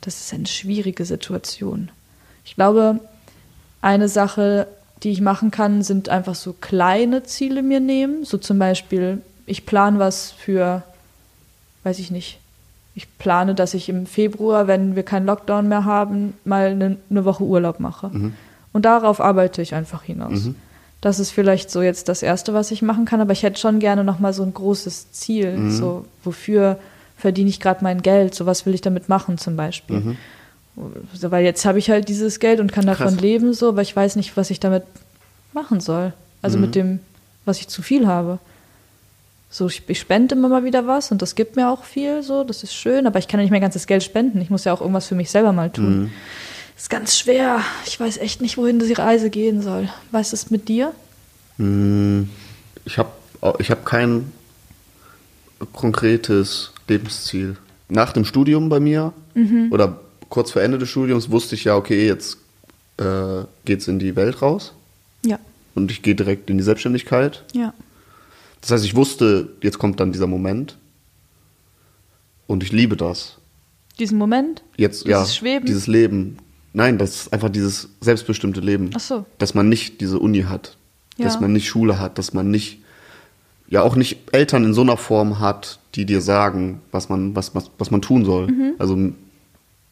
Das 0.00 0.20
ist 0.20 0.32
eine 0.32 0.46
schwierige 0.46 1.04
Situation. 1.04 1.90
Ich 2.44 2.54
glaube, 2.54 3.00
eine 3.82 4.08
Sache, 4.08 4.68
die 5.02 5.10
ich 5.10 5.20
machen 5.20 5.50
kann, 5.50 5.82
sind 5.82 6.08
einfach 6.08 6.34
so 6.34 6.54
kleine 6.54 7.24
Ziele 7.24 7.62
mir 7.62 7.80
nehmen. 7.80 8.24
So 8.24 8.38
zum 8.38 8.58
Beispiel, 8.58 9.20
ich 9.44 9.66
plane 9.66 9.98
was 9.98 10.32
für, 10.32 10.82
weiß 11.84 11.98
ich 11.98 12.10
nicht, 12.10 12.38
ich 12.94 13.18
plane, 13.18 13.54
dass 13.54 13.74
ich 13.74 13.90
im 13.90 14.06
Februar, 14.06 14.66
wenn 14.68 14.96
wir 14.96 15.02
keinen 15.02 15.26
Lockdown 15.26 15.68
mehr 15.68 15.84
haben, 15.84 16.32
mal 16.44 16.68
eine, 16.68 16.96
eine 17.10 17.24
Woche 17.26 17.44
Urlaub 17.44 17.78
mache. 17.78 18.10
Und 18.76 18.82
darauf 18.82 19.22
arbeite 19.22 19.62
ich 19.62 19.74
einfach 19.74 20.02
hinaus. 20.02 20.50
Das 21.00 21.18
ist 21.18 21.30
vielleicht 21.30 21.70
so 21.70 21.80
jetzt 21.80 22.10
das 22.10 22.22
Erste, 22.22 22.52
was 22.52 22.70
ich 22.70 22.82
machen 22.82 23.06
kann, 23.06 23.22
aber 23.22 23.32
ich 23.32 23.42
hätte 23.42 23.58
schon 23.58 23.78
gerne 23.78 24.04
nochmal 24.04 24.34
so 24.34 24.42
ein 24.42 24.52
großes 24.52 25.12
Ziel. 25.12 25.70
So, 25.70 26.04
wofür 26.22 26.78
verdiene 27.16 27.48
ich 27.48 27.58
gerade 27.58 27.82
mein 27.82 28.02
Geld? 28.02 28.34
So, 28.34 28.44
was 28.44 28.66
will 28.66 28.74
ich 28.74 28.82
damit 28.82 29.08
machen 29.08 29.38
zum 29.38 29.56
Beispiel? 29.56 30.18
So, 31.14 31.30
weil 31.30 31.42
jetzt 31.42 31.64
habe 31.64 31.78
ich 31.78 31.88
halt 31.88 32.10
dieses 32.10 32.38
Geld 32.38 32.60
und 32.60 32.70
kann 32.70 32.84
davon 32.84 33.06
Krass. 33.06 33.20
leben, 33.20 33.54
so, 33.54 33.70
aber 33.70 33.80
ich 33.80 33.96
weiß 33.96 34.16
nicht, 34.16 34.36
was 34.36 34.50
ich 34.50 34.60
damit 34.60 34.82
machen 35.54 35.80
soll. 35.80 36.12
Also 36.42 36.58
mit 36.58 36.74
dem, 36.74 37.00
was 37.46 37.60
ich 37.60 37.68
zu 37.68 37.80
viel 37.80 38.06
habe. 38.06 38.38
So, 39.48 39.68
ich, 39.68 39.84
ich 39.88 39.98
spende 39.98 40.34
immer 40.34 40.50
mal 40.50 40.64
wieder 40.64 40.86
was 40.86 41.12
und 41.12 41.22
das 41.22 41.34
gibt 41.34 41.56
mir 41.56 41.70
auch 41.70 41.84
viel, 41.84 42.22
so, 42.22 42.44
das 42.44 42.62
ist 42.62 42.74
schön, 42.74 43.06
aber 43.06 43.18
ich 43.18 43.26
kann 43.26 43.40
ja 43.40 43.44
nicht 43.44 43.52
mein 43.52 43.62
ganzes 43.62 43.86
Geld 43.86 44.02
spenden. 44.02 44.38
Ich 44.42 44.50
muss 44.50 44.64
ja 44.64 44.74
auch 44.74 44.82
irgendwas 44.82 45.06
für 45.06 45.14
mich 45.14 45.30
selber 45.30 45.52
mal 45.52 45.70
tun. 45.70 46.10
Ist 46.76 46.90
ganz 46.90 47.18
schwer. 47.18 47.60
Ich 47.86 47.98
weiß 47.98 48.18
echt 48.18 48.40
nicht, 48.42 48.58
wohin 48.58 48.78
die 48.78 48.92
Reise 48.92 49.30
gehen 49.30 49.62
soll. 49.62 49.88
Weißt 50.10 50.32
du 50.32 50.36
es 50.36 50.50
mit 50.50 50.68
dir? 50.68 50.92
Hm, 51.56 52.28
Ich 52.84 52.98
habe 52.98 53.10
ich 53.58 53.70
hab 53.70 53.84
kein 53.86 54.30
konkretes 55.72 56.72
Lebensziel. 56.88 57.56
Nach 57.88 58.12
dem 58.12 58.24
Studium 58.24 58.68
bei 58.68 58.80
mir 58.80 59.12
oder 59.70 60.00
kurz 60.30 60.50
vor 60.50 60.62
Ende 60.62 60.78
des 60.78 60.88
Studiums 60.88 61.30
wusste 61.30 61.54
ich 61.54 61.64
ja, 61.64 61.76
okay, 61.76 62.06
jetzt 62.06 62.38
äh, 62.98 63.44
geht's 63.66 63.86
in 63.86 63.98
die 63.98 64.16
Welt 64.16 64.40
raus 64.42 64.72
Ja. 65.24 65.38
und 65.74 65.90
ich 65.90 66.00
gehe 66.02 66.14
direkt 66.14 66.48
in 66.50 66.56
die 66.58 66.64
Selbstständigkeit. 66.64 67.44
Ja. 67.52 67.74
Das 68.62 68.70
heißt, 68.70 68.84
ich 68.86 68.94
wusste, 68.96 69.50
jetzt 69.62 69.78
kommt 69.78 70.00
dann 70.00 70.10
dieser 70.12 70.26
Moment 70.26 70.76
und 72.46 72.62
ich 72.62 72.72
liebe 72.72 72.96
das. 72.96 73.36
Diesen 73.98 74.16
Moment? 74.18 74.62
Jetzt 74.76 75.04
Dieses 75.04 75.10
ja, 75.10 75.26
Schweben? 75.26 75.66
dieses 75.66 75.86
Leben. 75.86 76.38
Nein, 76.76 76.98
das 76.98 77.16
ist 77.22 77.32
einfach 77.32 77.48
dieses 77.48 77.88
selbstbestimmte 78.02 78.60
Leben. 78.60 78.90
Ach 78.94 79.00
so. 79.00 79.24
Dass 79.38 79.54
man 79.54 79.68
nicht 79.70 80.02
diese 80.02 80.18
Uni 80.18 80.42
hat, 80.42 80.76
dass 81.16 81.34
Ja. 81.36 81.40
man 81.40 81.52
nicht 81.54 81.66
Schule 81.68 81.98
hat, 81.98 82.18
dass 82.18 82.34
man 82.34 82.50
nicht 82.50 82.80
ja 83.68 83.80
auch 83.82 83.96
nicht 83.96 84.18
Eltern 84.32 84.62
in 84.64 84.74
so 84.74 84.82
einer 84.82 84.98
Form 84.98 85.40
hat, 85.40 85.78
die 85.94 86.04
dir 86.04 86.20
sagen, 86.20 86.82
was 86.92 87.08
man 87.08 87.34
was 87.34 87.54
was, 87.54 87.70
was 87.78 87.90
man 87.90 88.02
tun 88.02 88.26
soll. 88.26 88.48
Mhm. 88.48 88.72
Also 88.78 88.98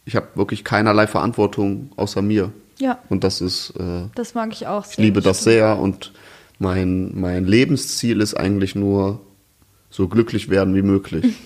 ich 0.05 0.15
habe 0.15 0.27
wirklich 0.35 0.63
keinerlei 0.63 1.07
Verantwortung 1.07 1.91
außer 1.97 2.21
mir 2.21 2.53
Ja. 2.79 2.99
und 3.09 3.25
das 3.25 3.41
ist 3.41 3.71
äh, 3.81 4.09
Das 4.15 4.35
mag 4.35 4.53
ich 4.53 4.67
auch 4.67 4.85
ich 4.91 4.99
liebe 4.99 5.23
das 5.23 5.43
sehr 5.43 5.79
und 5.79 6.13
mein, 6.59 7.19
mein 7.19 7.47
Lebensziel 7.47 8.21
ist 8.21 8.35
eigentlich 8.35 8.75
nur 8.75 9.21
so 9.91 10.07
glücklich 10.09 10.51
werden 10.51 10.75
wie 10.75 10.83
möglich. 10.83 11.25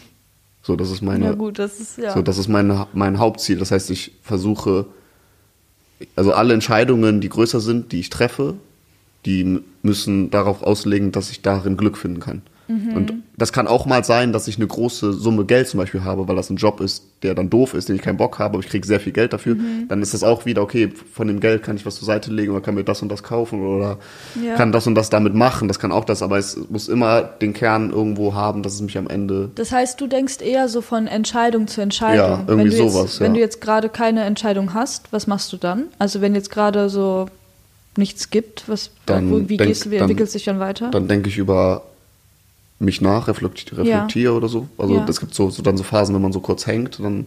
So, 0.61 0.77
das 0.77 0.91
ist 0.91 1.01
meine, 1.01 1.25
Ja, 1.27 1.33
gut, 1.33 1.59
das 1.59 1.81
ist 1.81 1.97
ja. 1.97 2.13
so, 2.13 2.21
das 2.21 2.37
ist 2.37 2.49
meine, 2.49 2.89
mein 2.93 3.19
Hauptziel. 3.19 3.59
Das 3.59 3.71
heißt, 3.71 3.89
ich 3.91 4.13
versuche, 4.21 4.85
also 6.17 6.33
alle 6.33 6.55
Entscheidungen, 6.55 7.21
die 7.21 7.29
größer 7.29 7.61
sind, 7.61 7.93
die 7.93 8.01
ich 8.01 8.11
treffe, 8.11 8.55
die 9.27 9.61
müssen 9.83 10.31
darauf 10.31 10.63
auslegen, 10.63 11.13
dass 11.13 11.31
ich 11.31 11.43
darin 11.43 11.77
Glück 11.77 11.97
finden 11.97 12.21
kann. 12.21 12.43
Mhm. 12.69 12.97
Und 12.97 13.15
das 13.39 13.53
kann 13.53 13.67
auch 13.69 13.87
mal 13.87 14.03
sein, 14.05 14.33
dass 14.33 14.49
ich 14.49 14.57
eine 14.57 14.67
große 14.67 15.13
Summe 15.13 15.45
Geld 15.45 15.69
zum 15.69 15.79
Beispiel 15.79 16.03
habe, 16.05 16.27
weil 16.27 16.35
das 16.37 16.51
ein 16.51 16.57
Job 16.57 16.81
ist, 16.81 17.05
der 17.23 17.35
dann 17.35 17.49
doof 17.51 17.73
ist, 17.75 17.89
den 17.89 17.97
ich 17.97 18.03
keinen 18.03 18.17
Bock 18.17 18.39
habe, 18.39 18.55
aber 18.57 18.65
ich 18.65 18.69
kriege 18.69 18.87
sehr 18.87 18.99
viel 19.01 19.13
Geld 19.13 19.33
dafür. 19.33 19.55
Mhm. 19.55 19.87
Dann 19.89 20.03
ist 20.03 20.13
das 20.13 20.23
auch 20.25 20.45
wieder, 20.45 20.61
okay, 20.63 20.91
von 21.13 21.29
dem 21.29 21.39
Geld 21.41 21.63
kann 21.63 21.77
ich 21.77 21.87
was 21.87 21.97
zur 21.97 22.07
Seite 22.07 22.33
legen 22.33 22.51
oder 22.53 22.61
kann 22.61 22.75
mir 22.75 22.85
das 22.85 23.01
und 23.01 23.09
das 23.11 23.23
kaufen 23.23 23.65
oder 23.65 23.99
Ja. 24.45 24.57
kann 24.57 24.73
das 24.73 24.87
und 24.89 24.95
das 24.97 25.09
damit 25.09 25.35
machen. 25.35 25.69
Das 25.69 25.79
kann 25.79 25.93
auch 25.93 26.05
das, 26.05 26.21
aber 26.23 26.37
es 26.39 26.59
muss 26.69 26.89
immer 26.89 27.23
den 27.23 27.53
Kern 27.55 27.91
irgendwo 27.91 28.35
haben, 28.35 28.63
dass 28.63 28.75
es 28.75 28.81
mich 28.81 28.99
am 28.99 29.09
Ende 29.09 29.51
Das 29.55 29.71
heißt, 29.73 30.01
du 30.01 30.07
denkst 30.09 30.39
eher 30.41 30.69
so 30.69 30.81
von 30.83 31.07
Entscheidung 31.07 31.69
zu 31.69 31.81
Entscheidung. 31.81 32.17
Ja, 32.27 32.45
irgendwie 32.47 32.71
wenn 32.73 32.77
du 32.79 32.85
jetzt, 32.85 32.93
sowas, 32.95 33.19
ja. 33.19 33.25
Wenn 33.25 33.35
du 33.35 33.41
jetzt 33.41 33.61
gerade 33.61 33.89
keine 33.89 34.25
Entscheidung 34.25 34.75
hast, 34.75 35.13
was 35.13 35.27
machst 35.27 35.53
du 35.53 35.57
dann? 35.59 35.85
Also 35.99 36.21
wenn 36.21 36.35
jetzt 36.35 36.51
gerade 36.51 36.89
so 36.91 37.27
nichts 37.97 38.31
gibt, 38.31 38.69
was, 38.69 38.91
Dann 39.07 39.31
wo, 39.31 39.49
wie 39.49 39.57
denk- 39.57 39.69
gehst 39.69 39.91
wie 39.91 39.97
entwickelst 39.97 40.35
du 40.35 40.39
dich 40.39 40.45
dann 40.47 40.61
weiter? 40.61 40.91
dann 40.91 41.09
denke 41.09 41.29
ich 41.29 41.39
über 41.39 41.83
mich 42.79 43.01
nach, 43.01 43.27
reflektiere, 43.29 43.79
reflektiere 43.79 44.33
oder 44.35 44.49
so. 44.49 44.69
Also 44.79 44.95
Ja. 44.97 45.07
es 45.09 45.21
gibt 45.21 45.35
so, 45.35 45.51
so 45.51 45.63
dann 45.63 45.77
so 45.77 45.83
Phasen, 45.83 46.15
wenn 46.15 46.23
man 46.23 46.33
so 46.33 46.41
kurz 46.41 46.67
hängt, 46.67 46.99
dann 47.01 47.27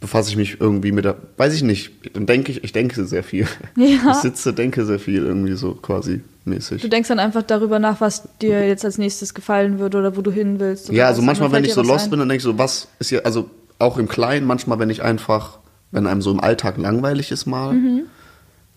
befasse 0.00 0.30
ich 0.30 0.36
mich 0.36 0.58
irgendwie 0.60 0.92
mit 0.92 1.04
der, 1.04 1.16
weiß 1.36 1.52
ich 1.52 1.62
nicht, 1.62 1.90
dann 2.14 2.24
denke 2.24 2.50
ich, 2.52 2.64
ich 2.64 2.72
denke 2.72 3.04
sehr 3.04 3.22
viel. 3.22 3.46
Ja. 3.76 3.86
Ich 4.12 4.16
sitze, 4.16 4.54
denke 4.54 4.86
sehr 4.86 4.98
viel 4.98 5.26
irgendwie 5.26 5.52
so 5.52 5.74
quasi 5.74 6.22
mäßig. 6.46 6.80
Du 6.80 6.88
denkst 6.88 7.08
dann 7.10 7.18
einfach 7.18 7.42
darüber 7.42 7.78
nach, 7.78 8.00
was 8.00 8.22
dir 8.40 8.66
jetzt 8.66 8.84
als 8.86 8.96
nächstes 8.96 9.34
gefallen 9.34 9.78
würde 9.78 9.98
oder 9.98 10.16
wo 10.16 10.22
du 10.22 10.30
hin 10.30 10.58
willst. 10.58 10.88
Ja, 10.90 11.06
also 11.08 11.20
manchmal, 11.20 11.52
wenn 11.52 11.64
ich 11.64 11.74
so 11.74 11.82
lost 11.82 12.04
ein. 12.06 12.10
bin, 12.10 12.18
dann 12.20 12.28
denke 12.30 12.38
ich 12.38 12.44
so, 12.44 12.56
was 12.56 12.88
ist 12.98 13.10
hier, 13.10 13.26
also 13.26 13.50
auch 13.78 13.98
im 13.98 14.08
Kleinen, 14.08 14.46
manchmal, 14.46 14.78
wenn 14.78 14.88
ich 14.88 15.02
einfach, 15.02 15.58
wenn 15.90 16.06
einem 16.06 16.22
so 16.22 16.30
im 16.30 16.40
Alltag 16.40 16.78
langweilig 16.78 17.30
ist 17.30 17.44
mal, 17.44 17.74
Mhm. 17.74 18.02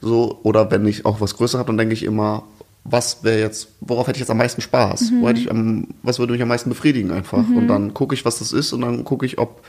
so, 0.01 0.39
oder 0.43 0.69
wenn 0.71 0.85
ich 0.85 1.05
auch 1.05 1.21
was 1.21 1.35
Größeres 1.37 1.59
habe, 1.59 1.67
dann 1.67 1.77
denke 1.77 1.93
ich 1.93 2.03
immer, 2.03 2.43
was 2.85 3.23
wäre 3.23 3.39
jetzt, 3.39 3.69
worauf 3.79 4.07
hätte 4.07 4.17
ich 4.17 4.21
jetzt 4.21 4.29
am 4.29 4.37
meisten 4.37 4.61
Spaß? 4.61 5.11
Mhm. 5.11 5.21
Wo 5.21 5.29
hätte 5.29 5.39
ich 5.39 5.49
am, 5.49 5.87
was 6.01 6.19
würde 6.19 6.33
mich 6.33 6.41
am 6.41 6.49
meisten 6.49 6.69
befriedigen 6.69 7.11
einfach? 7.11 7.37
Und 7.37 7.67
dann 7.67 7.93
gucke 7.93 8.13
ich, 8.13 8.25
was 8.25 8.39
das 8.39 8.51
ist 8.51 8.73
und 8.73 8.81
dann 8.81 9.05
gucke 9.05 9.25
ich, 9.25 9.37
ob, 9.37 9.61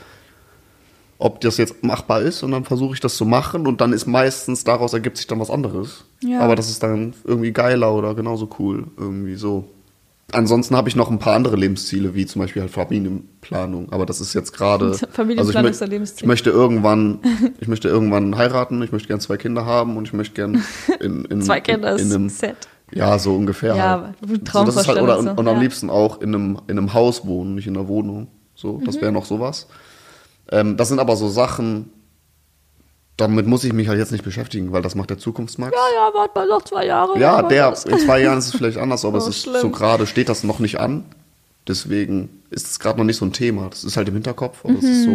ob 1.17 1.39
das 1.41 1.57
jetzt 1.57 1.83
machbar 1.83 2.21
ist 2.21 2.43
und 2.43 2.51
dann 2.51 2.65
versuche 2.65 2.93
ich 2.93 2.99
das 2.99 3.15
zu 3.15 3.25
machen 3.25 3.67
und 3.67 3.79
dann 3.79 3.93
ist 3.93 4.05
meistens, 4.05 4.65
daraus 4.65 4.93
ergibt 4.93 5.17
sich 5.17 5.27
dann 5.27 5.39
was 5.39 5.49
anderes. 5.49 6.03
Ja. 6.21 6.41
Aber 6.41 6.55
das 6.55 6.69
ist 6.69 6.83
dann 6.83 7.13
irgendwie 7.23 7.53
geiler 7.53 7.93
oder 7.93 8.15
genauso 8.15 8.49
cool, 8.59 8.87
irgendwie 8.97 9.35
so. 9.35 9.65
Ansonsten 10.31 10.75
habe 10.75 10.89
ich 10.89 10.95
noch 10.95 11.11
ein 11.11 11.19
paar 11.19 11.35
andere 11.35 11.55
Lebensziele, 11.55 12.15
wie 12.15 12.25
zum 12.25 12.41
Beispiel 12.41 12.63
halt 12.63 12.71
Familienplanung. 12.71 13.91
Aber 13.91 14.05
das 14.05 14.19
ist 14.19 14.33
jetzt 14.33 14.53
gerade. 14.53 14.93
Familienplanung 15.11 15.67
also 15.67 15.69
ist 15.69 15.83
ein 15.83 15.89
Lebensziel. 15.89 16.23
Ich 16.23 16.27
möchte 16.27 16.49
irgendwann, 16.49 17.19
ich 17.59 17.67
möchte 17.67 17.87
irgendwann 17.87 18.35
heiraten. 18.35 18.81
Ich 18.81 18.91
möchte 18.91 19.07
gern 19.07 19.19
zwei 19.19 19.37
Kinder 19.37 19.65
haben 19.65 19.97
und 19.97 20.07
ich 20.07 20.13
möchte 20.13 20.33
gern 20.33 20.63
in, 20.99 21.25
in 21.25 21.41
Zwei 21.43 21.61
Kinder 21.61 21.93
in, 21.93 22.07
in 22.07 22.13
einem, 22.13 22.29
Set. 22.29 22.67
Ja 22.91 23.17
so 23.19 23.35
ungefähr. 23.35 23.75
Ja, 23.75 23.83
halt. 23.89 23.93
aber 24.03 24.13
so, 24.21 24.29
halt, 24.33 24.45
Traumvorstellung 24.45 25.03
oder 25.03 25.19
und, 25.19 25.25
so, 25.25 25.31
und 25.31 25.47
am 25.47 25.55
ja. 25.55 25.61
liebsten 25.61 25.89
auch 25.89 26.21
in 26.21 26.33
einem 26.35 26.59
in 26.67 26.77
einem 26.77 26.93
Haus 26.93 27.25
wohnen, 27.25 27.55
nicht 27.55 27.67
in 27.67 27.75
einer 27.75 27.87
Wohnung. 27.87 28.27
So, 28.55 28.81
das 28.85 28.95
Mhm. 28.97 29.01
wäre 29.01 29.11
noch 29.11 29.25
sowas. 29.25 29.67
Ähm, 30.51 30.77
das 30.77 30.87
sind 30.89 30.99
aber 30.99 31.15
so 31.15 31.27
Sachen. 31.27 31.89
Damit 33.17 33.47
muss 33.47 33.63
ich 33.63 33.71
mich 33.71 33.87
halt 33.87 33.97
jetzt 33.97 34.11
nicht 34.11 34.25
beschäftigen, 34.25 34.73
weil 34.73 34.81
das 34.81 34.93
macht 34.93 35.09
der 35.09 35.17
Zukunftsmax. 35.17 35.73
Ja, 35.73 35.79
ja, 35.95 36.13
warte 36.13 36.37
mal 36.37 36.47
noch 36.49 36.61
zwei 36.63 36.85
Jahre. 36.85 37.17
Ja, 37.17 37.41
der, 37.43 37.69
das- 37.69 37.85
in 37.85 37.97
zwei 37.97 38.21
Jahren 38.21 38.37
ist 38.37 38.47
es 38.47 38.55
vielleicht 38.55 38.77
anders, 38.77 39.05
aber 39.05 39.15
Oh, 39.15 39.19
es 39.21 39.27
ist 39.27 39.43
schlimm. 39.43 39.61
so 39.61 39.69
gerade, 39.69 40.05
steht 40.05 40.27
das 40.27 40.43
noch 40.43 40.59
nicht 40.59 40.79
an. 40.81 41.05
Deswegen 41.67 42.29
ist 42.49 42.67
es 42.67 42.79
gerade 42.79 42.97
noch 42.99 43.05
nicht 43.05 43.15
so 43.17 43.25
ein 43.25 43.31
Thema. 43.31 43.69
Das 43.69 43.83
ist 43.85 43.95
halt 43.95 44.07
im 44.09 44.15
Hinterkopf, 44.15 44.65
aber 44.65 44.73
es 44.77 44.83
ist 44.83 45.05
so, 45.05 45.11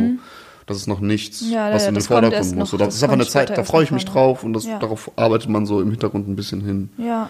das 0.67 0.79
ist 0.79 0.87
noch 0.87 1.01
nichts, 1.01 1.43
Mhm. 1.43 1.53
Ja, 1.53 1.73
was 1.73 1.87
in 1.87 1.95
den 1.95 2.03
Vordergrund 2.03 2.57
muss. 2.57 2.73
noch, 2.73 2.79
das 2.79 2.89
das 2.89 2.97
ist 2.97 3.03
einfach 3.05 3.15
eine 3.15 3.27
Zeit, 3.27 3.51
da 3.57 3.65
freue 3.65 3.85
ich 3.85 3.91
mich 3.93 4.07
drauf 4.07 4.45
und 4.45 4.55
das, 4.55 4.65
Ja. 4.65 4.79
darauf 4.79 5.11
arbeitet 5.17 5.51
man 5.51 5.67
so 5.67 5.81
im 5.83 5.91
Hintergrund 5.91 6.27
ein 6.27 6.37
bisschen 6.37 6.63
hin. 6.63 6.89
Ja. 6.97 7.29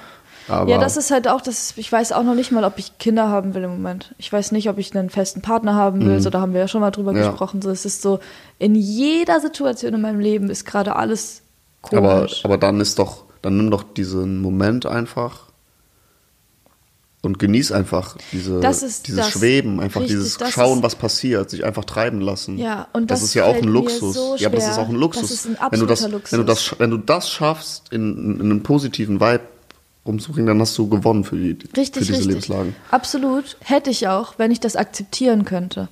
Aber 0.50 0.70
ja, 0.70 0.78
das 0.78 0.96
ist 0.96 1.10
halt 1.10 1.28
auch, 1.28 1.40
das, 1.40 1.74
ich 1.76 1.90
weiß 1.90 2.12
auch 2.12 2.22
noch 2.22 2.34
nicht 2.34 2.50
mal, 2.52 2.64
ob 2.64 2.78
ich 2.78 2.98
Kinder 2.98 3.28
haben 3.28 3.54
will 3.54 3.62
im 3.64 3.70
Moment. 3.70 4.14
Ich 4.18 4.32
weiß 4.32 4.52
nicht, 4.52 4.68
ob 4.68 4.78
ich 4.78 4.94
einen 4.96 5.08
festen 5.10 5.40
Partner 5.42 5.74
haben 5.74 6.04
will, 6.04 6.20
so 6.20 6.28
da 6.30 6.40
haben 6.40 6.52
wir 6.52 6.60
ja 6.60 6.68
schon 6.68 6.80
mal 6.80 6.90
drüber 6.90 7.12
Mhm. 7.12 7.18
Ja. 7.18 7.28
gesprochen. 7.28 7.62
So, 7.62 7.70
es 7.70 7.84
ist 7.84 8.02
so, 8.02 8.20
in 8.58 8.74
jeder 8.74 9.40
Situation 9.40 9.94
in 9.94 10.00
meinem 10.00 10.20
Leben 10.20 10.50
ist 10.50 10.64
gerade 10.64 10.96
alles 10.96 11.42
aber, 11.82 12.16
komisch. 12.20 12.44
aber 12.44 12.58
dann 12.58 12.80
ist 12.80 12.98
doch, 12.98 13.24
dann 13.42 13.56
nimm 13.56 13.70
doch 13.70 13.82
diesen 13.82 14.40
Moment 14.42 14.84
einfach 14.86 15.48
und 17.22 17.38
genieß 17.38 17.72
einfach 17.72 18.16
diese, 18.32 18.60
dieses 18.60 19.02
das. 19.02 19.30
Schweben, 19.30 19.78
einfach 19.78 20.00
Richtig, 20.00 20.16
dieses 20.16 20.38
Schauen, 20.50 20.78
ist- 20.78 20.84
was 20.84 20.94
passiert, 20.96 21.50
sich 21.50 21.64
einfach 21.64 21.84
treiben 21.84 22.20
lassen. 22.22 22.56
Ja, 22.56 22.88
und 22.94 23.10
das, 23.10 23.20
das 23.20 23.28
ist 23.28 23.34
ja 23.34 23.44
auch 23.44 23.54
ein 23.56 23.64
Luxus. 23.68 24.14
so 24.14 24.36
ja, 24.36 24.48
aber 24.48 24.56
das 24.56 24.70
ist 24.70 24.78
auch 24.78 24.88
ein 24.88 24.94
Luxus. 24.94 25.22
Das 25.22 25.30
ist 25.32 25.46
ein 25.46 25.56
wenn 25.70 25.80
du 25.80 25.86
das, 25.86 26.02
absoluter 26.02 26.32
wenn 26.32 26.38
du 26.40 26.46
das, 26.46 26.58
Luxus. 26.66 26.80
wenn 26.80 26.90
du 26.90 26.96
das 26.96 27.30
schaffst, 27.30 27.92
in, 27.92 28.36
in 28.36 28.50
einen 28.50 28.62
positiven 28.62 29.20
Vibe 29.20 29.40
rumzubringen, 30.10 30.46
dann 30.46 30.60
hast 30.60 30.76
du 30.76 30.88
gewonnen 30.88 31.24
für, 31.24 31.36
die, 31.36 31.56
Richtig, 31.76 31.76
für 31.76 32.00
diese 32.00 32.12
richtig. 32.12 32.26
Lebenslagen. 32.26 32.76
Absolut. 32.90 33.56
Hätte 33.60 33.90
ich 33.90 34.08
auch, 34.08 34.34
wenn 34.38 34.50
ich 34.50 34.60
das 34.60 34.76
akzeptieren 34.76 35.44
könnte. 35.44 35.88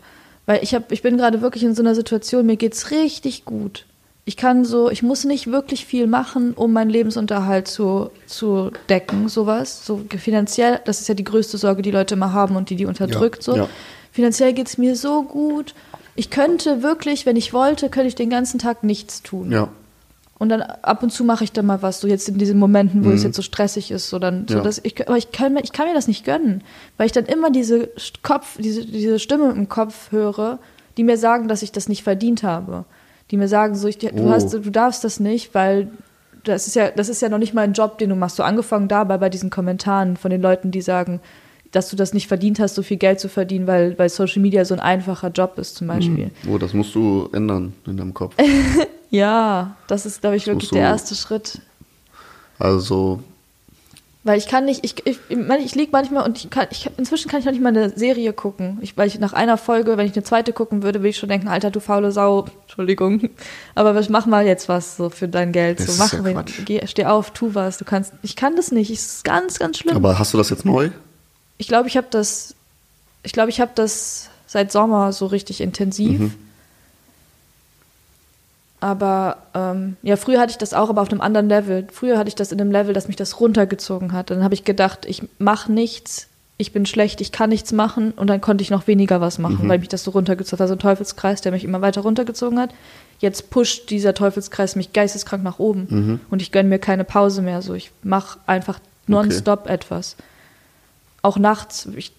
Weil 0.47 0.63
ich, 0.63 0.75
hab, 0.75 0.93
ich 0.93 1.03
bin 1.03 1.17
gerade 1.17 1.43
wirklich 1.43 1.63
in 1.63 1.75
so 1.75 1.83
einer 1.83 1.95
Situation, 1.95 2.47
mir 2.47 2.57
geht's 2.57 2.91
richtig 2.91 3.45
gut. 3.45 3.85
Ich 4.25 4.37
kann 4.37 4.65
so, 4.65 4.91
ich 4.91 5.03
muss 5.03 5.25
nicht 5.25 5.47
wirklich 5.47 5.87
viel 5.87 6.07
machen, 6.07 6.53
um 6.53 6.73
meinen 6.73 6.91
Lebensunterhalt 6.91 7.67
zu, 7.67 8.11
zu 8.27 8.71
decken, 8.89 9.29
sowas. 9.29 9.87
So 9.87 10.03
finanziell, 10.19 10.81
das 10.85 11.01
ist 11.01 11.09
ja 11.09 11.15
die 11.15 11.25
größte 11.25 11.57
Sorge, 11.57 11.81
die 11.81 11.91
Leute 11.91 12.15
immer 12.15 12.35
haben 12.35 12.57
und 12.57 12.69
die 12.69 12.77
die 12.77 12.85
unterdrückt. 12.85 13.43
so. 13.43 13.57
ja. 13.57 13.69
Finanziell 14.13 14.53
geht's 14.53 14.79
mir 14.79 14.97
so 14.97 15.23
gut. 15.23 15.75
Ich 16.15 16.31
könnte 16.31 16.83
wirklich, 16.83 17.27
wenn 17.27 17.37
ich 17.37 17.53
wollte, 17.53 17.89
könnte 17.89 18.09
ich 18.09 18.17
den 18.17 18.31
ganzen 18.31 18.59
Tag 18.59 18.83
nichts 18.83 19.23
tun. 19.23 19.53
Ja. 19.53 19.69
Und 20.39 20.51
dann 20.51 20.63
ab 20.63 21.03
und 21.03 21.11
zu 21.11 21.25
mache 21.25 21.43
ich 21.43 21.51
dann 21.51 21.67
mal 21.67 21.83
was, 21.83 22.01
so 22.01 22.07
jetzt 22.07 22.29
in 22.29 22.39
diesen 22.39 22.59
Momenten, 22.61 23.05
wo 23.05 23.11
es 23.11 23.25
jetzt 23.25 23.35
so 23.35 23.43
stressig 23.43 23.91
ist, 23.91 24.09
so 24.09 24.21
dann, 24.21 24.47
so 24.47 24.55
Mhm. 24.55 24.59
Ja. 24.59 24.65
dass 24.65 24.81
ich, 24.85 25.07
aber 25.09 25.17
ich 25.19 25.33
kann, 25.33 25.53
mir, 25.55 25.65
ich 25.65 25.73
kann 25.73 25.89
mir 25.89 25.95
das 25.95 26.07
nicht 26.07 26.25
gönnen, 26.25 26.63
weil 26.97 27.07
ich 27.07 27.13
dann 27.13 27.27
immer 27.27 27.51
diese 27.51 27.91
Kopf, 28.23 28.57
diese, 28.59 28.85
diese 28.87 29.19
Stimme 29.19 29.51
im 29.51 29.69
Kopf 29.69 30.13
höre, 30.13 30.61
die 30.97 31.03
mir 31.03 31.17
sagen, 31.19 31.49
dass 31.49 31.63
ich 31.63 31.73
das 31.73 31.89
nicht 31.89 32.05
verdient 32.05 32.45
habe, 32.45 32.85
die 33.33 33.37
mir 33.37 33.49
sagen, 33.49 33.75
so 33.75 33.89
ich, 33.89 33.99
du 33.99 34.11
Oh. 34.15 34.31
hast, 34.31 34.53
du 34.53 34.61
darfst 34.71 35.03
das 35.03 35.19
nicht, 35.19 35.55
weil 35.55 35.89
das 36.45 36.69
ist 36.69 36.77
ja, 36.77 36.91
das 36.93 37.09
ist 37.09 37.21
ja 37.21 37.29
noch 37.29 37.39
nicht 37.39 37.53
mal 37.53 37.63
ein 37.63 37.73
Job, 37.73 37.99
den 37.99 38.11
du 38.11 38.15
machst. 38.15 38.37
So 38.37 38.45
angefangen 38.45 38.87
dabei 38.87 39.19
bei 39.19 39.29
diesen 39.31 39.51
Kommentaren 39.51 40.17
von 40.17 40.31
den 40.31 40.41
Leuten, 40.41 40.71
die 40.71 40.83
sagen, 40.83 41.21
dass 41.73 41.91
du 41.91 41.97
das 41.97 42.15
nicht 42.15 42.29
verdient 42.29 42.59
hast, 42.61 42.75
so 42.75 42.83
viel 42.83 42.97
Geld 42.97 43.21
zu 43.21 43.29
verdienen, 43.29 43.67
weil, 43.67 43.99
weil 43.99 44.09
Social 44.09 44.41
Media 44.43 44.65
so 44.65 44.75
ein 44.75 44.81
einfacher 44.81 45.29
Job 45.31 45.59
ist 45.59 45.77
zum 45.77 45.87
Beispiel. 45.89 46.31
Oh, 46.51 46.57
das 46.59 46.73
musst 46.75 46.95
du 46.95 47.29
ändern 47.33 47.73
in 47.87 47.97
deinem 47.97 48.15
Kopf. 48.15 48.35
Ja, 49.11 49.75
das 49.87 50.05
ist, 50.05 50.21
glaube 50.21 50.37
ich, 50.37 50.45
Das 50.45 50.55
wirklich 50.55 50.69
der 50.69 50.83
erste 50.83 51.15
Schritt. 51.15 51.63
Also, 52.59 53.21
Weil 54.25 54.37
ich 54.37 54.47
kann 54.49 54.67
nicht, 54.67 54.85
ich, 54.85 55.07
ich, 55.07 55.19
ich, 55.31 55.37
meine, 55.39 55.63
ich 55.65 55.75
liege 55.75 55.91
manchmal 55.93 56.27
und 56.27 56.37
ich 56.37 56.51
kann, 56.51 56.67
ich, 56.71 56.91
inzwischen 56.99 57.31
kann 57.31 57.41
ich 57.41 57.47
noch 57.47 57.53
nicht 57.53 57.63
mal 57.63 57.71
eine 57.71 57.89
Serie 57.97 58.35
gucken. 58.35 58.77
Ich, 58.83 58.97
weil 58.99 59.07
ich 59.09 59.19
nach 59.19 59.33
einer 59.33 59.57
Folge, 59.57 59.97
wenn 59.97 60.07
ich 60.07 60.13
eine 60.15 60.25
zweite 60.25 60.53
gucken 60.53 60.83
würde, 60.83 60.99
würde 61.01 61.09
ich 61.09 61.17
schon 61.17 61.31
denken, 61.31 61.49
Alter, 61.49 61.71
du 61.71 61.81
faule 61.81 62.13
Sau, 62.13 62.45
Entschuldigung. 62.67 63.31
Aber 63.75 63.99
mach 64.11 64.27
mal 64.27 64.45
jetzt 64.45 64.69
was 64.69 64.97
so 64.99 65.09
für 65.09 65.29
dein 65.29 65.53
Geld. 65.53 65.81
Das 65.81 65.97
So, 65.97 66.03
mach, 66.03 66.13
ja 66.13 66.25
wen- 66.25 66.35
Quatsch. 66.35 66.65
geh, 66.67 66.87
steh 66.87 67.07
auf, 67.07 67.31
tu 67.31 67.55
was. 67.55 67.79
Du 67.79 67.87
kannst, 67.87 68.13
ich 68.23 68.37
kann 68.37 68.57
das 68.57 68.73
nicht. 68.73 68.91
Es 68.91 69.07
ist 69.07 69.25
ganz, 69.25 69.59
ganz 69.59 69.79
schlimm. 69.79 69.97
aber 69.97 70.19
hast 70.19 70.35
du 70.35 70.39
das 70.39 70.51
jetzt 70.51 70.67
neu? 70.67 70.91
Ich 71.59 71.69
glaube, 71.69 71.89
ich 71.89 71.97
habe 71.97 72.07
das, 72.11 72.55
ich 73.23 73.33
glaube, 73.33 73.51
ich 73.51 73.61
habe 73.61 73.73
das 73.75 74.31
seit 74.47 74.73
Sommer 74.73 75.13
so 75.13 75.27
richtig 75.27 75.61
intensiv. 75.61 76.21
Mhm. 76.21 76.35
Aber 78.81 79.39
ähm, 79.55 79.97
ja, 80.03 80.17
früher 80.17 80.41
hatte 80.41 80.53
ich 80.53 80.59
das 80.59 80.73
auch, 80.73 80.89
aber 80.89 81.03
auf 81.03 81.11
einem 81.11 81.21
anderen 81.21 81.49
Level. 81.49 81.87
Früher 81.93 82.17
hatte 82.17 82.29
ich 82.29 82.37
das 82.37 82.53
in 82.53 82.61
einem 82.61 82.71
Level, 82.71 82.95
dass 82.95 83.09
mich 83.09 83.17
das 83.17 83.41
runtergezogen 83.41 84.13
hat. 84.13 84.31
Dann 84.31 84.45
habe 84.45 84.55
ich 84.55 84.63
gedacht, 84.65 85.05
ich 85.05 85.23
mache 85.39 85.73
nichts, 85.73 86.29
ich 86.59 86.73
bin 86.73 86.87
schlecht, 86.87 87.21
ich 87.21 87.33
kann 87.33 87.51
nichts 87.51 87.73
machen 87.73 88.13
und 88.13 88.29
dann 88.29 88.41
konnte 88.41 88.63
ich 88.63 88.71
noch 88.71 88.87
weniger 88.87 89.21
was 89.21 89.39
machen, 89.39 89.65
Mhm. 89.65 89.69
weil 89.69 89.79
mich 89.81 89.89
das 89.89 90.05
so 90.05 90.13
runtergezogen 90.13 90.59
hat. 90.59 90.63
Also 90.71 90.75
ein 90.75 90.79
Teufelskreis, 90.79 91.41
der 91.41 91.51
mich 91.51 91.65
immer 91.65 91.81
weiter 91.81 92.03
runtergezogen 92.03 92.59
hat. 92.61 92.71
Jetzt 93.19 93.51
pusht 93.51 93.91
dieser 93.91 94.15
Teufelskreis 94.15 94.77
mich 94.77 94.93
geisteskrank 94.93 95.43
nach 95.43 95.59
oben 95.59 95.87
Mhm. 95.91 96.21
und 96.31 96.41
ich 96.41 96.53
gönne 96.53 96.69
mir 96.69 96.79
keine 96.79 97.03
Pause 97.03 97.43
mehr. 97.43 97.63
So, 97.63 97.75
ich 97.75 97.91
mache 98.05 98.39
einfach 98.47 98.79
nonstop 99.09 99.69
etwas. 99.69 100.15
Auch 101.29 101.39
nachts. 101.39 101.87
Ich, 101.95 102.13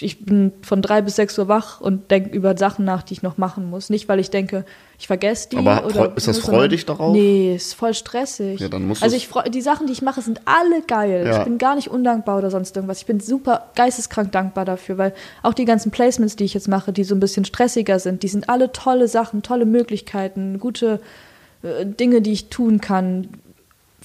ich 0.00 0.24
bin 0.24 0.50
von 0.62 0.80
drei 0.80 1.02
bis 1.02 1.16
sechs 1.16 1.38
Uhr 1.38 1.46
wach 1.46 1.82
und 1.82 2.10
denke 2.10 2.30
über 2.30 2.56
Sachen 2.56 2.86
nach, 2.86 3.02
die 3.02 3.12
ich 3.12 3.22
noch 3.22 3.36
machen 3.36 3.68
muss. 3.68 3.90
Nicht, 3.90 4.08
weil 4.08 4.18
ich 4.18 4.30
denke, 4.30 4.64
ich 4.98 5.08
vergesse 5.08 5.50
die. 5.50 5.58
Aber 5.58 5.84
oder 5.84 6.16
ist 6.16 6.26
das 6.26 6.36
muss, 6.36 6.46
sondern- 6.46 6.60
freudig 6.62 6.86
darauf? 6.86 7.12
Nee, 7.12 7.54
ist 7.54 7.74
voll 7.74 7.92
stressig. 7.92 8.60
Ja, 8.60 8.68
dann 8.68 8.86
musst 8.88 9.02
also 9.02 9.14
ich 9.14 9.28
die 9.50 9.60
Sachen, 9.60 9.86
die 9.86 9.92
ich 9.92 10.00
mache, 10.00 10.22
sind 10.22 10.40
alle 10.46 10.80
geil. 10.86 11.26
Ja. 11.26 11.36
Ich 11.36 11.44
bin 11.44 11.58
gar 11.58 11.74
nicht 11.74 11.88
undankbar 11.88 12.38
oder 12.38 12.50
sonst 12.50 12.74
irgendwas. 12.74 13.00
Ich 13.00 13.06
bin 13.06 13.20
super 13.20 13.66
geisteskrank 13.74 14.32
dankbar 14.32 14.64
dafür, 14.64 14.96
weil 14.96 15.12
auch 15.42 15.52
die 15.52 15.66
ganzen 15.66 15.90
Placements, 15.90 16.36
die 16.36 16.44
ich 16.44 16.54
jetzt 16.54 16.68
mache, 16.68 16.94
die 16.94 17.04
so 17.04 17.14
ein 17.14 17.20
bisschen 17.20 17.44
stressiger 17.44 17.98
sind, 17.98 18.22
die 18.22 18.28
sind 18.28 18.48
alle 18.48 18.72
tolle 18.72 19.06
Sachen, 19.06 19.42
tolle 19.42 19.66
Möglichkeiten, 19.66 20.58
gute 20.60 20.98
äh, 21.62 21.84
Dinge, 21.84 22.22
die 22.22 22.32
ich 22.32 22.48
tun 22.48 22.80
kann. 22.80 23.28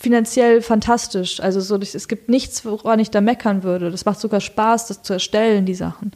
Finanziell 0.01 0.61
fantastisch. 0.61 1.39
Also 1.41 1.59
so, 1.61 1.77
es 1.77 2.07
gibt 2.07 2.27
nichts, 2.27 2.65
woran 2.65 2.99
ich 2.99 3.11
da 3.11 3.21
meckern 3.21 3.61
würde. 3.63 3.91
Das 3.91 4.05
macht 4.05 4.19
sogar 4.19 4.41
Spaß, 4.41 4.87
das 4.87 5.03
zu 5.03 5.13
erstellen, 5.13 5.65
die 5.67 5.75
Sachen. 5.75 6.11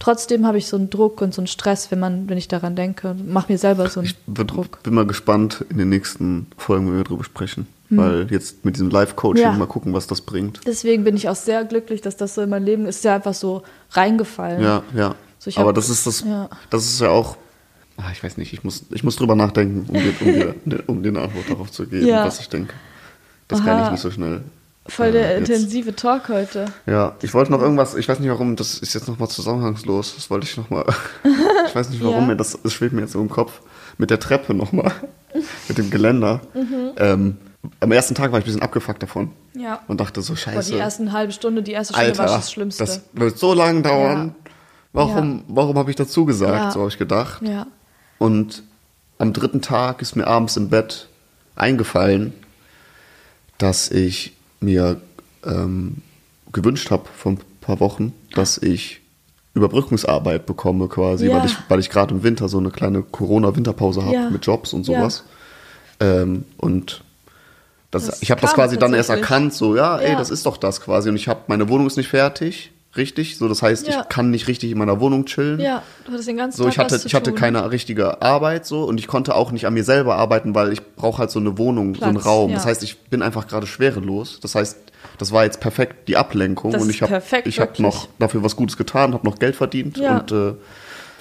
Trotzdem 0.00 0.46
habe 0.46 0.58
ich 0.58 0.66
so 0.66 0.76
einen 0.76 0.90
Druck 0.90 1.20
und 1.22 1.32
so 1.34 1.40
einen 1.40 1.46
Stress, 1.46 1.90
wenn 1.90 2.00
man, 2.00 2.28
wenn 2.28 2.36
ich 2.38 2.48
daran 2.48 2.74
denke. 2.74 3.14
Mach 3.26 3.48
mir 3.48 3.58
selber 3.58 3.88
so 3.88 4.00
einen 4.00 4.08
Ich 4.08 4.16
bin, 4.26 4.46
Druck. 4.46 4.82
bin 4.82 4.94
mal 4.94 5.06
gespannt 5.06 5.64
in 5.70 5.78
den 5.78 5.88
nächsten 5.88 6.46
Folgen, 6.56 6.88
wenn 6.88 6.96
wir 6.96 7.04
drüber 7.04 7.24
sprechen. 7.24 7.66
Weil 7.90 8.26
jetzt 8.30 8.64
mit 8.66 8.74
diesem 8.76 8.90
Live-Coaching 8.90 9.42
Ja. 9.42 9.52
mal 9.52 9.66
gucken, 9.66 9.94
was 9.94 10.06
das 10.06 10.20
bringt. 10.20 10.60
Deswegen 10.66 11.04
bin 11.04 11.16
ich 11.16 11.28
auch 11.28 11.36
sehr 11.36 11.64
glücklich, 11.64 12.00
dass 12.02 12.16
das 12.16 12.34
so 12.34 12.42
in 12.42 12.50
mein 12.50 12.62
Leben 12.64 12.84
ist. 12.86 12.96
Ist 12.96 13.04
ja 13.04 13.14
einfach 13.14 13.32
so 13.34 13.62
reingefallen. 13.92 14.62
Ja, 14.62 14.82
ja. 14.94 15.14
So, 15.38 15.50
Aber 15.58 15.68
hab- 15.68 15.74
das 15.76 15.88
ist 15.88 16.06
das, 16.06 16.20
ja. 16.26 16.50
das 16.70 16.84
ist 16.84 17.00
ja 17.00 17.08
auch, 17.10 17.36
ah, 17.96 18.10
ich 18.12 18.22
weiß 18.22 18.36
nicht, 18.36 18.52
ich 18.52 18.62
muss, 18.62 18.84
ich 18.90 19.04
muss 19.04 19.16
drüber 19.16 19.34
nachdenken, 19.36 19.86
um 19.88 19.94
dir, 19.94 20.54
um 20.86 20.98
um 20.98 21.04
eine 21.04 21.20
Antwort 21.20 21.48
darauf 21.48 21.70
zu 21.70 21.86
geben, 21.86 22.06
Ja. 22.06 22.26
was 22.26 22.40
ich 22.40 22.48
denke. 22.50 22.74
Das 23.48 23.60
kann 23.60 23.68
Aha. 23.78 23.84
ich 23.86 23.90
nicht 23.92 24.00
so 24.00 24.10
schnell. 24.10 24.42
Voll 24.86 25.12
der 25.12 25.34
äh, 25.34 25.38
intensive 25.38 25.94
Talk 25.94 26.28
heute. 26.30 26.66
Ja, 26.86 27.14
ich 27.20 27.34
wollte 27.34 27.50
noch 27.52 27.60
irgendwas, 27.60 27.94
ich 27.94 28.08
weiß 28.08 28.20
nicht 28.20 28.30
warum, 28.30 28.56
das 28.56 28.78
ist 28.78 28.94
jetzt 28.94 29.06
nochmal 29.06 29.28
zusammenhangslos, 29.28 30.14
das 30.14 30.30
wollte 30.30 30.46
ich 30.46 30.56
nochmal, 30.56 30.86
ich 31.66 31.74
weiß 31.74 31.90
nicht 31.90 32.02
warum 32.02 32.16
Ja. 32.22 32.26
mir 32.28 32.36
das, 32.36 32.58
es 32.64 32.72
schwebt 32.72 32.94
mir 32.94 33.02
jetzt 33.02 33.12
so 33.12 33.20
im 33.20 33.28
Kopf, 33.28 33.60
mit 33.98 34.08
der 34.10 34.18
Treppe 34.18 34.54
nochmal, 34.54 34.92
mit 35.68 35.76
dem 35.76 35.90
Geländer. 35.90 36.40
Mhm. 36.54 36.90
Ähm, 36.96 37.36
am 37.80 37.92
ersten 37.92 38.14
Tag 38.14 38.32
war 38.32 38.38
ich 38.38 38.44
ein 38.44 38.46
bisschen 38.46 38.62
abgefuckt 38.62 39.02
davon 39.02 39.30
Ja. 39.54 39.80
und 39.88 40.00
dachte 40.00 40.22
so, 40.22 40.32
Boah, 40.32 40.38
scheiße. 40.38 40.72
die 40.72 40.78
ersten 40.78 41.12
halbe 41.12 41.32
Stunde, 41.32 41.62
die 41.62 41.72
erste 41.72 41.92
Stunde 41.92 42.10
Alter, 42.10 42.18
war 42.30 42.36
das 42.38 42.50
Schlimmste. 42.50 42.84
das 42.84 43.02
wird 43.12 43.38
so 43.38 43.52
lange 43.52 43.82
dauern. 43.82 44.34
Warum, 44.94 45.38
Ja. 45.40 45.44
warum 45.48 45.76
habe 45.78 45.90
ich 45.90 45.96
dazu 45.96 46.24
gesagt? 46.24 46.54
Ja. 46.64 46.70
So 46.70 46.80
habe 46.80 46.88
ich 46.88 46.98
gedacht. 46.98 47.42
ja. 47.42 47.66
Und 48.18 48.62
am 49.18 49.32
dritten 49.34 49.60
Tag 49.60 50.00
ist 50.00 50.16
mir 50.16 50.26
abends 50.26 50.56
im 50.56 50.70
Bett 50.70 51.08
eingefallen, 51.56 52.32
dass 53.58 53.90
ich 53.90 54.32
mir 54.60 55.00
ähm, 55.44 55.96
gewünscht 56.52 56.90
habe 56.90 57.04
vor 57.16 57.32
ein 57.32 57.40
paar 57.60 57.80
Wochen, 57.80 58.12
dass 58.34 58.58
ich 58.58 59.00
Überbrückungsarbeit 59.54 60.46
bekomme 60.46 60.88
quasi, 60.88 61.26
Ja. 61.26 61.36
weil 61.36 61.46
ich, 61.46 61.56
weil 61.68 61.80
ich 61.80 61.90
gerade 61.90 62.14
im 62.14 62.22
Winter 62.22 62.48
so 62.48 62.58
eine 62.58 62.70
kleine 62.70 63.02
Corona-Winterpause 63.02 64.02
habe 64.02 64.14
Ja. 64.14 64.30
mit 64.30 64.46
Jobs 64.46 64.72
und 64.72 64.86
Ja. 64.86 64.98
sowas. 65.00 65.24
Ähm, 66.00 66.44
und 66.58 67.02
das, 67.90 68.06
Das 68.06 68.22
ich 68.22 68.30
habe 68.30 68.40
das 68.40 68.54
quasi 68.54 68.78
dann 68.78 68.94
erst 68.94 69.10
erkannt, 69.10 69.52
so 69.54 69.74
ja, 69.74 69.98
ey, 69.98 70.12
Ja. 70.12 70.18
das 70.18 70.30
ist 70.30 70.46
doch 70.46 70.56
das 70.58 70.80
quasi. 70.80 71.08
Und 71.08 71.16
ich 71.16 71.26
habe 71.28 71.40
meine 71.48 71.68
Wohnung 71.68 71.86
ist 71.86 71.96
nicht 71.96 72.08
fertig, 72.08 72.70
richtig. 72.96 73.36
So, 73.38 73.48
das 73.48 73.62
heißt, 73.62 73.86
Ja. 73.88 74.00
ich 74.02 74.08
kann 74.08 74.30
nicht 74.30 74.48
richtig 74.48 74.70
in 74.72 74.78
meiner 74.78 75.00
Wohnung 75.00 75.24
chillen. 75.26 75.60
Ja, 75.60 75.82
du 76.04 76.12
hattest 76.12 76.28
den 76.28 76.36
ganzen 76.36 76.56
So, 76.58 76.64
Tag 76.64 76.72
ich 76.72 76.78
hatte, 76.78 77.00
ich 77.04 77.14
hatte 77.14 77.32
keine 77.32 77.70
richtige 77.70 78.22
Arbeit 78.22 78.66
so 78.66 78.84
und 78.84 78.98
ich 78.98 79.06
konnte 79.06 79.34
auch 79.34 79.52
nicht 79.52 79.66
an 79.66 79.74
mir 79.74 79.84
selber 79.84 80.16
arbeiten, 80.16 80.54
weil 80.54 80.72
ich 80.72 80.94
brauche 80.96 81.18
halt 81.18 81.30
so 81.30 81.38
eine 81.38 81.58
Wohnung, 81.58 81.94
so 81.94 82.04
einen 82.04 82.14
Platz, 82.14 82.26
Raum. 82.26 82.50
ja. 82.50 82.56
Das 82.56 82.66
heißt, 82.66 82.82
ich 82.82 82.98
bin 83.02 83.22
einfach 83.22 83.46
gerade 83.46 83.66
schwerelos. 83.66 84.40
Das 84.40 84.54
heißt, 84.54 84.78
das 85.18 85.32
war 85.32 85.44
jetzt 85.44 85.60
perfekt 85.60 86.08
die 86.08 86.16
Ablenkung 86.16 86.72
Das 86.72 86.82
und 86.82 86.90
ich 86.90 87.02
habe 87.02 87.22
ich 87.44 87.60
habe 87.60 87.80
noch 87.82 88.08
dafür 88.18 88.42
was 88.42 88.56
Gutes 88.56 88.76
getan, 88.76 89.14
habe 89.14 89.26
noch 89.26 89.38
Geld 89.38 89.54
verdient 89.56 89.96
Ja. 89.98 90.18
und 90.18 90.32
äh, 90.32 90.54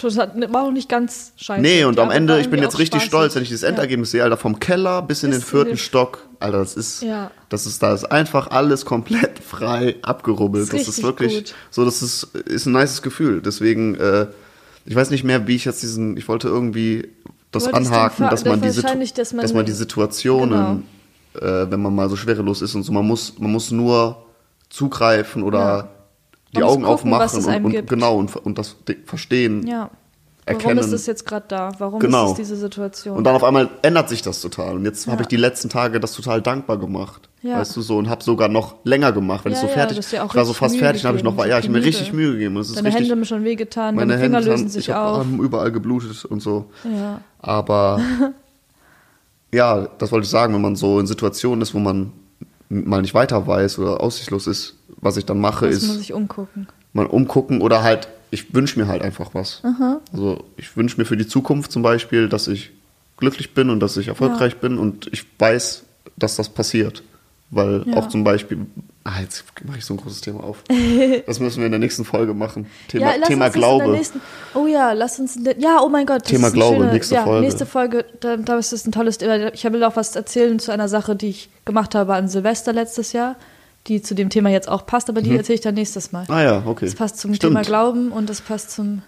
war 0.03 0.63
auch 0.63 0.71
nicht 0.71 0.89
ganz 0.89 1.33
scheiße. 1.37 1.61
nee 1.61 1.83
und 1.83 1.99
am 1.99 2.11
Ende 2.11 2.39
ich 2.39 2.49
bin 2.49 2.61
jetzt 2.61 2.77
richtig 2.79 3.01
spaßig. 3.01 3.07
stolz, 3.09 3.35
wenn 3.35 3.43
ich 3.43 3.49
dieses 3.49 3.63
Ja. 3.63 3.69
Endergebnis 3.69 4.11
sehe, 4.11 4.23
Alter, 4.23 4.37
vom 4.37 4.59
Keller 4.59 5.01
bis 5.01 5.23
in 5.23 5.29
Bis 5.31 5.39
den 5.39 5.43
in 5.43 5.49
vierten 5.49 5.69
den- 5.71 5.77
Stock, 5.77 6.27
Alter, 6.39 6.59
das 6.59 6.75
ist 6.75 7.01
Ja. 7.01 7.31
das 7.49 7.65
ist 7.65 7.81
da 7.81 7.93
ist 7.93 8.05
einfach 8.05 8.51
alles 8.51 8.85
komplett 8.85 9.39
frei 9.43 9.95
abgerubbelt. 10.01 10.63
Das 10.63 10.69
Das 10.69 10.81
ist 10.81 10.87
ist, 10.89 10.97
richtig 10.97 11.05
wirklich 11.07 11.35
gut. 11.45 11.55
so, 11.71 11.85
das 11.85 12.01
ist 12.01 12.23
ist 12.45 12.65
ein 12.65 12.73
nices 12.73 13.01
Gefühl. 13.01 13.41
Deswegen 13.41 13.95
äh, 13.95 14.27
ich 14.85 14.95
weiß 14.95 15.09
nicht 15.09 15.23
mehr, 15.23 15.47
wie 15.47 15.55
ich 15.55 15.65
jetzt 15.65 15.81
diesen 15.83 16.15
ich 16.17 16.27
wollte 16.27 16.47
irgendwie 16.47 17.07
das 17.51 17.63
wolltest 17.65 17.91
anhaken, 17.91 18.27
dass 18.29 18.45
man 18.45 18.61
die 18.61 18.67
dass 18.67 18.83
man- 19.33 19.41
dass 19.41 19.53
man 19.53 19.65
die 19.65 19.71
Situationen 19.71 20.83
äh, 21.35 21.65
wenn 21.69 21.81
man 21.81 21.93
mal 21.93 22.09
so 22.09 22.15
schwerelos 22.15 22.61
ist 22.63 22.73
und 22.75 22.81
so, 22.83 22.91
man 22.91 23.05
muss, 23.05 23.37
man 23.37 23.51
muss 23.51 23.69
nur 23.71 24.25
zugreifen 24.69 25.43
oder 25.43 25.59
Ja. 25.59 25.89
Die 26.55 26.63
Augen 26.63 26.83
gucken, 26.83 27.13
aufmachen 27.13 27.45
und, 27.65 27.75
und 27.75 27.87
genau 27.87 28.17
und, 28.17 28.35
und 28.35 28.57
das 28.57 28.75
verstehen. 29.05 29.65
Ja. 29.67 29.89
Warum 30.49 30.61
erkennen. 30.61 30.79
ist 30.79 30.93
es 30.93 31.05
jetzt 31.07 31.25
gerade 31.25 31.45
da? 31.49 31.71
Warum 31.77 31.99
Genau. 31.99 32.25
ist 32.27 32.31
es 32.31 32.37
diese 32.37 32.55
Situation? 32.55 33.17
Und 33.17 33.25
dann 33.25 33.35
auf 33.35 33.43
einmal 33.43 33.69
ändert 33.81 34.07
sich 34.07 34.21
das 34.21 34.39
total. 34.39 34.75
Und 34.77 34.85
jetzt 34.85 35.05
Ja. 35.05 35.11
habe 35.11 35.23
ich 35.23 35.27
die 35.27 35.35
letzten 35.35 35.67
Tage 35.67 35.99
das 35.99 36.13
total 36.13 36.41
dankbar 36.41 36.77
gemacht. 36.79 37.27
Ja. 37.41 37.59
Weißt 37.59 37.75
du 37.75 37.81
so 37.81 37.97
und 37.97 38.07
habe 38.09 38.23
sogar 38.23 38.47
noch 38.47 38.75
länger 38.85 39.11
gemacht, 39.11 39.43
wenn 39.43 39.51
Ja, 39.51 39.57
ich 39.57 39.61
so 39.61 39.67
ja, 39.67 39.73
fertig. 39.73 39.97
auch 40.21 40.29
ich 40.29 40.35
war 40.35 40.45
so 40.45 40.53
fast 40.53 40.75
Mühe 40.75 40.83
fertig, 40.83 41.01
dann 41.01 41.09
habe 41.09 41.17
ich 41.17 41.23
noch 41.25 41.37
ja, 41.45 41.59
ich 41.59 41.65
habe 41.65 41.77
mir 41.77 41.83
richtig 41.83 42.13
Mühe 42.13 42.31
gegeben. 42.31 42.55
Ist 42.57 42.75
Deine 42.77 42.87
richtig, 42.87 43.01
Hände 43.01 43.11
haben 43.15 43.25
schon 43.25 43.43
wehgetan, 43.43 43.95
meine 43.95 44.13
deine 44.13 44.23
Finger 44.23 44.37
Hände 44.37 44.51
lösen 44.51 44.63
haben, 44.65 44.69
sich 44.71 44.87
ich 44.87 44.95
auf. 44.95 45.17
haben 45.19 45.39
überall 45.41 45.71
geblutet 45.73 46.23
und 46.23 46.41
so. 46.41 46.71
Ja. 46.85 47.19
Aber 47.39 47.99
ja, 49.53 49.87
das 49.97 50.11
wollte 50.13 50.23
ich 50.23 50.29
sagen, 50.29 50.53
wenn 50.53 50.61
man 50.61 50.75
so 50.77 50.99
in 50.99 51.07
Situationen 51.07 51.61
ist, 51.61 51.73
wo 51.73 51.79
man 51.79 52.13
mal 52.69 53.01
nicht 53.01 53.13
weiter 53.13 53.45
weiß 53.47 53.79
oder 53.79 54.01
aussichtslos 54.01 54.47
ist, 54.47 54.76
was 54.97 55.17
ich 55.17 55.25
dann 55.25 55.39
mache, 55.39 55.65
Muss 55.67 55.75
ist 55.77 55.87
man 55.87 55.97
sich 55.97 56.13
umgucken. 56.13 56.67
mal 56.93 57.05
umgucken 57.05 57.61
oder 57.61 57.83
halt, 57.83 58.07
ich 58.31 58.53
wünsche 58.53 58.79
mir 58.79 58.87
halt 58.87 59.01
einfach 59.01 59.33
was. 59.33 59.61
Also 60.11 60.43
ich 60.57 60.75
wünsche 60.75 60.97
mir 60.97 61.05
für 61.05 61.17
die 61.17 61.27
Zukunft 61.27 61.71
zum 61.71 61.81
Beispiel, 61.81 62.27
dass 62.29 62.47
ich 62.47 62.71
glücklich 63.17 63.53
bin 63.53 63.69
und 63.69 63.79
dass 63.79 63.97
ich 63.97 64.09
erfolgreich 64.09 64.57
bin 64.57 64.77
und 64.77 65.07
ich 65.11 65.25
weiß, 65.39 65.83
dass 66.17 66.35
das 66.35 66.49
passiert. 66.49 67.03
Weil 67.49 67.83
Ja. 67.87 67.95
auch 67.95 68.09
zum 68.09 68.25
Beispiel, 68.25 68.65
ah, 69.05 69.21
jetzt 69.21 69.45
mache 69.63 69.77
ich 69.77 69.85
so 69.85 69.93
ein 69.93 69.97
großes 69.97 70.19
Thema 70.19 70.43
auf. 70.43 70.63
Das 71.25 71.39
müssen 71.39 71.59
wir 71.59 71.65
in 71.67 71.71
der 71.71 71.79
nächsten 71.79 72.03
Folge 72.03 72.33
machen. 72.33 72.65
Thema, 72.89 73.15
lass 73.17 73.29
Thema 73.29 73.45
das 73.45 73.53
Glaube. 73.53 73.87
nächsten, 73.91 74.19
oh 74.53 74.67
ja, 74.67 74.91
lass 74.91 75.17
uns. 75.17 75.39
Ja, 75.57 75.79
oh 75.81 75.87
mein 75.87 76.05
Gott. 76.05 76.23
das 76.23 76.29
Thema 76.31 76.49
Glaube, 76.51 76.75
schöne, 76.81 76.91
nächste 76.91 77.15
ja, 77.15 77.23
Folge. 77.23 77.45
Nächste 77.45 77.65
Folge, 77.65 78.05
da, 78.19 78.35
da 78.35 78.57
ist 78.57 78.73
es 78.73 78.85
ein 78.85 78.91
tolles. 78.91 79.19
Ich 79.53 79.63
will 79.63 79.83
auch 79.85 79.95
was 79.95 80.13
erzählen 80.17 80.59
zu 80.59 80.71
einer 80.73 80.89
Sache, 80.89 81.15
die 81.15 81.29
ich 81.29 81.49
gemacht 81.63 81.95
habe 81.95 82.15
an 82.15 82.27
Silvester 82.27 82.73
letztes 82.73 83.13
Jahr, 83.13 83.37
die 83.87 84.01
zu 84.01 84.15
dem 84.15 84.29
Thema 84.29 84.49
jetzt 84.49 84.67
auch 84.69 84.85
passt, 84.85 85.09
aber 85.09 85.21
die 85.21 85.35
erzähle 85.35 85.55
ich 85.55 85.61
dann 85.61 85.75
nächstes 85.75 86.11
Mal. 86.11 86.25
Ah 86.27 86.41
ja, 86.43 86.63
okay. 86.65 86.85
Das 86.85 86.95
passt 86.95 87.17
zum 87.19 87.33
Stimmt. 87.33 87.51
Thema 87.53 87.63
Glauben 87.63 88.11
und 88.11 88.29
das 88.29 88.41
passt 88.41 88.71
zum 88.71 89.01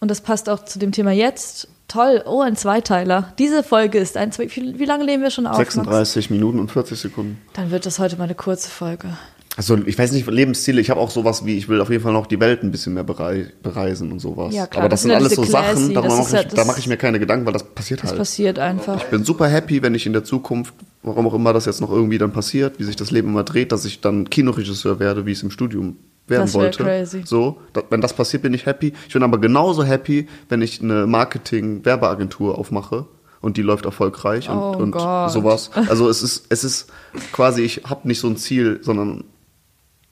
und 0.00 0.08
das 0.10 0.20
passt 0.20 0.48
auch 0.48 0.64
zu 0.64 0.78
dem 0.78 0.92
Thema 0.92 1.10
jetzt. 1.12 1.68
Toll, 1.88 2.22
oh, 2.26 2.40
ein 2.42 2.54
Zweiteiler. 2.54 3.32
Diese 3.38 3.62
Folge 3.62 3.98
ist 3.98 4.16
ein 4.16 4.30
Zwei- 4.30 4.48
wie, 4.54 4.78
wie 4.78 4.84
lange 4.84 5.04
nehmen 5.06 5.22
wir 5.22 5.30
schon 5.30 5.46
auf? 5.46 5.56
Max? 5.56 5.74
36 5.74 6.30
Minuten 6.30 6.58
und 6.60 6.70
40 6.70 7.00
Sekunden. 7.00 7.38
Dann 7.54 7.70
wird 7.70 7.86
das 7.86 7.98
heute 7.98 8.16
mal 8.16 8.24
eine 8.24 8.34
kurze 8.34 8.68
Folge. 8.70 9.08
Also 9.56 9.76
ich 9.86 9.98
weiß 9.98 10.12
nicht, 10.12 10.28
Lebensziele, 10.30 10.80
ich 10.80 10.90
habe 10.90 11.00
auch 11.00 11.10
sowas 11.10 11.44
wie, 11.44 11.56
ich 11.58 11.68
will 11.68 11.80
auf 11.80 11.90
jeden 11.90 12.02
Fall 12.04 12.12
noch 12.12 12.26
die 12.28 12.38
Welt 12.38 12.62
ein 12.62 12.70
bisschen 12.70 12.94
mehr 12.94 13.02
berei 13.02 13.46
bereisen 13.62 14.12
und 14.12 14.20
sowas. 14.20 14.54
Ja, 14.54 14.68
klar, 14.68 14.82
Aber 14.84 14.88
das 14.88 15.00
das 15.00 15.02
sind 15.02 15.12
alles 15.16 15.34
so 15.34 15.42
Sachen, 15.42 15.64
classy, 15.64 15.94
darüber 15.94 16.08
das 16.08 16.18
mach 16.18 16.26
ist 16.26 16.32
ja- 16.32 16.40
ich, 16.42 16.46
da 16.48 16.56
das- 16.56 16.66
mache 16.68 16.78
ich 16.78 16.86
mir 16.86 16.96
keine 16.96 17.18
Gedanken, 17.18 17.44
weil 17.46 17.54
das 17.54 17.64
passiert 17.64 18.02
Das 18.04 18.10
halt. 18.10 18.18
passiert 18.20 18.58
einfach. 18.60 18.98
Ich 18.98 19.04
bin 19.08 19.24
super 19.24 19.48
happy, 19.48 19.82
wenn 19.82 19.96
ich 19.96 20.06
in 20.06 20.12
der 20.12 20.22
Zukunft, 20.22 20.74
warum 21.02 21.26
auch 21.26 21.34
immer 21.34 21.52
das 21.52 21.64
jetzt 21.66 21.80
noch 21.80 21.90
irgendwie 21.90 22.18
dann 22.18 22.32
passiert, 22.32 22.78
wie 22.78 22.84
sich 22.84 22.96
das 22.96 23.10
Leben 23.10 23.28
immer 23.28 23.44
dreht, 23.44 23.72
dass 23.72 23.84
ich 23.84 24.00
dann 24.00 24.28
Kinoregisseur 24.30 24.98
werde, 24.98 25.26
wie 25.26 25.32
ich 25.32 25.38
es 25.38 25.42
im 25.44 25.50
Studium 25.50 25.96
werden 26.26 26.42
Das 26.42 26.54
wollte. 26.54 26.82
crazy. 26.84 27.22
So, 27.24 27.58
da, 27.72 27.82
wenn 27.90 28.00
das 28.00 28.12
passiert, 28.12 28.42
bin 28.42 28.52
ich 28.52 28.66
happy. 28.66 28.92
Ich 29.06 29.14
bin 29.14 29.22
aber 29.22 29.38
genauso 29.38 29.84
happy, 29.84 30.28
wenn 30.48 30.60
ich 30.62 30.82
eine 30.82 31.06
Marketing-Werbeagentur 31.06 32.58
aufmache 32.58 33.06
und 33.40 33.56
die 33.56 33.62
läuft 33.62 33.84
erfolgreich 33.84 34.48
und, 34.50 34.58
Oh 34.58 34.76
und 34.76 34.90
Gott. 34.90 35.30
sowas. 35.32 35.70
Also 35.88 36.08
es 36.08 36.22
ist, 36.22 36.46
es 36.48 36.64
ist 36.64 36.88
quasi, 37.32 37.62
ich 37.62 37.82
habe 37.84 38.06
nicht 38.08 38.20
so 38.20 38.28
ein 38.28 38.36
Ziel, 38.36 38.80
sondern 38.82 39.24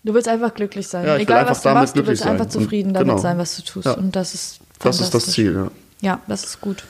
Du 0.05 0.15
willst 0.15 0.29
einfach 0.29 0.55
glücklich 0.55 0.87
sein. 0.87 1.05
Ja, 1.05 1.17
Egal, 1.17 1.49
was 1.49 1.63
du 1.63 1.71
machst, 1.71 1.97
du 1.97 2.07
willst 2.07 2.23
glücklich 2.23 2.41
einfach 2.41 2.49
sein. 2.51 2.59
Und 2.59 2.65
zufrieden 2.65 2.95
damit 2.95 3.09
genau. 3.09 3.19
sein, 3.19 3.39
was 3.39 3.57
du 3.57 3.63
tust. 3.63 3.87
Ja. 3.87 3.95
Und 3.95 4.15
das 4.15 4.35
ist 4.35 4.61
das 4.79 5.01
ist 5.01 5.13
das. 5.15 5.27
Ziel, 5.27 5.53
ja. 5.53 5.71
Ja, 6.01 6.21
das 6.29 6.45
ist 6.45 6.61
gut. 6.61 6.85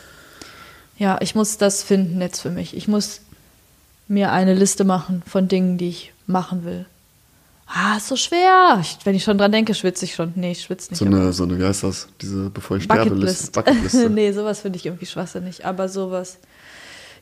Ja, 0.98 1.18
ich 1.22 1.34
muss 1.34 1.56
das 1.56 1.82
finden 1.82 2.20
jetzt 2.20 2.40
für 2.40 2.50
mich. 2.50 2.76
Ich 2.76 2.88
muss 2.88 3.22
mir 4.08 4.32
eine 4.32 4.54
Liste 4.54 4.84
machen 4.84 5.22
von 5.26 5.48
Dingen, 5.48 5.78
die 5.78 5.88
ich 5.88 6.12
machen 6.26 6.64
will. 6.64 6.86
Ah, 7.66 7.96
ist 7.96 8.08
so 8.08 8.16
schwer. 8.16 8.78
Ich, 8.80 8.98
wenn 9.04 9.16
ich 9.16 9.24
schon 9.24 9.38
dran 9.38 9.50
denke, 9.50 9.74
schwitze 9.74 10.04
ich 10.04 10.14
schon. 10.14 10.32
Nee, 10.36 10.52
ich 10.52 10.62
schwitze 10.62 10.90
nicht. 10.90 11.00
So 11.00 11.04
eine, 11.04 11.32
so 11.32 11.42
eine, 11.42 11.58
wie 11.58 11.64
heißt 11.64 11.82
das? 11.82 12.08
Diese 12.20 12.48
bevor 12.48 12.76
ich 12.76 12.84
sterbe 12.84 13.14
Liste. 13.14 13.50
Bucketliste. 13.50 14.08
nee, 14.10 14.30
sowas 14.32 14.60
finde 14.60 14.78
ich 14.78 14.86
irgendwie 14.86 15.06
schwachsinnig. 15.06 15.66
Aber 15.66 15.88
sowas. 15.88 16.38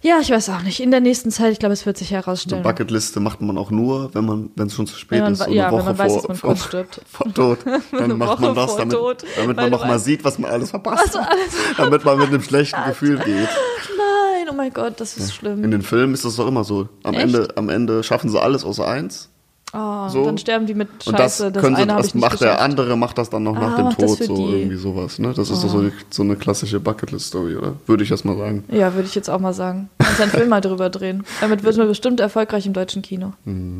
Ja, 0.07 0.19
ich 0.21 0.31
weiß 0.31 0.51
auch 0.51 0.61
nicht. 0.61 0.81
In 0.81 0.91
der 0.91 1.01
nächsten 1.01 1.31
Zeit, 1.31 1.53
ich 1.53 1.59
glaube, 1.59 1.73
es 1.73 1.87
wird 1.87 1.97
sich 1.97 2.13
Eine 2.15 2.23
herausstellen. 2.23 2.63
Bucketliste 2.63 3.21
macht 3.21 3.41
man 3.41 3.57
auch 3.57 3.71
nur, 3.71 4.15
wenn 4.15 4.27
man, 4.27 4.51
wenn 4.55 4.67
es 4.67 4.75
schon 4.75 4.87
zu 4.87 4.99
spät 4.99 5.17
Wenn 5.17 5.23
man 5.25 5.33
ist. 5.33 5.41
ja, 5.49 5.69
eine 5.69 5.73
wenn 5.77 5.79
Woche 5.81 5.85
man 5.87 5.99
weiß, 5.99 6.13
vor, 6.13 6.21
dass 6.21 6.29
man 6.29 6.37
vor, 6.37 6.57
stirbt. 6.57 7.01
vor 7.11 7.33
Tod. 7.33 7.59
Dann 7.91 8.03
Eine 8.03 8.15
macht 8.15 8.39
man 8.41 8.55
das, 8.55 8.77
damit, 8.77 8.93
Tod, 8.95 9.25
damit 9.37 9.57
man 9.57 9.65
du 9.65 9.71
noch 9.79 9.87
mal 9.87 9.97
weißt- 9.97 10.01
sieht, 10.01 10.23
was 10.23 10.39
man 10.39 10.51
alles 10.51 10.69
verpasst. 10.71 11.15
Du 11.15 11.19
alles 11.21 11.55
damit 11.79 12.05
man 12.05 12.19
mit 12.19 12.29
einem 12.29 12.43
schlechten 12.43 12.85
Gefühl 12.87 13.17
geht. 13.19 13.49
Nein, 13.49 14.49
oh 14.51 14.55
mein 14.55 14.75
Gott, 14.75 15.01
das 15.01 15.17
ist 15.17 15.35
schlimm. 15.35 15.65
In 15.65 15.71
den 15.71 15.81
Filmen 15.81 16.13
ist 16.13 16.27
das 16.27 16.37
doch 16.37 16.47
immer 16.49 16.65
so. 16.65 16.87
Am 17.03 17.15
Echt? 17.15 17.23
Ende, 17.25 17.49
am 17.57 17.71
Ende 17.71 18.03
schaffen 18.03 18.29
sie 18.29 18.39
alles 18.39 18.63
außer 18.63 18.87
eins. 18.87 19.31
Oh, 19.77 20.09
So. 20.09 20.25
Dann 20.25 20.39
sterben 20.39 20.67
die 20.67 20.75
mit 20.75 20.89
Und 21.07 21.19
das 21.19 21.39
Scheiße. 21.39 21.51
Das, 21.53 21.63
sie, 21.65 21.75
eine 21.75 21.87
das 21.97 22.15
macht 22.15 22.41
der 22.41 22.61
andere, 22.61 22.97
macht 22.97 23.19
das 23.19 23.29
dann 23.31 23.43
noch 23.43 23.55
nach 23.55 23.73
Ah, 23.73 23.77
dem 23.77 23.85
macht 23.87 24.01
das 24.03 24.17
Tod, 24.19 24.27
so 24.27 24.37
die. 24.37 24.43
Oh. 24.43 24.49
irgendwie 24.57 24.77
sowas. 24.77 25.19
Ne? 25.19 25.33
Das 25.35 25.51
ist 25.51 25.65
doch 25.65 25.69
so, 25.69 25.91
so 26.11 26.23
eine 26.23 26.37
klassische 26.37 26.79
Bucketlist-Story, 26.81 27.57
oder? 27.57 27.75
Würde 27.87 28.05
ich 28.05 28.11
erst 28.11 28.25
mal 28.25 28.37
sagen. 28.37 28.63
Ja, 28.71 28.95
würde 28.95 29.09
ich 29.09 29.15
jetzt 29.15 29.29
auch 29.29 29.41
mal 29.41 29.53
sagen. 29.53 29.91
Kannst 29.99 30.21
einen 30.21 30.31
Film 30.31 30.49
mal 30.49 30.61
drüber 30.61 30.91
drehen. 30.91 31.25
Damit 31.41 31.65
wird 31.65 31.77
man 31.77 31.89
bestimmt 31.89 32.21
erfolgreich 32.21 32.67
im 32.67 32.73
deutschen 32.73 33.03
Kino. 33.03 33.33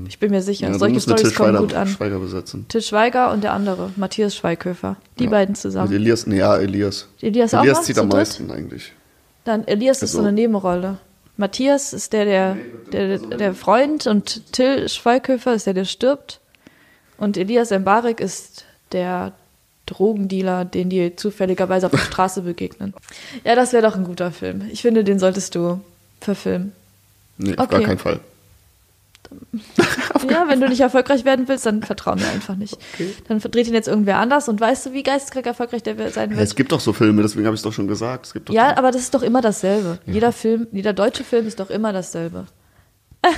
Ich 0.09 0.19
bin 0.19 0.31
mir 0.31 0.43
sicher. 0.43 0.69
Ja, 0.69 0.79
Solche 0.79 1.01
Storys 1.01 1.35
kommen 1.35 1.51
Schweiger, 1.51 1.59
gut 1.61 1.75
an. 1.75 1.87
Schweiger 1.89 2.19
besetzen. 2.19 2.67
Til 2.69 2.83
Schweiger 2.83 3.33
und 3.33 3.45
der 3.45 3.53
andere, 3.53 3.91
Matthias 3.97 4.35
Schweighöfer. 4.35 4.97
Die 5.19 5.29
beiden 5.29 5.53
Mit 5.53 5.61
zusammen. 5.61 5.93
Elias, 5.93 6.27
nee, 6.27 6.39
ja, 6.39 6.57
Elias. 6.57 7.07
Elias 7.21 7.55
auch 7.55 7.61
Elias 7.63 7.77
noch 7.79 7.85
zieht 7.85 7.99
am 7.99 8.09
meisten 8.09 8.51
eigentlich. 8.51 8.93
Dann 9.45 9.65
Elias 9.67 10.03
ist 10.03 10.13
so 10.13 10.19
Also- 10.19 10.29
eine 10.29 10.35
Nebenrolle. 10.35 10.99
Matthias 11.37 11.93
ist 11.93 12.13
der, 12.13 12.25
der, 12.25 12.57
der, 12.93 13.19
der 13.19 13.55
Freund 13.55 14.07
und 14.07 14.53
Till 14.53 14.89
Schweighöfer 14.89 15.55
ist 15.55 15.67
der, 15.67 15.75
der 15.75 15.85
stirbt. 15.85 16.41
Und 17.19 17.37
Elias 17.37 17.71
Mbarek 17.71 18.21
ist 18.21 18.65
der 18.93 19.33
Drogendealer, 19.87 20.65
den 20.65 20.89
die 20.91 21.17
zufälligerweise 21.17 21.87
auf 21.87 21.93
der 21.93 21.99
Straße 22.11 22.43
begegnen. 22.43 22.95
Ja, 23.45 23.55
das 23.55 23.73
wäre 23.73 23.83
doch 23.83 23.97
ein 23.97 24.05
guter 24.05 24.31
Film. 24.31 24.69
Ich 24.71 24.83
finde, 24.83 25.05
den 25.05 25.19
solltest 25.19 25.55
du 25.55 25.81
verfilmen. 26.21 26.73
Nee, 27.37 27.57
auf 27.57 27.65
Okay. 27.67 27.79
gar 27.79 27.87
keinen 27.87 27.99
Fall. 27.99 28.21
Ja, 30.31 30.49
wenn 30.49 30.61
du 30.61 30.69
nicht 30.69 30.81
erfolgreich 30.81 31.25
werden 31.25 31.49
willst, 31.49 31.67
dann 31.67 31.83
vertrau 31.83 32.15
mir 32.15 32.29
einfach 32.29 32.57
nicht. 32.57 32.77
Dann 33.29 33.41
verdreht 33.41 33.67
ihn 33.69 33.75
jetzt 33.75 33.89
irgendwer 33.89 34.19
anders 34.19 34.49
und 34.49 34.61
weißt 34.61 34.87
du, 34.87 34.93
wie 34.93 35.03
geisteskrank 35.03 35.47
erfolgreich 35.47 35.83
der 35.83 35.97
sein 36.11 36.31
Ja, 36.31 36.37
wird? 36.37 36.47
es 36.49 36.55
gibt 36.55 36.73
doch 36.73 36.81
so 36.81 36.93
Filme, 36.93 37.23
deswegen 37.23 37.47
habe 37.47 37.55
ich 37.55 37.61
es 37.61 37.63
doch 37.65 37.73
schon 37.73 37.89
gesagt. 37.89 38.27
Es 38.27 38.33
gibt 38.33 38.49
doch 38.49 38.55
Ja, 38.55 38.77
aber 38.77 38.91
das 38.91 39.03
ist 39.03 39.15
doch 39.15 39.23
immer 39.23 39.41
dasselbe. 39.41 39.99
Jeder 40.07 40.33
Film, 40.33 40.67
jeder 40.73 40.93
deutsche 40.93 41.25
Film 41.25 41.47
ist 41.47 41.61
doch 41.61 41.71
immer 41.71 41.93
dasselbe. 41.93 42.47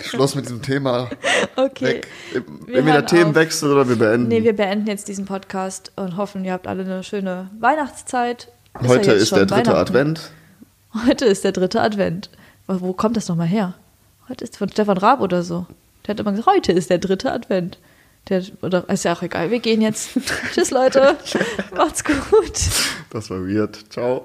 Schluss 0.00 0.34
mit 0.34 0.46
diesem 0.46 0.62
Thema. 0.62 1.08
Okay. 1.56 1.84
Weg. 1.84 2.08
Wir 2.66 2.78
Entweder 2.78 2.94
hören 2.94 3.06
Themenwechsel 3.06 3.70
oder 3.72 3.88
wir 3.88 3.96
beenden. 3.96 4.28
Nee, 4.28 4.42
wir 4.42 4.54
beenden 4.56 4.86
jetzt 4.88 5.08
diesen 5.08 5.24
Podcast 5.26 5.92
und 5.96 6.16
hoffen, 6.16 6.44
ihr 6.44 6.52
habt 6.52 6.66
alle 6.66 6.82
eine 6.82 7.04
schöne 7.04 7.50
Weihnachtszeit. 7.60 8.48
ja 8.82 8.88
Heute 8.88 9.12
jetzt 9.12 9.22
ist 9.22 9.32
der 9.36 9.46
dritte. 9.46 9.74
Advent. 9.76 10.32
Heute 11.06 11.24
ist 11.26 11.44
der 11.44 11.52
dritte 11.52 11.80
Advent. 11.80 12.30
Wo 12.66 12.80
wo 12.80 12.92
kommt 12.92 13.16
das 13.16 13.28
nochmal 13.28 13.46
her? 13.46 13.74
Heute 14.30 14.44
ist 14.44 14.58
von 14.58 14.68
Stefan 14.68 14.96
Raab 14.96 15.20
oder 15.22 15.42
so. 15.42 15.66
Der 16.06 16.14
hat 16.14 16.20
immer 16.20 16.30
gesagt, 16.30 16.46
heute 16.46 16.70
ist 16.70 16.88
der 16.88 16.98
dritte 16.98 17.32
Advent. 17.32 17.78
Der, 18.28 18.44
oder 18.62 18.88
ist 18.88 19.04
ja 19.04 19.12
auch 19.12 19.22
egal. 19.22 19.50
Wir 19.50 19.58
gehen 19.58 19.82
jetzt. 19.82 20.10
Tschüss, 20.54 20.70
Leute. 20.70 21.16
Macht's 21.76 22.04
gut. 22.04 22.60
Das 23.10 23.28
war 23.28 23.40
weird. 23.40 23.92
Ciao. 23.92 24.24